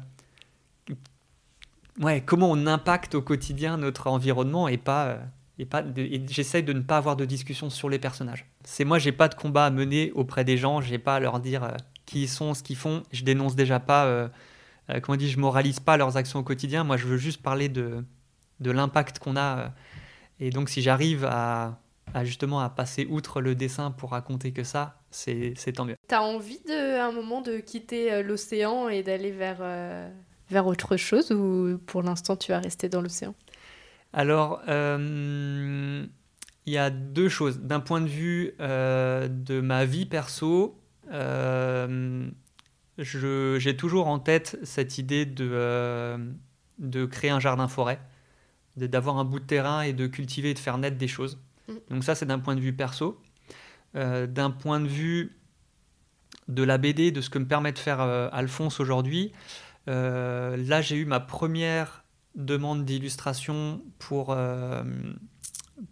ouais, 2.00 2.22
comment 2.24 2.50
on 2.50 2.66
impacte 2.66 3.14
au 3.14 3.22
quotidien 3.22 3.76
notre 3.76 4.06
environnement 4.06 4.68
et 4.68 4.78
pas 4.78 5.06
euh, 5.06 5.18
et 5.58 5.66
pas 5.66 5.82
j'essaye 6.28 6.62
de 6.62 6.72
ne 6.72 6.80
pas 6.80 6.96
avoir 6.96 7.16
de 7.16 7.24
discussion 7.24 7.70
sur 7.70 7.88
les 7.88 7.98
personnages. 7.98 8.46
C'est 8.64 8.84
moi, 8.84 8.98
j'ai 8.98 9.12
pas 9.12 9.28
de 9.28 9.34
combat 9.34 9.66
à 9.66 9.70
mener 9.70 10.12
auprès 10.12 10.44
des 10.44 10.56
gens, 10.56 10.80
j'ai 10.80 10.98
pas 10.98 11.16
à 11.16 11.20
leur 11.20 11.40
dire 11.40 11.64
euh, 11.64 11.70
qui 12.06 12.22
ils 12.22 12.28
sont, 12.28 12.54
ce 12.54 12.62
qu'ils 12.62 12.76
font. 12.76 13.02
Je 13.12 13.24
dénonce 13.24 13.56
déjà 13.56 13.80
pas 13.80 14.30
comment 15.02 15.14
on 15.14 15.16
dit, 15.16 15.30
je 15.30 15.38
moralise 15.38 15.80
pas 15.80 15.96
leurs 15.96 16.16
actions 16.16 16.40
au 16.40 16.42
quotidien. 16.42 16.84
Moi, 16.84 16.96
je 16.96 17.06
veux 17.06 17.16
juste 17.16 17.42
parler 17.42 17.68
de, 17.68 18.04
de 18.60 18.70
l'impact 18.70 19.18
qu'on 19.18 19.36
a. 19.36 19.72
Et 20.40 20.50
donc, 20.50 20.68
si 20.68 20.82
j'arrive 20.82 21.24
à, 21.24 21.78
justement 22.22 22.60
à 22.60 22.68
passer 22.68 23.06
outre 23.06 23.40
le 23.40 23.54
dessin 23.54 23.90
pour 23.90 24.10
raconter 24.10 24.52
que 24.52 24.64
ça, 24.64 25.00
c'est 25.10 25.54
tant 25.74 25.84
mieux. 25.84 25.96
Tu 26.08 26.14
as 26.14 26.22
envie 26.22 26.60
de, 26.66 26.98
à 26.98 27.06
un 27.06 27.12
moment 27.12 27.40
de 27.40 27.58
quitter 27.58 28.12
euh, 28.12 28.22
l'océan 28.22 28.88
et 28.88 29.02
d'aller 29.02 29.30
vers, 29.30 29.62
vers 30.50 30.66
autre 30.66 30.96
chose 30.96 31.30
ou 31.32 31.78
pour 31.86 32.02
l'instant 32.02 32.36
tu 32.36 32.52
vas 32.52 32.58
rester 32.58 32.88
dans 32.88 33.00
l'océan? 33.00 33.34
Alors, 34.12 34.60
il 34.68 36.08
y 36.66 36.78
a 36.78 36.90
deux 36.90 37.28
choses. 37.28 37.60
D'un 37.60 37.80
point 37.80 38.00
de 38.00 38.08
vue 38.08 38.54
de 38.58 39.60
ma 39.60 39.84
vie 39.84 40.06
perso, 40.06 40.78
j'ai 42.98 43.76
toujours 43.76 44.06
en 44.06 44.18
tête 44.18 44.58
cette 44.62 44.98
idée 44.98 45.24
de, 45.24 45.48
euh, 45.50 46.18
de 46.78 47.04
créer 47.06 47.30
un 47.30 47.40
jardin-forêt, 47.40 48.00
d'avoir 48.76 49.18
un 49.18 49.24
bout 49.24 49.40
de 49.40 49.44
terrain 49.44 49.82
et 49.82 49.92
de 49.92 50.06
cultiver 50.06 50.50
et 50.50 50.54
de 50.54 50.58
faire 50.58 50.78
naître 50.78 50.98
des 50.98 51.08
choses. 51.08 51.38
Mm. 51.68 51.74
Donc 51.90 52.04
ça, 52.04 52.14
c'est 52.14 52.26
d'un 52.26 52.38
point 52.38 52.54
de 52.54 52.60
vue 52.60 52.72
perso. 52.72 53.20
Euh, 53.94 54.26
d'un 54.26 54.50
point 54.50 54.80
de 54.80 54.88
vue 54.88 55.38
de 56.48 56.62
la 56.62 56.78
BD, 56.78 57.10
de 57.10 57.20
ce 57.20 57.30
que 57.30 57.38
me 57.38 57.46
permet 57.46 57.72
de 57.72 57.78
faire 57.78 58.00
euh, 58.00 58.28
Alphonse 58.32 58.80
aujourd'hui, 58.80 59.32
là, 59.86 60.80
j'ai 60.80 60.96
eu 60.96 61.04
ma 61.04 61.20
première 61.20 62.04
demande 62.34 62.84
d'illustration 62.84 63.82
pour 63.98 64.34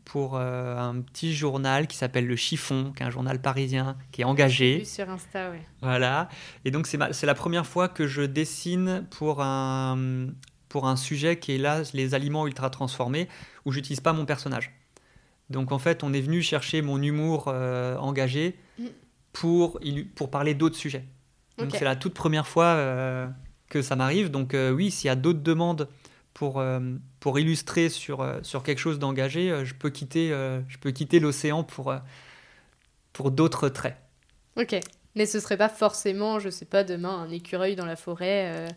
pour 0.04 0.37
euh, 0.37 0.76
un 0.76 1.00
petit 1.00 1.35
journal 1.35 1.87
qui 1.87 1.96
s'appelle 1.96 2.26
Le 2.26 2.37
Chiffon, 2.37 2.92
qui 2.96 3.02
est 3.02 3.06
un 3.06 3.11
journal 3.11 3.40
parisien 3.40 3.96
qui 4.12 4.22
est 4.22 4.24
engagé. 4.24 4.85
sur 4.85 5.09
Insta, 5.09 5.50
oui. 5.50 5.59
Voilà. 5.83 6.28
Et 6.64 6.70
donc, 6.70 6.87
c'est 6.87 7.26
la 7.26 7.35
première 7.35 7.66
fois 7.66 7.88
que 7.88 8.06
je 8.06 8.22
dessine 8.22 9.06
pour 9.11 9.42
un, 9.42 10.28
pour 10.68 10.87
un 10.87 10.96
sujet 10.96 11.38
qui 11.38 11.52
est 11.52 11.59
là, 11.59 11.83
les 11.94 12.14
aliments 12.14 12.46
ultra 12.46 12.70
transformés, 12.70 13.28
où 13.64 13.72
j'utilise 13.72 14.00
pas 14.00 14.12
mon 14.12 14.26
personnage. 14.26 14.72
Donc, 15.51 15.73
en 15.73 15.79
fait, 15.79 16.03
on 16.03 16.13
est 16.13 16.21
venu 16.21 16.43
chercher 16.43 16.81
mon 16.81 17.03
humour 17.03 17.45
euh, 17.49 17.97
engagé 17.97 18.57
mm. 18.79 18.87
pour, 19.33 19.81
pour 20.15 20.31
parler 20.31 20.55
d'autres 20.55 20.77
sujets. 20.77 21.05
Donc, 21.59 21.73
c'est 21.73 21.85
la 21.85 21.97
toute 21.97 22.15
première 22.15 22.47
fois 22.47 22.65
euh, 22.65 23.27
que 23.69 23.83
ça 23.83 23.95
m'arrive. 23.95 24.31
Donc, 24.31 24.57
oui, 24.73 24.91
s'il 24.91 25.09
y 25.09 25.11
a 25.11 25.17
d'autres 25.17 25.43
demandes 25.43 25.89
pour, 26.35 26.59
euh, 26.59 26.81
pour 27.21 27.39
illustrer 27.39 27.89
sur, 27.89 28.21
euh, 28.21 28.39
sur 28.43 28.63
quelque 28.63 28.79
chose 28.79 28.99
d'engagé, 28.99 29.51
euh, 29.51 29.65
je 29.65 29.75
peux 29.75 29.91
quitter, 29.91 30.29
je 30.69 30.79
peux 30.79 30.91
quitter 30.91 31.21
l'océan 31.21 31.65
pour, 31.65 31.95
pour 33.13 33.31
d'autres 33.31 33.69
traits. 33.69 33.97
Ok, 34.57 34.75
mais 35.17 35.27
ce 35.27 35.41
serait 35.41 35.57
pas 35.57 35.69
forcément, 35.69 36.39
je 36.39 36.49
sais 36.49 36.65
pas, 36.65 36.85
demain 36.85 37.15
un 37.15 37.31
écureuil 37.31 37.77
dans 37.77 37.87
la 37.87 37.97
forêt 37.97 38.69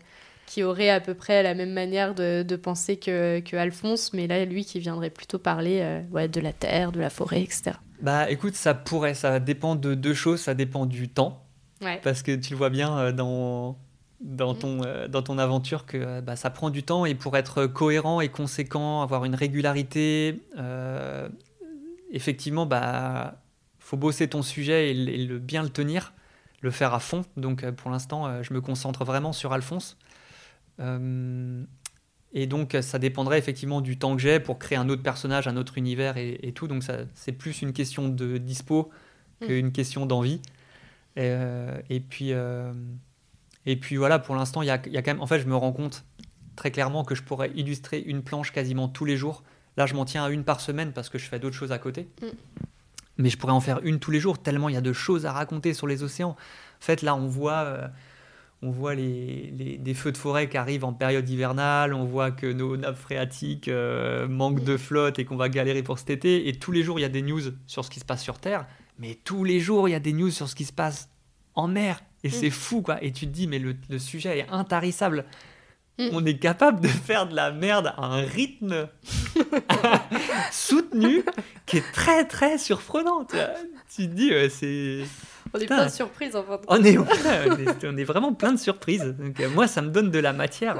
qui 0.46 0.62
aurait 0.62 0.90
à 0.90 1.00
peu 1.00 1.14
près 1.14 1.42
la 1.42 1.54
même 1.54 1.72
manière 1.72 2.14
de, 2.14 2.42
de 2.42 2.56
penser 2.56 2.96
que, 2.96 3.40
que, 3.40 3.56
Alphonse, 3.56 4.12
mais 4.12 4.26
là, 4.26 4.44
lui 4.44 4.64
qui 4.64 4.78
viendrait 4.80 5.10
plutôt 5.10 5.38
parler 5.38 6.00
ouais, 6.10 6.28
de 6.28 6.40
la 6.40 6.52
terre, 6.52 6.92
de 6.92 7.00
la 7.00 7.10
forêt, 7.10 7.42
etc. 7.42 7.72
Bah 8.00 8.30
écoute, 8.30 8.54
ça 8.54 8.74
pourrait, 8.74 9.14
ça 9.14 9.40
dépend 9.40 9.76
de 9.76 9.94
deux 9.94 10.14
choses, 10.14 10.40
ça 10.40 10.54
dépend 10.54 10.86
du 10.86 11.08
temps. 11.08 11.44
Ouais. 11.80 12.00
Parce 12.02 12.22
que 12.22 12.34
tu 12.36 12.50
le 12.50 12.56
vois 12.56 12.70
bien 12.70 13.12
dans, 13.12 13.78
dans 14.24 14.54
mm. 14.54 14.58
ton, 14.58 14.82
euh, 14.84 15.08
dans 15.08 15.22
ton 15.22 15.38
aventure 15.38 15.86
que 15.86 15.98
euh, 15.98 16.20
bah, 16.20 16.34
ça 16.34 16.50
prend 16.50 16.70
du 16.70 16.82
temps 16.82 17.04
et 17.04 17.14
pour 17.14 17.36
être 17.36 17.66
cohérent 17.66 18.20
et 18.20 18.28
conséquent, 18.28 19.02
avoir 19.02 19.24
une 19.24 19.34
régularité, 19.34 20.40
euh, 20.58 21.28
effectivement, 22.10 22.66
bah 22.66 23.36
faut 23.78 23.98
bosser 23.98 24.28
ton 24.28 24.42
sujet 24.42 24.90
et, 24.90 24.94
le, 24.94 25.38
bien 25.38 25.62
le 25.62 25.68
tenir, 25.68 26.14
le 26.62 26.70
faire 26.70 26.94
à 26.94 27.00
fond. 27.00 27.22
Donc 27.36 27.68
pour 27.72 27.90
l'instant, 27.90 28.42
je 28.42 28.54
me 28.54 28.62
concentre 28.62 29.04
vraiment 29.04 29.34
sur 29.34 29.52
Alphonse. 29.52 29.98
Et 30.78 32.46
donc 32.46 32.76
ça 32.80 32.98
dépendrait 32.98 33.38
effectivement 33.38 33.80
du 33.80 33.98
temps 33.98 34.16
que 34.16 34.22
j'ai 34.22 34.40
pour 34.40 34.58
créer 34.58 34.76
un 34.76 34.88
autre 34.88 35.02
personnage, 35.02 35.46
un 35.46 35.56
autre 35.56 35.78
univers 35.78 36.16
et, 36.16 36.52
tout. 36.54 36.68
Donc 36.68 36.82
c'est 37.14 37.32
plus 37.32 37.62
une 37.62 37.72
question 37.72 38.08
de 38.08 38.38
dispo 38.38 38.90
mm. 39.40 39.46
qu'une 39.46 39.72
question 39.72 40.06
d'envie. 40.06 40.40
Et, 41.16 41.32
et, 41.90 42.00
puis 42.00 42.32
et 43.66 43.76
puis 43.76 43.96
voilà, 43.96 44.18
pour 44.18 44.34
l'instant, 44.34 44.62
il 44.62 44.66
y 44.66 44.70
a, 44.70 44.80
y 44.86 44.96
a, 44.96 45.02
quand 45.02 45.12
même. 45.12 45.22
En 45.22 45.26
fait, 45.26 45.40
je 45.40 45.46
me 45.46 45.56
rends 45.56 45.72
compte 45.72 46.04
très 46.56 46.70
clairement 46.70 47.04
que 47.04 47.14
je 47.14 47.22
pourrais 47.22 47.50
illustrer 47.54 48.00
une 48.00 48.22
planche 48.22 48.52
quasiment 48.52 48.88
tous 48.88 49.04
les 49.04 49.16
jours. 49.16 49.42
Là, 49.76 49.86
je 49.86 49.94
m'en 49.94 50.04
tiens 50.04 50.24
à 50.24 50.30
une 50.30 50.44
par 50.44 50.60
semaine 50.60 50.92
parce 50.92 51.08
que 51.08 51.18
je 51.18 51.26
fais 51.26 51.38
d'autres 51.38 51.56
choses 51.56 51.72
à 51.72 51.78
côté. 51.78 52.08
Mm. 52.22 52.26
Mais 53.18 53.30
je 53.30 53.38
pourrais 53.38 53.52
en 53.52 53.60
faire 53.60 53.80
une 53.84 54.00
tous 54.00 54.10
les 54.10 54.18
jours, 54.18 54.38
tellement 54.38 54.68
il 54.68 54.74
y 54.74 54.78
a 54.78 54.80
de 54.80 54.92
choses 54.92 55.24
à 55.24 55.32
raconter 55.32 55.72
sur 55.72 55.86
les 55.86 56.02
océans. 56.02 56.30
En 56.30 56.36
fait, 56.80 57.02
là, 57.02 57.14
on 57.14 57.26
voit. 57.26 57.62
Euh, 57.64 57.88
on 58.64 58.70
voit 58.70 58.94
les, 58.94 59.52
les, 59.56 59.76
des 59.76 59.94
feux 59.94 60.10
de 60.10 60.16
forêt 60.16 60.48
qui 60.48 60.56
arrivent 60.56 60.84
en 60.84 60.94
période 60.94 61.28
hivernale, 61.28 61.92
on 61.92 62.04
voit 62.04 62.30
que 62.30 62.46
nos 62.46 62.76
nappes 62.76 62.96
phréatiques 62.96 63.68
euh, 63.68 64.26
manquent 64.26 64.64
de 64.64 64.78
flotte 64.78 65.18
et 65.18 65.26
qu'on 65.26 65.36
va 65.36 65.50
galérer 65.50 65.82
pour 65.82 65.98
cet 65.98 66.10
été. 66.10 66.48
Et 66.48 66.54
tous 66.54 66.72
les 66.72 66.82
jours, 66.82 66.98
il 66.98 67.02
y 67.02 67.06
a 67.06 67.10
des 67.10 67.22
news 67.22 67.42
sur 67.66 67.84
ce 67.84 67.90
qui 67.90 68.00
se 68.00 68.04
passe 68.04 68.22
sur 68.22 68.38
Terre, 68.38 68.66
mais 68.98 69.18
tous 69.22 69.44
les 69.44 69.60
jours, 69.60 69.88
il 69.88 69.92
y 69.92 69.94
a 69.94 70.00
des 70.00 70.14
news 70.14 70.30
sur 70.30 70.48
ce 70.48 70.54
qui 70.54 70.64
se 70.64 70.72
passe 70.72 71.10
en 71.54 71.68
mer. 71.68 72.00
Et 72.22 72.28
mm. 72.28 72.32
c'est 72.32 72.50
fou, 72.50 72.80
quoi. 72.80 73.02
Et 73.04 73.12
tu 73.12 73.26
te 73.26 73.32
dis, 73.32 73.46
mais 73.46 73.58
le, 73.58 73.76
sujet 73.98 74.38
est 74.38 74.48
intarissable. 74.48 75.26
Mm. 75.98 76.08
On 76.12 76.24
est 76.24 76.38
capable 76.38 76.80
de 76.80 76.88
faire 76.88 77.28
de 77.28 77.34
la 77.34 77.52
merde 77.52 77.92
à 77.98 78.06
un 78.06 78.22
rythme 78.22 78.88
soutenu 80.50 81.22
qui 81.66 81.76
est 81.76 81.92
très, 81.92 82.24
très 82.24 82.56
surprenant. 82.56 83.26
Tu, 83.94 84.08
te 84.08 84.14
dis, 84.14 84.32
c'est. 84.48 85.04
On 85.54 85.58
est 85.58 85.66
plein 85.66 85.86
de 85.86 85.90
surprises, 85.90 86.36
en 86.36 86.42
fait. 86.42 86.60
On 86.68 86.84
est, 86.84 86.98
on 86.98 87.96
est, 87.96 88.04
vraiment 88.04 88.34
plein 88.34 88.52
de 88.52 88.58
surprises. 88.58 89.14
Donc, 89.18 89.40
euh, 89.40 89.48
moi, 89.50 89.68
ça 89.68 89.82
me 89.82 89.88
donne 89.88 90.10
de 90.10 90.18
la 90.18 90.32
matière 90.32 90.76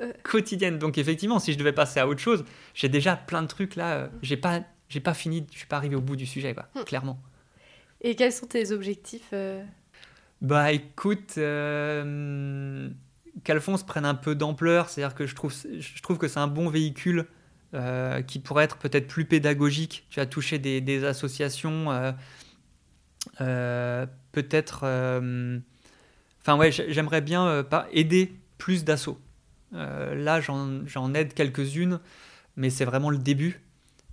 euh, 0.00 0.12
quotidienne. 0.22 0.78
Donc, 0.78 0.98
effectivement, 0.98 1.38
si 1.38 1.52
je 1.52 1.58
devais 1.58 1.72
passer 1.72 2.00
à 2.00 2.08
autre 2.08 2.20
chose, 2.20 2.44
j'ai 2.72 2.88
déjà 2.88 3.14
plein 3.16 3.42
de 3.42 3.46
trucs 3.46 3.76
là. 3.76 3.94
Euh, 3.94 4.08
j'ai 4.22 4.36
pas, 4.36 4.62
j'ai 4.88 5.00
pas 5.00 5.14
fini, 5.14 5.46
je 5.52 5.58
suis 5.58 5.66
pas 5.66 5.76
arrivé 5.76 5.96
au 5.96 6.00
bout 6.00 6.16
du 6.16 6.26
sujet, 6.26 6.54
quoi, 6.54 6.66
mm. 6.74 6.84
clairement. 6.84 7.20
Et 8.00 8.16
quels 8.16 8.32
sont 8.32 8.46
tes 8.46 8.72
objectifs 8.72 9.32
bah 10.44 10.72
écoute, 10.72 11.36
euh, 11.38 12.90
qu'Alphonse 13.44 13.82
prenne 13.82 14.04
un 14.04 14.14
peu 14.14 14.34
d'ampleur, 14.34 14.90
c'est-à-dire 14.90 15.14
que 15.14 15.26
je 15.26 15.34
trouve, 15.34 15.54
je 15.54 16.02
trouve 16.02 16.18
que 16.18 16.28
c'est 16.28 16.38
un 16.38 16.48
bon 16.48 16.68
véhicule 16.68 17.26
euh, 17.72 18.20
qui 18.20 18.40
pourrait 18.40 18.64
être 18.64 18.76
peut-être 18.76 19.06
plus 19.06 19.24
pédagogique. 19.24 20.06
Tu 20.10 20.20
as 20.20 20.26
touché 20.26 20.58
des, 20.58 20.82
des 20.82 21.04
associations, 21.04 22.12
peut-être. 23.38 24.84
Enfin 26.40 26.56
ouais, 26.56 26.70
j'aimerais 26.72 27.20
bien 27.20 27.64
pas 27.68 27.86
aider 27.92 28.32
plus 28.58 28.84
d'assauts. 28.84 29.18
là, 29.72 30.40
j'en 30.40 31.14
aide 31.14 31.34
quelques-unes, 31.34 32.00
mais 32.56 32.70
c'est 32.70 32.84
vraiment 32.84 33.10
le 33.10 33.18
début. 33.18 33.60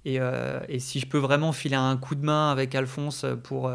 Et, 0.06 0.20
et, 0.70 0.80
si 0.80 1.00
je 1.00 1.06
peux 1.06 1.20
vraiment 1.20 1.52
filer 1.52 1.76
un 1.76 1.98
coup 1.98 2.16
de 2.16 2.26
main 2.26 2.52
avec 2.52 2.74
Alphonse 2.74 3.26
pour, 3.44 3.72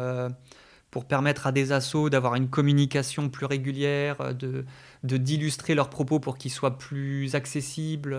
pour 0.91 1.05
permettre 1.05 1.47
à 1.47 1.51
des 1.51 1.71
assos 1.71 2.09
d'avoir 2.09 2.35
une 2.35 2.49
communication 2.49 3.29
plus 3.29 3.45
régulière, 3.45 4.33
de 4.35 4.65
d'illustrer 5.03 5.75
leurs 5.75 5.89
propos 5.89 6.19
pour 6.19 6.37
qu'ils 6.37 6.51
soient 6.51 6.77
plus 6.77 7.35
accessibles, 7.35 8.17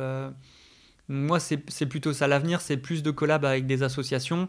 moi, 1.08 1.40
c'est 1.40 1.86
plutôt 1.86 2.12
ça 2.12 2.28
l'avenir, 2.28 2.60
c'est 2.60 2.76
plus 2.76 3.02
de 3.02 3.10
collab 3.10 3.44
avec 3.44 3.66
des 3.66 3.82
associations. 3.82 4.48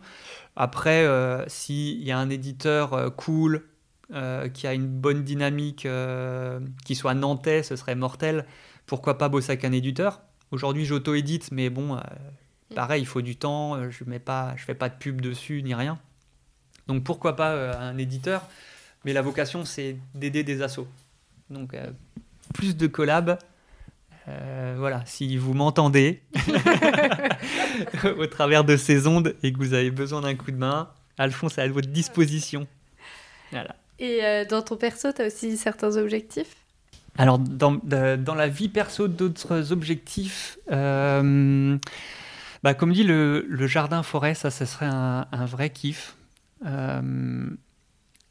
Après, 0.58 1.06
euh, 1.06 1.48
s'il 1.48 2.04
y 2.04 2.12
a 2.12 2.20
un 2.20 2.30
éditeur 2.30 2.94
euh, 2.94 3.10
cool, 3.10 3.66
euh, 4.12 4.50
qui 4.50 4.68
a 4.68 4.74
une 4.74 4.88
bonne 4.88 5.24
dynamique, 5.24 5.88
qui 6.86 6.96
soit 6.96 7.14
nantais, 7.14 7.64
ce 7.64 7.76
serait 7.76 7.96
mortel. 7.96 8.46
Pourquoi 8.88 9.18
pas 9.18 9.30
bosser 9.30 9.52
avec 9.52 9.64
un 9.64 9.72
éditeur? 9.72 10.22
Aujourd'hui, 10.52 10.84
j'auto-édite, 10.84 11.52
mais 11.52 11.70
bon, 11.70 11.96
mm. 11.96 12.76
pareil, 12.76 13.04
il 13.04 13.06
faut 13.06 13.22
du 13.22 13.38
temps, 13.38 13.90
je 13.90 14.04
ne 14.04 14.12
fais 14.58 14.74
pas 14.76 14.90
de 14.90 14.96
pub 14.96 15.22
dessus 15.22 15.64
ni 15.64 15.74
rien. 15.74 15.98
Donc 16.88 17.04
pourquoi 17.04 17.36
pas 17.36 17.78
un 17.78 17.98
éditeur? 17.98 18.48
Mais 19.06 19.14
la 19.14 19.22
vocation, 19.22 19.64
c'est 19.64 19.96
d'aider 20.14 20.44
des 20.44 20.62
assos. 20.62 20.88
Donc 21.50 21.74
plus 22.54 22.76
de 22.76 22.88
collab, 22.88 23.38
euh, 24.30 24.76
voilà, 24.78 25.02
si 25.06 25.38
vous 25.38 25.54
m'entendez 25.54 26.22
au 28.18 28.26
travers 28.28 28.64
de 28.64 28.78
ces 28.78 29.08
ondes 29.08 29.36
et 29.44 29.52
que 29.52 29.58
vous 29.58 29.74
avez 29.74 29.92
besoin 29.92 30.22
d'un 30.22 30.36
coup 30.36 30.52
de 30.52 30.58
main, 30.58 30.90
Alphonse 31.18 31.58
est 31.58 31.62
à 31.62 31.68
votre 31.68 31.88
disposition. 31.88 32.68
Voilà. 33.52 33.76
Et 33.98 34.24
euh, 34.24 34.46
dans 34.46 34.62
ton 34.62 34.78
perso, 34.78 35.12
tu 35.12 35.22
as 35.22 35.28
aussi 35.28 35.58
certains 35.58 35.98
objectifs? 35.98 36.56
Alors, 37.18 37.40
dans, 37.40 37.74
dans, 37.84 38.36
la 38.36 38.48
vie 38.48 38.70
perso, 38.70 39.08
d'autres 39.08 39.74
objectifs, 39.74 40.58
euh, 40.72 41.78
bah, 42.64 42.74
comme 42.74 42.94
dit, 42.94 43.04
le, 43.04 43.46
le 43.50 43.68
jardin-forêt, 43.68 44.36
ça, 44.36 44.52
ça 44.52 44.66
serait 44.66 44.86
un, 44.86 45.26
un 45.32 45.46
vrai 45.46 45.70
kiff. 45.70 46.16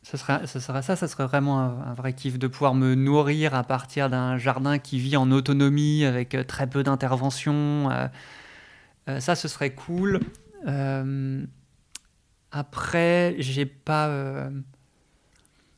Ça 0.08 0.16
serait, 0.16 0.46
ça 0.46 0.58
serait 0.58 0.80
ça, 0.80 0.96
ça 0.96 1.06
serait 1.06 1.26
vraiment 1.26 1.60
un, 1.60 1.92
vrai 1.92 2.14
kiff 2.14 2.38
de 2.38 2.46
pouvoir 2.46 2.72
me 2.72 2.94
nourrir 2.94 3.54
à 3.54 3.62
partir 3.62 4.08
d'un 4.08 4.38
jardin 4.38 4.78
qui 4.78 4.98
vit 4.98 5.18
en 5.18 5.30
autonomie 5.30 6.06
avec 6.06 6.34
euh, 6.34 6.44
très 6.44 6.66
peu 6.66 6.82
d'intervention. 6.82 7.90
Euh, 7.90 8.08
euh, 9.10 9.20
ça, 9.20 9.34
ce 9.34 9.48
serait 9.48 9.74
cool. 9.74 10.20
après, 12.50 13.34
j'ai 13.36 13.66
pas, 13.66 14.48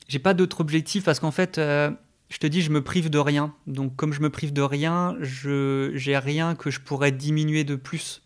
j'ai 0.07 0.21
pas 0.21 0.33
d'autres 0.33 0.61
objectifs 0.61 1.03
parce 1.03 1.19
qu'en 1.19 1.33
fait, 1.33 1.57
je 1.57 2.39
te 2.39 2.47
dis, 2.47 2.63
je 2.63 2.71
me 2.71 2.85
prive 2.85 3.11
de 3.11 3.19
rien. 3.19 3.53
Donc, 3.67 3.97
comme 3.97 4.13
je 4.13 4.21
me 4.21 4.31
prive 4.31 4.53
de 4.53 4.63
rien, 4.63 5.17
je 5.19 5.91
j'ai 5.97 6.17
rien 6.17 6.55
que 6.55 6.71
je 6.71 6.79
pourrais 6.79 7.11
diminuer 7.11 7.65
de 7.65 7.75
plus. 7.75 8.23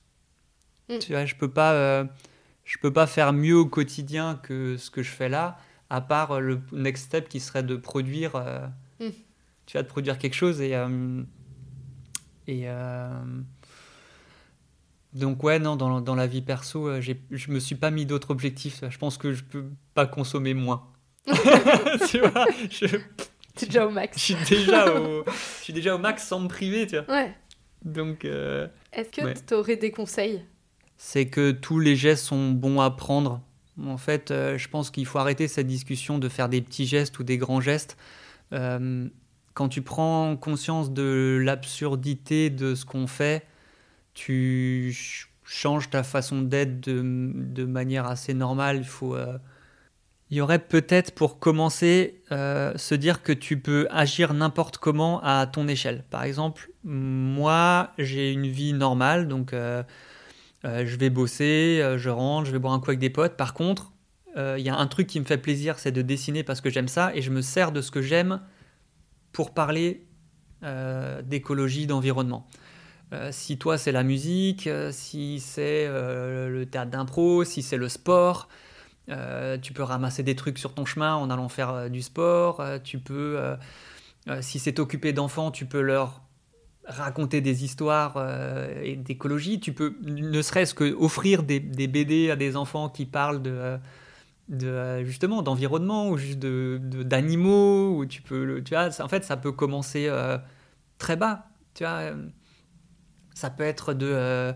Mm. 0.91 0.99
Tu 0.99 1.13
vois, 1.13 1.25
je 1.25 1.35
peux 1.35 1.51
pas, 1.51 2.05
je 2.65 2.77
peux 2.83 2.93
pas 2.93 3.07
faire 3.07 3.33
mieux 3.33 3.57
au 3.57 3.65
quotidien 3.65 4.39
que 4.43 4.77
ce 4.77 4.91
que 4.91 5.03
je 5.03 5.11
fais 5.11 5.31
là 5.31 5.57
à 5.91 6.01
part 6.01 6.33
euh, 6.33 6.41
le 6.41 6.61
next 6.73 7.07
step 7.07 7.29
qui 7.29 7.41
serait 7.41 7.63
de 7.63 7.77
produire, 7.77 8.37
euh, 8.37 8.67
hmm. 9.01 9.11
tu 9.67 9.77
vas 9.77 9.83
de 9.83 9.89
produire 9.89 10.19
quelque 10.19 10.35
chose 10.35 10.61
et 10.61 10.75
euh, 10.75 11.23
et 12.47 12.67
donc 15.15 15.43
ouais 15.45 15.59
non 15.59 15.77
dans, 15.77 16.01
dans 16.01 16.15
la 16.15 16.27
vie 16.27 16.43
perso 16.43 17.01
je 17.01 17.51
me 17.51 17.59
suis 17.59 17.75
pas 17.75 17.91
mis 17.91 18.05
d'autres 18.05 18.31
objectifs. 18.31 18.83
Je 18.89 18.99
pense 18.99 19.17
que 19.17 19.33
je 19.33 19.45
peux 19.45 19.67
pas 19.95 20.07
consommer 20.07 20.55
moins. 20.55 20.89
Tu 22.09 22.19
vois 22.19 22.47
je... 22.71 22.99
déjà 23.59 23.87
au 23.87 23.91
max. 23.91 24.19
je 24.19 24.23
suis 24.23 24.57
déjà 24.57 24.95
au 24.95 25.25
je 25.25 25.63
suis 25.63 25.73
déjà 25.73 25.95
au 25.95 25.99
max 25.99 26.27
sans 26.27 26.41
me 26.41 26.49
priver 26.49 26.87
tu 26.87 26.99
vois. 26.99 27.15
Ouais. 27.15 27.35
Donc 27.85 28.25
est-ce 28.25 29.09
que 29.11 29.47
tu 29.47 29.55
aurais 29.55 29.77
des 29.77 29.91
conseils? 29.91 30.45
C'est 30.97 31.29
que 31.29 31.51
tous 31.51 31.81
les 31.81 31.97
gestes 31.97 32.25
sont 32.25 32.51
bons 32.51 32.81
à 32.81 32.91
prendre 32.91 33.41
en 33.83 33.97
fait, 33.97 34.31
euh, 34.31 34.57
je 34.59 34.69
pense 34.69 34.91
qu'il 34.91 35.07
faut 35.07 35.19
arrêter 35.19 35.49
cette 35.49 35.67
discussion 35.67 36.19
de 36.19 36.29
faire 36.29 36.49
des 36.49 36.61
petits 36.61 36.87
gestes 36.87 37.19
ou 37.19 37.25
des 37.25 37.39
grands 37.39 37.61
gestes. 37.61 37.97
Euh, 38.53 39.09
quand 39.55 39.69
tu 39.69 39.83
prends 39.83 40.37
conscience 40.37 40.93
de 40.93 41.41
l'absurdité 41.43 42.51
de 42.51 42.75
ce 42.75 42.85
qu'on 42.85 43.07
fait, 43.07 43.47
tu 44.15 44.97
changes 45.45 45.91
ta 45.91 46.03
façon 46.03 46.43
d'être 46.43 46.81
de, 46.81 47.65
manière 47.65 48.07
assez 48.07 48.35
normale. 48.35 48.79
Il 48.79 48.85
faut. 48.85 49.17
Euh, 49.17 49.39
il 50.31 50.39
y 50.39 50.41
aurait 50.41 50.59
peut-être 50.59 51.15
pour 51.15 51.39
commencer 51.39 52.23
se 52.31 52.95
dire 52.95 53.23
que 53.23 53.31
tu 53.31 53.61
peux 53.61 53.87
agir 53.91 54.35
n'importe 54.35 54.79
comment 54.79 55.23
à 55.23 55.47
ton 55.47 55.69
échelle. 55.69 56.03
Par 56.11 56.25
exemple, 56.25 56.71
moi 56.83 57.93
j'ai 57.99 58.33
une 58.33 58.47
vie 58.47 58.73
normale, 58.73 59.29
donc 59.29 59.55
je 60.65 60.97
vais 60.97 61.11
bosser, 61.11 61.81
euh, 61.83 61.99
je 61.99 62.11
rentre, 62.11 62.47
je 62.47 62.53
vais 62.53 62.59
boire 62.59 62.73
un 62.73 62.81
coup 62.81 62.91
avec 62.91 63.01
des 63.01 63.11
potes. 63.11 63.37
Par 63.37 63.55
contre, 63.55 63.93
euh, 64.37 64.57
il 64.59 64.65
y 64.65 64.71
a 64.71 64.77
un 64.77 64.87
truc 64.87 65.07
qui 65.07 65.21
me 65.21 65.25
fait 65.25 65.39
plaisir, 65.39 65.79
c'est 65.79 65.93
de 65.93 66.03
dessiner 66.03 66.43
parce 66.43 66.61
que 66.61 66.71
j'aime 66.71 66.89
ça 66.89 67.15
et 67.15 67.23
je 67.23 67.31
me 67.31 67.43
sers 67.43 67.71
de 67.71 67.81
ce 67.81 67.91
que 67.91 68.03
j'aime 68.03 68.41
pour 69.33 69.53
parler 69.53 70.07
d'écologie, 71.25 71.87
d'environnement. 71.87 72.49
si 73.33 73.59
toi 73.59 73.77
c'est 73.77 73.93
la 73.93 74.03
musique, 74.03 74.67
si 74.93 75.39
c'est 75.39 75.87
le 75.87 76.65
théâtre 76.65 76.91
d'impro, 76.91 77.45
si 77.45 77.61
c'est 77.61 77.77
le 77.77 77.91
sport, 77.91 78.49
tu 79.07 79.73
peux 79.75 79.83
ramasser 79.83 80.23
des 80.23 80.35
trucs 80.35 80.59
sur 80.59 80.73
ton 80.73 80.87
chemin 80.87 81.17
en 81.17 81.29
allant 81.29 81.51
faire 81.51 81.91
du 81.91 82.01
sport. 82.01 82.65
tu 82.83 82.99
peux, 82.99 83.39
si 84.41 84.59
c'est 84.59 84.73
t'occuper 84.73 85.13
d'enfants, 85.13 85.51
tu 85.51 85.67
peux 85.67 85.83
leur 85.83 86.24
raconter 86.87 87.41
des 87.41 87.65
histoires 87.65 88.15
euh, 88.17 88.83
et 88.83 88.97
d'écologie. 88.97 89.61
Tu 89.61 89.73
peux 89.73 89.97
ne 90.03 90.43
serait-ce 90.43 90.75
que 90.75 90.93
offrir 90.95 91.43
des, 91.43 91.61
BD 91.61 92.31
à 92.31 92.37
des 92.37 92.57
enfants 92.57 92.89
qui 92.89 93.07
parlent 93.07 93.43
de, 93.43 93.79
de 94.49 95.03
justement 95.05 95.43
d'environnement 95.43 96.09
ou 96.11 96.19
de, 96.19 96.79
d'animaux. 96.83 97.97
Ou 97.97 98.07
tu 98.07 98.23
peux, 98.23 98.63
tu 98.65 98.75
vois, 98.75 98.89
en 99.01 99.09
fait, 99.09 99.25
ça 99.25 99.37
peut 99.37 99.53
commencer 99.53 100.07
euh, 100.09 100.39
très 100.99 101.17
bas. 101.17 101.47
Tu 101.75 101.85
vois, 101.85 102.11
ça 103.35 103.51
peut 103.51 103.65
être 103.65 103.95
de 103.95 104.11
euh, 104.13 104.53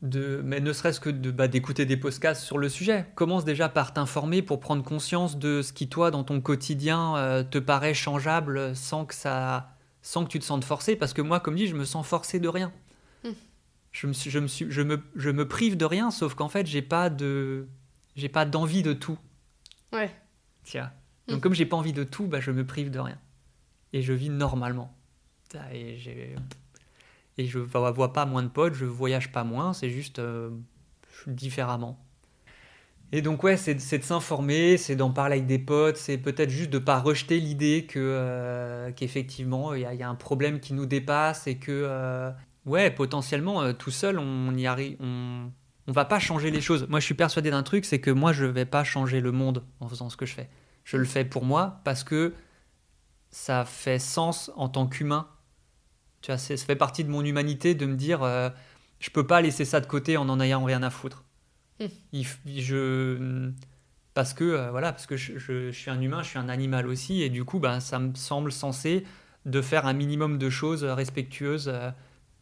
de, 0.00 0.40
mais 0.44 0.60
ne 0.60 0.72
serait-ce 0.72 1.00
que 1.00 1.10
de, 1.10 1.32
bah, 1.32 1.48
d'écouter 1.48 1.84
des 1.84 1.96
podcasts 1.96 2.42
sur 2.42 2.58
le 2.58 2.68
sujet. 2.68 3.06
Commence 3.16 3.44
déjà 3.44 3.68
par 3.68 3.92
t'informer 3.92 4.42
pour 4.42 4.60
prendre 4.60 4.84
conscience 4.84 5.38
de 5.38 5.60
ce 5.60 5.72
qui, 5.72 5.88
toi, 5.88 6.12
dans 6.12 6.22
ton 6.22 6.40
quotidien, 6.40 7.44
te 7.50 7.58
paraît 7.58 7.94
changeable 7.94 8.76
sans 8.76 9.04
que 9.04 9.14
ça 9.14 9.77
sans 10.02 10.24
que 10.24 10.30
tu 10.30 10.38
te 10.38 10.44
sentes 10.44 10.64
forcé, 10.64 10.96
parce 10.96 11.12
que 11.12 11.22
moi, 11.22 11.40
comme 11.40 11.54
dit, 11.54 11.66
je 11.66 11.74
me 11.74 11.84
sens 11.84 12.06
forcé 12.06 12.40
de 12.40 12.48
rien. 12.48 12.72
Hmm. 13.24 13.32
Je, 13.92 14.06
me, 14.06 14.12
je, 14.12 14.38
me 14.38 14.46
suis, 14.46 14.70
je, 14.70 14.82
me, 14.82 15.02
je 15.16 15.30
me 15.30 15.46
prive 15.46 15.76
de 15.76 15.84
rien, 15.84 16.10
sauf 16.10 16.34
qu'en 16.34 16.48
fait, 16.48 16.66
j'ai 16.66 16.82
pas 16.82 17.10
de 17.10 17.66
j'ai 18.16 18.28
pas 18.28 18.44
d'envie 18.44 18.82
de 18.82 18.92
tout. 18.92 19.18
Ouais. 19.92 20.10
Tiens. 20.64 20.92
Hmm. 21.26 21.32
Donc, 21.32 21.42
comme 21.42 21.54
j'ai 21.54 21.66
pas 21.66 21.76
envie 21.76 21.92
de 21.92 22.04
tout, 22.04 22.26
bah, 22.26 22.40
je 22.40 22.50
me 22.50 22.66
prive 22.66 22.90
de 22.90 22.98
rien. 22.98 23.18
Et 23.92 24.02
je 24.02 24.12
vis 24.12 24.28
normalement. 24.28 24.94
Et, 25.72 25.98
et 27.38 27.46
je 27.46 27.58
vois 27.58 28.12
pas 28.12 28.26
moins 28.26 28.42
de 28.42 28.48
potes, 28.48 28.74
je 28.74 28.84
voyage 28.84 29.32
pas 29.32 29.44
moins, 29.44 29.72
c'est 29.72 29.90
juste 29.90 30.18
euh, 30.18 30.50
différemment. 31.26 31.98
Et 33.10 33.22
donc 33.22 33.42
ouais, 33.42 33.56
c'est 33.56 33.74
de 33.74 34.02
s'informer, 34.02 34.76
c'est 34.76 34.94
d'en 34.94 35.10
parler 35.10 35.36
avec 35.36 35.46
des 35.46 35.58
potes, 35.58 35.96
c'est 35.96 36.18
peut-être 36.18 36.50
juste 36.50 36.68
de 36.68 36.78
pas 36.78 37.00
rejeter 37.00 37.40
l'idée 37.40 37.86
que 37.86 37.98
euh, 37.98 38.92
qu'effectivement 38.92 39.72
il 39.72 39.80
y, 39.80 40.02
a 40.02 40.08
un 40.08 40.14
problème 40.14 40.60
qui 40.60 40.74
nous 40.74 40.84
dépasse 40.84 41.46
et 41.46 41.56
que 41.56 41.72
euh, 41.72 42.30
ouais 42.66 42.90
potentiellement 42.90 43.62
euh, 43.62 43.72
tout 43.72 43.90
seul 43.90 44.18
on 44.18 44.54
y 44.54 44.66
arrive, 44.66 44.96
on 45.00 45.50
on 45.86 45.92
va 45.92 46.04
pas 46.04 46.18
changer 46.18 46.50
les 46.50 46.60
choses. 46.60 46.86
Moi 46.90 47.00
je 47.00 47.06
suis 47.06 47.14
persuadé 47.14 47.50
d'un 47.50 47.62
truc, 47.62 47.86
c'est 47.86 47.98
que 47.98 48.10
moi 48.10 48.34
je 48.34 48.44
vais 48.44 48.66
pas 48.66 48.84
changer 48.84 49.22
le 49.22 49.32
monde 49.32 49.64
en 49.80 49.88
faisant 49.88 50.10
ce 50.10 50.18
que 50.18 50.26
je 50.26 50.34
fais. 50.34 50.50
Je 50.84 50.98
le 50.98 51.06
fais 51.06 51.24
pour 51.24 51.46
moi 51.46 51.80
parce 51.84 52.04
que 52.04 52.34
ça 53.30 53.64
fait 53.64 53.98
sens 53.98 54.50
en 54.56 54.68
tant 54.68 54.86
qu'humain. 54.86 55.28
Tu 56.20 56.30
vois, 56.30 56.36
ça 56.36 56.56
fait 56.58 56.76
partie 56.76 57.04
de 57.04 57.10
mon 57.10 57.24
humanité 57.24 57.74
de 57.74 57.86
me 57.86 57.96
dire 57.96 58.20
je 59.00 59.10
peux 59.10 59.26
pas 59.26 59.40
laisser 59.40 59.64
ça 59.64 59.80
de 59.80 59.86
côté 59.86 60.18
en 60.18 60.28
en 60.28 60.40
ayant 60.40 60.62
rien 60.62 60.82
à 60.82 60.90
foutre. 60.90 61.24
Je, 62.46 63.50
parce 64.14 64.34
que 64.34 64.44
euh, 64.44 64.70
voilà, 64.70 64.92
parce 64.92 65.06
que 65.06 65.16
je, 65.16 65.70
suis 65.70 65.90
un 65.90 66.00
humain, 66.00 66.22
je 66.22 66.30
suis 66.30 66.38
un 66.38 66.48
animal 66.48 66.88
aussi, 66.88 67.22
et 67.22 67.30
du 67.30 67.44
coup, 67.44 67.60
ben, 67.60 67.80
ça 67.80 67.98
me 67.98 68.14
semble 68.14 68.50
censé 68.50 69.04
de 69.46 69.62
faire 69.62 69.86
un 69.86 69.92
minimum 69.92 70.38
de 70.38 70.50
choses 70.50 70.82
respectueuses 70.82 71.68
euh, 71.68 71.90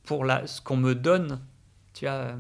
pour 0.05 0.25
la, 0.25 0.47
ce 0.47 0.61
qu'on 0.63 0.79
me 0.79 0.95
donne, 0.95 1.41
tu 1.93 2.07
vois, 2.07 2.15
euh, 2.15 2.37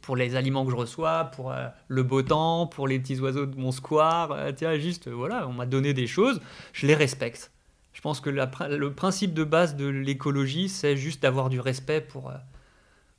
pour 0.00 0.16
les 0.16 0.34
aliments 0.34 0.64
que 0.64 0.72
je 0.72 0.76
reçois, 0.76 1.26
pour 1.26 1.54
le 1.86 2.02
beau 2.02 2.22
temps, 2.22 2.66
pour 2.66 2.88
les 2.88 2.98
petits 2.98 3.20
oiseaux 3.20 3.46
de 3.46 3.54
mon 3.54 3.70
square, 3.70 4.34
tu 4.56 4.64
vois, 4.64 4.78
juste 4.78 5.08
voilà, 5.08 5.46
on 5.46 5.52
m'a 5.52 5.66
donné 5.66 5.94
des 5.94 6.06
choses, 6.08 6.40
je 6.72 6.86
les 6.86 6.94
respecte. 6.94 7.52
Je 7.92 8.00
pense 8.00 8.20
que 8.20 8.30
le 8.30 8.92
principe 8.92 9.34
de 9.34 9.44
base 9.44 9.76
de 9.76 9.86
l'écologie, 9.86 10.68
c'est 10.68 10.96
juste 10.96 11.22
d'avoir 11.22 11.50
du 11.50 11.60
respect 11.60 12.00
pour, 12.00 12.32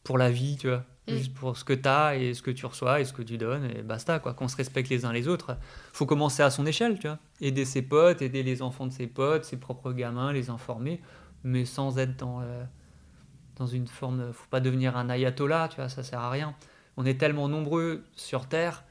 pour 0.04 0.18
la 0.18 0.32
vie, 0.32 0.58
tu 0.58 0.68
vois. 0.68 0.84
Mm. 1.08 1.14
juste 1.14 1.34
pour 1.34 1.58
ce 1.58 1.64
que 1.64 1.74
tu 1.74 1.90
as 1.90 2.16
et 2.16 2.34
ce 2.34 2.42
que 2.42 2.52
tu 2.52 2.66
reçois 2.66 3.00
et 3.00 3.06
ce 3.06 3.14
que 3.14 3.24
tu 3.24 3.38
donnes 3.38 3.66
et 3.66 3.82
basta 3.82 4.20
quoi 4.20 4.34
qu'on 4.34 4.48
se 4.48 4.56
respecte 4.56 4.90
les 4.90 5.04
uns 5.04 5.12
les 5.12 5.28
autres 5.28 5.58
faut 5.94 6.06
commencer 6.06 6.44
à 6.44 6.52
son 6.52 6.66
échelle 6.68 7.00
tu 7.00 7.08
vois 7.08 7.18
aider 7.40 7.66
ses 7.66 7.82
potes 7.82 8.22
aider 8.22 8.44
les 8.44 8.62
enfants 8.62 8.86
de 8.86 8.94
ses 8.94 9.08
potes 9.08 9.44
ses 9.44 9.58
propres 9.58 9.94
gamins 9.94 10.32
les 10.32 10.52
informer 10.52 11.02
mais 11.44 11.66
sans 11.66 11.98
être 11.98 12.18
dans, 12.18 12.42
euh, 12.42 12.64
dans 13.58 13.68
une 13.68 13.88
forme. 13.88 14.32
Faut 14.34 14.48
pas 14.50 14.60
devenir 14.60 14.98
un 14.98 15.10
ayatollah, 15.10 15.68
tu 15.70 15.78
vois, 15.78 15.90
ça 15.90 16.04
sert 16.04 16.20
à 16.20 16.30
rien. 16.30 16.56
On 16.98 17.06
est 17.06 17.20
tellement 17.20 17.48
nombreux 17.48 18.04
sur 18.16 18.48
Terre 18.48 18.84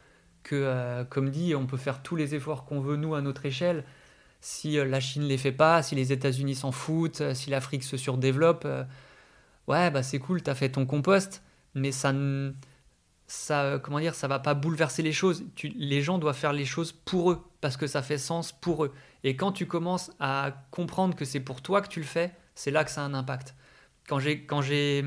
que, 0.42 0.56
euh, 0.56 1.04
comme 1.04 1.30
dit, 1.30 1.54
on 1.54 1.66
peut 1.66 1.76
faire 1.76 2.02
tous 2.02 2.16
les 2.16 2.34
efforts 2.34 2.64
qu'on 2.64 2.80
veut, 2.80 2.96
nous, 2.96 3.14
à 3.14 3.20
notre 3.20 3.46
échelle. 3.46 3.84
Si 4.40 4.78
euh, 4.78 4.84
la 4.84 5.00
Chine 5.00 5.22
les 5.22 5.38
fait 5.38 5.52
pas, 5.52 5.82
si 5.82 5.94
les 5.94 6.12
États-Unis 6.12 6.54
s'en 6.54 6.72
foutent, 6.72 7.34
si 7.34 7.50
l'Afrique 7.50 7.84
se 7.84 7.96
surdéveloppe, 7.96 8.66
ouais, 9.68 9.90
bah 9.90 10.02
c'est 10.02 10.18
cool, 10.18 10.42
tu 10.42 10.50
as 10.50 10.54
fait 10.54 10.70
ton 10.70 10.86
compost, 10.86 11.42
mais 11.75 11.93
ça 11.93 12.12
ne 12.12 12.53
ça, 13.31 13.79
comment 13.81 14.01
dire, 14.01 14.16
ça 14.16 14.27
va 14.27 14.41
pas 14.41 14.55
bouleverser 14.55 15.03
les 15.03 15.12
choses. 15.12 15.45
les 15.62 16.03
gens 16.03 16.18
doivent 16.18 16.37
faire 16.37 16.53
les 16.53 16.64
choses 16.64 16.91
pour 16.91 17.31
eux, 17.31 17.45
parce 17.61 17.77
que 17.77 17.87
ça 17.87 18.03
fait 18.03 18.18
sens 18.18 18.51
pour 18.51 18.85
eux. 18.85 18.93
Et 19.23 19.37
quand 19.37 19.53
tu 19.53 19.66
commences 19.66 20.11
à 20.18 20.66
comprendre 20.73 21.14
que 21.14 21.25
c'est 21.25 21.39
pour 21.39 21.62
toi 21.62 21.81
que 21.81 21.87
tu 21.87 22.01
le 22.01 22.07
fais, 22.07 22.33
c'est 22.57 22.73
là 22.73 22.83
que 22.83 22.91
ça 22.91 23.03
a 23.03 23.05
un 23.05 23.14
impact. 23.14 23.55
Quand 24.09 24.18
j'ai, 24.18 24.45
quand 24.45 24.62
j'ai, 24.62 25.05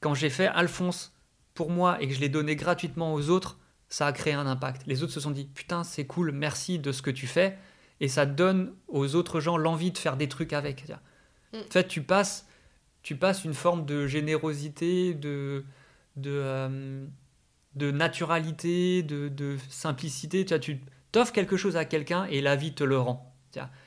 quand 0.00 0.14
j'ai 0.14 0.30
fait 0.30 0.48
Alphonse 0.48 1.14
pour 1.54 1.70
moi 1.70 2.02
et 2.02 2.08
que 2.08 2.14
je 2.14 2.18
l'ai 2.18 2.28
donné 2.28 2.56
gratuitement 2.56 3.14
aux 3.14 3.30
autres, 3.30 3.56
ça 3.88 4.08
a 4.08 4.12
créé 4.12 4.32
un 4.32 4.46
impact. 4.46 4.82
Les 4.88 5.04
autres 5.04 5.12
se 5.12 5.20
sont 5.20 5.30
dit, 5.30 5.44
putain, 5.44 5.84
c'est 5.84 6.06
cool, 6.06 6.32
merci 6.32 6.80
de 6.80 6.90
ce 6.90 7.02
que 7.02 7.10
tu 7.10 7.28
fais. 7.28 7.56
Et 8.00 8.08
ça 8.08 8.26
donne 8.26 8.74
aux 8.88 9.14
autres 9.14 9.38
gens 9.38 9.56
l'envie 9.56 9.92
de 9.92 9.98
faire 9.98 10.16
des 10.16 10.28
trucs 10.28 10.52
avec. 10.52 10.88
Mm. 11.52 11.58
En 11.58 11.70
fait, 11.70 11.86
tu 11.86 12.02
passes, 12.02 12.47
tu 13.02 13.16
passes 13.16 13.44
une 13.44 13.54
forme 13.54 13.86
de 13.86 14.06
générosité, 14.06 15.14
de, 15.14 15.64
de, 16.16 16.30
euh, 16.32 17.06
de 17.74 17.90
naturalité, 17.90 19.02
de, 19.02 19.56
simplicité. 19.70 20.44
Tu, 20.44 20.54
vois, 20.54 20.58
tu 20.58 20.80
t'offres 21.12 21.32
quelque 21.32 21.56
chose 21.56 21.76
à 21.76 21.84
quelqu'un 21.84 22.24
et 22.26 22.40
la 22.40 22.56
vie 22.56 22.74
te 22.74 22.84
le 22.84 22.98
rend. 22.98 23.28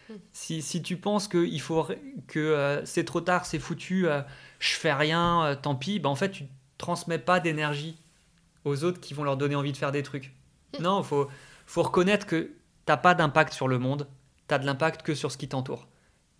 Hmm. 0.09 0.15
Si, 0.31 0.81
tu 0.81 0.97
penses 0.97 1.27
que, 1.27 1.45
il 1.45 1.61
faut, 1.61 1.87
que 2.27 2.39
euh, 2.39 2.85
c'est 2.85 3.05
trop 3.05 3.21
tard, 3.21 3.45
c'est 3.45 3.59
foutu, 3.59 4.07
euh, 4.07 4.21
je 4.59 4.73
fais 4.73 4.93
rien, 4.93 5.45
euh, 5.45 5.55
tant 5.55 5.75
pis, 5.75 5.99
ben 5.99 6.09
en 6.09 6.15
fait, 6.15 6.31
tu 6.31 6.45
transmets 6.77 7.19
pas 7.19 7.39
d'énergie 7.39 7.97
aux 8.65 8.83
autres 8.83 8.99
qui 8.99 9.13
vont 9.13 9.23
leur 9.23 9.37
donner 9.37 9.55
envie 9.55 9.71
de 9.71 9.77
faire 9.77 9.91
des 9.91 10.03
trucs. 10.03 10.33
Hmm. 10.77 10.83
Non, 10.83 11.01
il 11.01 11.05
faut, 11.05 11.27
faut 11.65 11.83
reconnaître 11.83 12.25
que 12.25 12.51
t'as 12.85 12.97
pas 12.97 13.13
d'impact 13.13 13.53
sur 13.53 13.67
le 13.67 13.79
monde, 13.79 14.07
tu 14.47 14.53
as 14.53 14.59
de 14.59 14.65
l'impact 14.65 15.03
que 15.03 15.15
sur 15.15 15.31
ce 15.31 15.37
qui 15.37 15.47
t'entoure. 15.47 15.87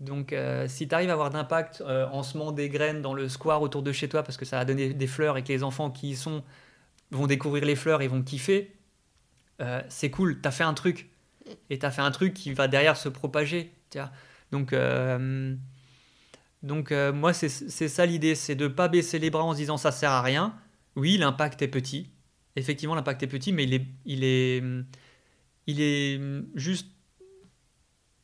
Donc, 0.02 0.36
si 0.68 0.88
tu 0.88 0.96
arrives 0.96 1.10
à 1.10 1.14
avoir 1.14 1.30
d'impact 1.30 1.82
en 1.82 2.24
semant 2.24 2.52
des 2.52 2.70
graines 2.70 3.02
dans 3.02 3.14
le 3.14 3.30
square 3.30 3.62
autour 3.62 3.84
de 3.84 3.92
chez 3.92 4.10
toi 4.10 4.24
parce 4.24 4.36
que 4.36 4.46
ça 4.46 4.58
va 4.58 4.66
donner 4.66 4.94
des 4.94 5.08
fleurs 5.08 5.38
et 5.38 5.44
que 5.44 5.50
les 5.50 5.64
enfants 5.64 5.92
qui 5.92 6.10
y 6.10 6.16
sont 6.16 6.44
vont 7.12 7.28
découvrir 7.28 7.66
les 7.66 7.76
fleurs 7.76 8.02
et 8.02 8.08
vont 8.08 8.24
kiffer, 8.24 8.76
euh, 9.62 9.82
c'est 9.90 10.10
cool, 10.10 10.42
t'as 10.42 10.52
fait 10.52 10.64
un 10.64 10.74
truc. 10.74 11.10
Et 11.70 11.80
t'as 11.80 11.92
fait 11.92 12.02
un 12.02 12.12
truc 12.12 12.34
qui 12.34 12.54
va 12.54 12.68
derrière 12.68 12.96
se 12.98 13.10
propager. 13.10 13.74
Donc, 14.52 14.74
euh, 14.74 15.56
donc 16.64 16.92
euh, 16.92 17.12
moi, 17.12 17.34
c'est 17.34 17.50
ça 17.50 18.06
l'idée, 18.06 18.36
c'est 18.36 18.56
de 18.56 18.68
pas 18.68 18.88
baisser 18.88 19.20
les 19.20 19.30
bras 19.30 19.44
en 19.44 19.54
se 19.54 19.58
disant 19.58 19.78
ça 19.78 19.92
sert 19.92 20.12
à 20.12 20.22
rien. 20.22 20.56
Oui, 20.96 21.18
l'impact 21.18 21.62
est 21.62 21.68
petit. 21.68 22.10
Effectivement, 22.56 22.96
l'impact 22.96 23.24
est 23.24 23.28
petit, 23.28 23.52
mais 23.54 23.64
il 23.64 23.74
est, 23.74 23.86
il 24.06 24.24
est, 24.24 24.64
il 25.68 25.82
est 25.82 26.22
juste 26.56 26.88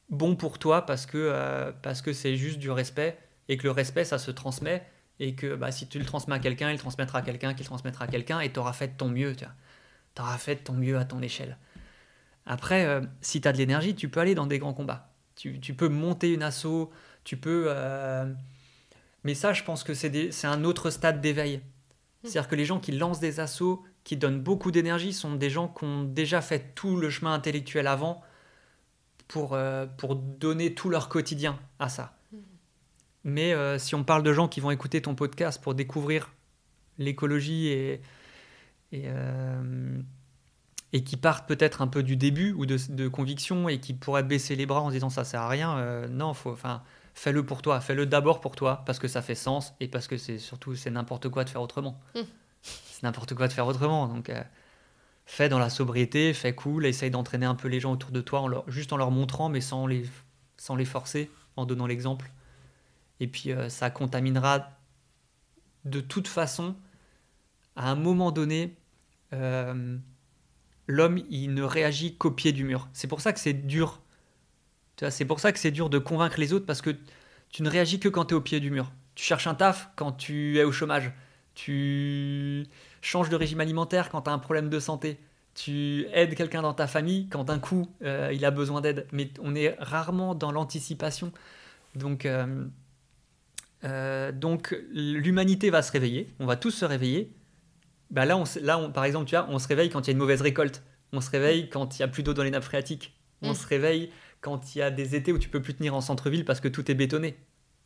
bon 0.10 0.36
pour 0.36 0.60
toi 0.60 0.86
parce 0.86 1.06
que 1.06 1.74
parce 1.82 2.02
que 2.02 2.14
c'est 2.14 2.36
juste 2.36 2.60
du 2.60 2.72
respect 2.72 3.18
et 3.50 3.58
que 3.58 3.64
le 3.64 3.72
respect, 3.72 4.06
ça 4.06 4.18
se 4.18 4.32
transmet 4.32 4.86
et 5.20 5.36
que 5.36 5.56
bah, 5.56 5.72
si 5.72 5.88
tu 5.88 6.00
le 6.00 6.06
transmets 6.06 6.36
à 6.36 6.40
quelqu'un, 6.40 6.72
il 6.72 6.78
transmettra 6.78 7.20
à 7.20 7.22
quelqu'un, 7.22 7.54
qui 7.54 7.64
le 7.64 7.68
transmettra 7.68 8.06
à 8.06 8.08
quelqu'un, 8.08 8.40
et 8.40 8.52
tu 8.52 8.60
auras 8.60 8.74
fait 8.74 8.90
ton 8.90 9.10
mieux. 9.10 9.36
Tu 9.36 9.46
auras 10.22 10.38
fait 10.38 10.58
ton 10.58 10.74
mieux 10.74 10.98
à 10.98 11.06
ton 11.06 11.22
échelle. 11.22 11.58
Après, 12.46 12.86
euh, 12.86 13.02
si 13.22 13.42
tu 13.42 13.48
as 13.48 13.54
de 13.54 13.58
l'énergie, 13.58 13.96
tu 13.96 14.10
peux 14.10 14.20
aller 14.20 14.36
dans 14.36 14.48
des 14.48 14.60
grands 14.60 14.74
combats. 14.74 15.14
Tu, 15.36 15.60
tu 15.60 15.74
peux 15.74 15.90
monter 15.90 16.34
une 16.34 16.44
asso, 16.44 16.90
tu 17.24 17.38
peux... 17.38 17.66
Euh, 17.68 18.32
mais 19.24 19.34
ça, 19.34 19.54
je 19.54 19.64
pense 19.64 19.84
que 19.84 19.94
c'est 19.94 20.46
un 20.46 20.64
autre 20.64 20.90
stade 20.90 21.20
d'éveil. 21.20 21.58
Hmm. 21.58 21.62
C'est-à-dire 22.24 22.48
que 22.48 22.56
les 22.56 22.66
gens 22.66 22.80
qui 22.80 22.92
lancent 22.92 23.20
des 23.20 23.40
assauts, 23.40 23.84
qui 24.04 24.18
donnent 24.18 24.42
beaucoup 24.42 24.72
d'énergie, 24.72 25.14
sont 25.14 25.36
des 25.36 25.50
gens 25.50 25.68
qui 25.68 25.84
ont 25.84 26.04
déjà 26.04 26.42
fait 26.42 26.74
tout 26.76 26.96
le 26.96 27.10
chemin 27.10 27.34
intellectuel 27.34 27.88
avant 27.88 28.22
pour, 29.28 29.54
euh, 29.54 29.86
pour 29.86 30.16
donner 30.16 30.74
tout 30.74 30.90
leur 30.90 31.10
quotidien 31.10 31.60
à 31.80 31.90
ça. 31.90 32.14
Mais 33.24 33.54
euh, 33.54 33.78
si 33.78 33.94
on 33.96 34.04
parle 34.04 34.24
de 34.24 34.32
gens 34.32 34.48
qui 34.48 34.60
vont 34.60 34.72
écouter 34.72 35.02
ton 35.02 35.16
podcast 35.16 35.62
pour 35.62 35.74
découvrir 35.74 36.32
l'écologie 36.98 37.68
et, 37.68 38.02
et, 38.94 39.04
euh, 39.08 40.00
et, 40.94 41.04
qui 41.04 41.18
partent 41.18 41.48
peut-être 41.48 41.82
un 41.82 41.88
peu 41.88 42.04
du 42.04 42.16
début 42.16 42.54
ou 42.54 42.66
de, 42.66 42.78
de, 42.90 43.08
conviction 43.10 43.68
et 43.68 43.80
qui 43.80 43.94
pourraient 43.94 44.24
baisser 44.24 44.56
les 44.56 44.66
bras 44.66 44.82
en 44.82 44.88
se 44.88 44.94
disant 44.94 45.10
ça 45.10 45.26
sert 45.26 45.42
à 45.42 45.50
rien, 45.50 46.08
non, 46.08 46.34
faut, 46.34 46.52
enfin, 46.52 46.84
fais-le 47.14 47.46
pour 47.46 47.62
toi, 47.62 47.82
fais-le 47.82 48.06
d'abord 48.06 48.40
pour 48.40 48.56
toi 48.56 48.84
parce 48.86 48.98
que 48.98 49.10
ça 49.10 49.22
fait 49.22 49.36
sens 49.36 49.74
et 49.82 49.90
parce 49.90 50.08
que 50.08 50.16
c'est 50.16 50.38
surtout 50.38 50.76
c'est 50.76 50.90
n'importe 50.90 51.28
quoi 51.28 51.44
de 51.44 51.50
faire 51.50 51.62
autrement. 51.62 52.00
Mmh. 52.16 52.22
C'est 52.62 53.04
n'importe 53.04 53.36
quoi 53.36 53.50
de 53.50 53.54
faire 53.54 53.68
autrement, 53.68 54.08
donc 54.08 54.32
fais 55.28 55.50
dans 55.50 55.60
la 55.60 55.70
sobriété, 55.70 56.34
fais 56.34 56.56
cool, 56.56 56.88
essaye 56.88 57.12
d'entraîner 57.12 57.46
un 57.46 57.56
peu 57.56 57.68
les 57.68 57.80
gens 57.80 57.92
autour 57.92 58.10
de 58.10 58.22
toi 58.22 58.66
juste 58.68 58.92
en 58.94 58.98
leur 58.98 59.12
montrant 59.12 59.50
mais 59.50 59.62
sans 59.62 59.86
les, 59.86 60.06
sans 60.58 60.76
les 60.76 60.86
forcer, 60.86 61.30
en 61.56 61.66
donnant 61.66 61.86
l'exemple 61.86 62.32
et 63.20 63.28
puis 63.28 63.52
euh, 63.52 63.70
ça 63.70 63.90
contaminera 63.90 64.72
de 65.86 66.02
toute 66.02 66.28
façon. 66.28 66.76
À 67.76 67.92
un 67.92 67.96
moment 67.96 68.32
donné, 68.32 68.76
euh, 69.34 69.98
l'homme, 70.88 71.24
il 71.30 71.54
ne 71.54 71.64
réagit 71.64 72.16
qu'au 72.16 72.32
pied 72.32 72.52
du 72.52 72.64
mur. 72.64 72.90
C'est 72.94 73.08
pour 73.08 73.22
ça 73.22 73.34
que 73.34 73.40
c'est 73.40 73.54
dur. 73.54 74.02
C'est 75.10 75.26
pour 75.26 75.40
ça 75.40 75.52
que 75.52 75.60
c'est 75.60 75.72
dur 75.72 75.90
de 75.90 76.00
convaincre 76.00 76.40
les 76.40 76.54
autres 76.54 76.66
parce 76.66 76.82
que 76.82 76.96
tu 77.50 77.62
ne 77.62 77.70
réagis 77.70 78.00
que 78.00 78.10
quand 78.10 78.26
tu 78.26 78.34
es 78.34 78.38
au 78.38 78.42
pied 78.42 78.60
du 78.60 78.72
mur. 78.72 78.92
Tu 79.14 79.24
cherches 79.24 79.48
un 79.48 79.54
taf 79.54 79.90
quand 79.96 80.12
tu 80.12 80.58
es 80.58 80.64
au 80.64 80.72
chômage. 80.72 81.12
Tu 81.54 82.66
changes 83.02 83.30
de 83.30 83.36
régime 83.36 83.62
alimentaire 83.62 84.10
quand 84.10 84.24
tu 84.24 84.30
as 84.30 84.34
un 84.34 84.40
problème 84.40 84.70
de 84.70 84.80
santé. 84.80 85.20
Tu 85.54 86.06
aides 86.14 86.36
quelqu'un 86.36 86.62
dans 86.62 86.74
ta 86.74 86.88
famille 86.88 87.28
quand 87.30 87.46
d'un 87.46 87.60
coup 87.60 87.88
euh, 88.04 88.32
il 88.34 88.46
a 88.46 88.52
besoin 88.52 88.82
d'aide. 88.82 89.08
Mais 89.12 89.32
on 89.42 89.56
est 89.56 89.76
rarement 89.80 90.36
dans 90.36 90.52
l'anticipation. 90.52 91.32
Donc, 91.96 92.26
euh, 93.84 94.32
donc 94.32 94.76
l'humanité 94.92 95.70
va 95.70 95.82
se 95.82 95.92
réveiller, 95.92 96.30
on 96.40 96.46
va 96.46 96.56
tous 96.56 96.72
se 96.72 96.86
réveiller. 96.86 97.32
Bah 98.12 98.26
là, 98.26 98.38
on, 98.38 98.44
là 98.62 98.90
par 98.90 99.04
exemple, 99.06 99.26
tu 99.26 99.36
vois, 99.36 99.48
on 99.50 99.60
se 99.60 99.68
réveille 99.68 99.90
quand 99.90 100.02
il 100.02 100.08
y 100.08 100.10
a 100.12 100.14
une 100.14 100.20
mauvaise 100.20 100.42
récolte. 100.42 100.84
On 101.14 101.22
se 101.22 101.30
réveille 101.30 101.70
quand 101.70 101.98
il 101.98 102.02
y 102.02 102.04
a 102.04 102.08
plus 102.08 102.24
d'eau 102.24 102.34
dans 102.34 102.44
les 102.44 102.52
nappes 102.52 102.64
phréatiques. 102.64 103.18
On 103.42 103.52
mm. 103.52 103.56
se 103.56 103.68
réveille 103.68 104.12
quand 104.42 104.76
il 104.76 104.80
y 104.80 104.82
a 104.82 104.92
des 104.92 105.16
étés 105.16 105.32
où 105.32 105.38
tu 105.38 105.50
peux 105.50 105.62
plus 105.62 105.74
tenir 105.74 105.96
en 105.96 106.02
centre-ville 106.02 106.46
parce 106.46 106.60
que 106.60 106.68
tout 106.68 106.90
est 106.92 106.96
bétonné. 106.96 107.38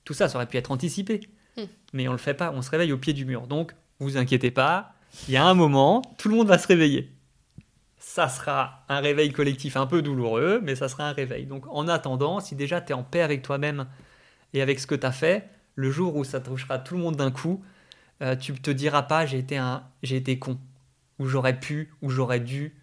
Tout 0.03 0.13
ça, 0.13 0.27
ça 0.27 0.37
aurait 0.37 0.47
pu 0.47 0.57
être 0.57 0.71
anticipé. 0.71 1.21
Mm. 1.57 1.63
Mais 1.93 2.07
on 2.07 2.11
le 2.11 2.17
fait 2.17 2.33
pas, 2.33 2.51
on 2.51 2.61
se 2.61 2.69
réveille 2.69 2.91
au 2.91 2.97
pied 2.97 3.13
du 3.13 3.25
mur. 3.25 3.47
Donc, 3.47 3.73
vous 3.99 4.17
inquiétez 4.17 4.51
pas, 4.51 4.95
il 5.27 5.33
y 5.33 5.37
a 5.37 5.45
un 5.45 5.53
moment, 5.53 6.01
tout 6.17 6.29
le 6.29 6.35
monde 6.35 6.47
va 6.47 6.57
se 6.57 6.67
réveiller. 6.67 7.11
Ça 7.97 8.27
sera 8.27 8.83
un 8.89 8.99
réveil 8.99 9.31
collectif 9.31 9.77
un 9.77 9.87
peu 9.87 10.01
douloureux, 10.01 10.59
mais 10.63 10.75
ça 10.75 10.89
sera 10.89 11.07
un 11.07 11.13
réveil. 11.13 11.45
Donc, 11.45 11.65
en 11.69 11.87
attendant, 11.87 12.39
si 12.39 12.55
déjà 12.55 12.81
tu 12.81 12.91
es 12.91 12.95
en 12.95 13.03
paix 13.03 13.21
avec 13.21 13.41
toi-même 13.41 13.87
et 14.53 14.61
avec 14.61 14.79
ce 14.79 14.87
que 14.87 14.95
tu 14.95 15.05
as 15.05 15.11
fait, 15.11 15.47
le 15.75 15.91
jour 15.91 16.15
où 16.15 16.23
ça 16.23 16.39
touchera 16.39 16.79
tout 16.79 16.95
le 16.95 17.01
monde 17.01 17.15
d'un 17.15 17.31
coup, 17.31 17.63
euh, 18.21 18.35
tu 18.35 18.53
te 18.53 18.71
diras 18.71 19.03
pas 19.03 19.25
j'ai 19.25 19.39
été 19.39 19.57
un 19.57 19.83
j'ai 20.03 20.15
été 20.15 20.37
con 20.37 20.59
ou 21.17 21.25
j'aurais 21.25 21.59
pu 21.59 21.91
ou 22.01 22.09
j'aurais 22.09 22.39
dû 22.39 22.75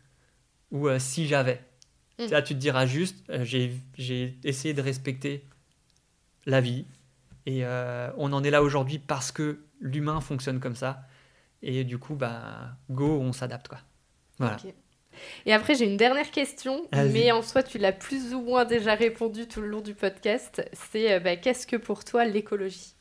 ou 0.72 0.89
euh, 0.89 0.99
si 0.99 1.26
j'avais. 1.26 1.62
Mm. 2.18 2.26
Là 2.31 2.43
tu 2.43 2.55
te 2.55 2.59
diras 2.59 2.87
juste 2.87 3.24
euh, 3.31 3.45
j'ai 3.45 4.39
essayé 4.43 4.74
de 4.74 4.83
respecter 4.83 5.45
la 6.47 6.61
vie 6.61 6.87
et 7.47 7.64
on 8.18 8.33
en 8.35 8.45
est 8.45 8.51
là 8.51 8.62
aujourd'hui 8.62 8.99
parce 8.99 9.33
que 9.33 9.61
l'humain 9.81 10.20
fonctionne 10.20 10.61
comme 10.61 10.76
ça 10.76 11.03
et 11.63 11.85
du 11.85 11.99
coup 11.99 12.15
bah 12.15 12.77
go 12.91 13.19
on 13.21 13.33
s'adapte 13.33 13.69
quoi. 13.69 13.79
Voilà. 14.39 14.57
Et 15.47 15.53
après, 15.53 15.75
j'ai 15.75 15.85
une 15.85 15.97
dernière 15.97 16.31
question, 16.31 16.87
mais 16.93 17.33
en 17.33 17.43
soi, 17.43 17.63
tu 17.63 17.79
l'as 17.79 17.93
plus 17.93 18.35
ou 18.35 18.41
moins 18.41 18.65
déjà 18.65 18.95
répondu 18.95 19.47
tout 19.47 19.61
le 19.61 19.69
long 19.69 19.81
du 19.81 19.95
podcast. 19.95 20.69
C'est 20.73 21.13
euh, 21.13 21.21
bah, 21.21 21.37
qu'est-ce 21.37 21.67
que 21.67 21.77
pour 21.77 22.05
toi 22.05 22.25
l'écologie? 22.25 22.95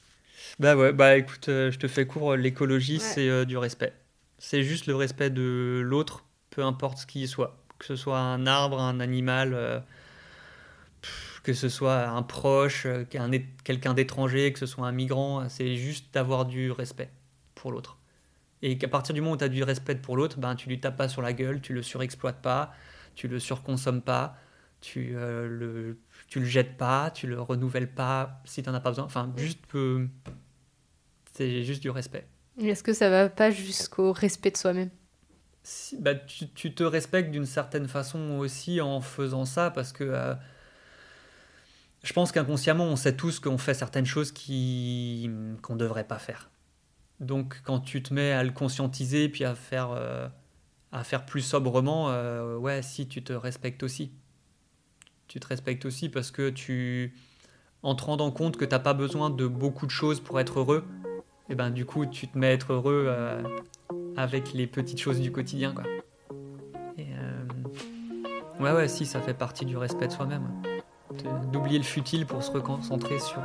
Bah 0.60 0.76
ouais, 0.76 0.94
bah 0.94 1.18
écoute, 1.18 1.50
euh, 1.50 1.72
je 1.72 1.80
te 1.80 1.88
fais 1.88 2.06
court. 2.06 2.36
L'écologie, 2.36 3.00
c'est 3.00 3.30
euh, 3.30 3.46
du 3.46 3.58
respect. 3.58 3.94
C'est 4.40 4.64
juste 4.64 4.86
le 4.86 4.96
respect 4.96 5.30
de 5.30 5.82
l'autre, 5.84 6.26
peu 6.50 6.64
importe 6.64 7.00
ce 7.00 7.06
qu'il 7.06 7.28
soit. 7.28 7.58
Que 7.80 7.86
ce 7.86 7.96
soit 7.96 8.20
un 8.20 8.48
arbre, 8.48 8.80
un 8.80 9.00
animal, 9.00 9.84
que 11.44 11.54
ce 11.54 11.70
soit 11.70 12.08
un 12.08 12.24
proche, 12.24 12.88
quelqu'un 13.64 13.94
d'étranger, 13.94 14.52
que 14.52 14.58
ce 14.58 14.66
soit 14.66 14.88
un 14.88 14.92
migrant. 14.92 15.48
C'est 15.48 15.76
juste 15.76 16.12
d'avoir 16.14 16.46
du 16.46 16.72
respect 16.72 17.10
pour 17.54 17.72
l'autre. 17.72 17.97
Et 18.62 18.78
qu'à 18.78 18.88
partir 18.88 19.14
du 19.14 19.22
moment 19.22 19.34
où 19.34 19.38
tu 19.38 19.44
as 19.44 19.50
du 19.50 19.64
respect 19.64 19.96
pour 19.96 20.18
l'autre, 20.18 20.40
ben, 20.40 20.56
tu 20.56 20.70
lui 20.70 20.80
tapes 20.80 20.98
pas 20.98 21.08
sur 21.08 21.22
la 21.22 21.34
gueule, 21.34 21.62
tu 21.62 21.74
le 21.74 21.84
surexploites 21.84 22.42
pas, 22.42 22.74
tu 23.16 23.28
le 23.28 23.40
surconsommes 23.40 24.02
pas, 24.02 24.36
tu, 24.82 25.14
euh, 25.16 25.48
le, 25.48 26.00
tu 26.28 26.40
le 26.40 26.46
jettes 26.46 26.78
pas, 26.78 27.12
tu 27.12 27.28
le 27.28 27.40
renouvelles 27.40 27.92
pas 27.92 28.42
si 28.46 28.64
tu 28.64 28.70
n'en 28.70 28.76
as 28.76 28.80
pas 28.80 28.90
besoin. 28.90 29.06
Enfin, 29.06 29.32
juste. 29.38 29.60
Euh, 29.76 30.08
c'est 31.34 31.64
juste 31.64 31.82
du 31.82 31.90
respect. 31.92 32.28
Est-ce 32.60 32.82
que 32.84 32.94
ça 32.94 33.10
va 33.10 33.30
pas 33.30 33.52
jusqu'au 33.52 34.12
respect 34.12 34.50
de 34.50 34.58
soi-même? 34.58 34.90
Bah, 36.00 36.16
tu, 36.16 36.50
tu, 36.50 36.74
te 36.74 36.84
respectes 36.84 37.30
d'une 37.30 37.46
certaine 37.46 37.88
façon 37.88 38.38
aussi 38.40 38.82
en 38.82 39.02
faisant 39.02 39.46
ça 39.46 39.70
parce 39.70 39.92
que. 39.92 40.04
Euh, 40.04 40.34
je 42.04 42.14
pense 42.14 42.32
qu'inconsciemment, 42.32 42.86
on 42.86 42.96
sait 42.96 43.16
tous 43.16 43.40
qu'on 43.40 43.58
fait 43.58 43.74
certaines 43.74 44.06
choses 44.06 44.32
qui 44.32 45.30
qu'on 45.62 45.74
ne 45.74 45.80
devrait 45.80 46.06
pas 46.06 46.20
faire. 46.20 46.50
Donc 47.20 47.62
quand 47.64 47.80
tu 47.80 48.04
te 48.04 48.14
mets 48.14 48.32
à 48.32 48.44
le 48.44 48.52
conscientiser 48.52 49.30
puis 49.30 49.44
à 49.44 49.56
faire, 49.56 49.90
euh, 49.92 50.28
à 50.92 51.04
faire 51.04 51.26
plus 51.26 51.42
sobrement, 51.42 52.10
euh, 52.10 52.58
ouais, 52.58 52.82
si 52.82 53.08
tu 53.08 53.24
te 53.24 53.34
respectes 53.34 53.84
aussi. 53.84 54.12
Tu 55.28 55.40
te 55.40 55.48
respectes 55.48 55.86
aussi 55.86 56.10
parce 56.10 56.32
que 56.32 56.50
tu, 56.50 57.16
en 57.84 57.96
te 57.96 58.04
rendant 58.04 58.32
compte 58.32 58.58
que 58.58 58.66
tu 58.66 58.72
n'as 58.72 58.80
pas 58.80 58.94
besoin 58.94 59.30
de 59.30 59.48
beaucoup 59.48 59.86
de 59.86 59.92
choses 59.92 60.20
pour 60.20 60.40
être 60.40 60.60
heureux, 60.60 60.86
et 61.50 61.54
eh 61.54 61.56
ben 61.56 61.70
du 61.70 61.86
coup 61.86 62.06
tu 62.06 62.28
te 62.28 62.38
mets 62.38 62.48
à 62.48 62.52
être 62.52 62.74
heureux 62.74 63.06
euh, 63.08 63.42
avec 64.16 64.54
les 64.54 64.68
petites 64.68 65.00
choses 65.00 65.20
du 65.20 65.32
quotidien 65.32 65.74
quoi. 65.74 65.84
ouais 68.60 68.72
ouais 68.72 68.88
si 68.88 69.06
ça 69.06 69.22
fait 69.22 69.34
partie 69.34 69.66
du 69.66 69.78
respect 69.78 70.08
de 70.08 70.14
soi-même. 70.14 70.50
D'oublier 71.52 71.78
le 71.78 71.84
futile 71.84 72.26
pour 72.26 72.44
se 72.44 72.52
reconcentrer 72.52 73.20
sur, 73.20 73.42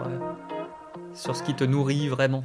sur 1.15 1.35
ce 1.37 1.43
qui 1.43 1.55
te 1.55 1.65
nourrit 1.65 2.09
vraiment. 2.09 2.45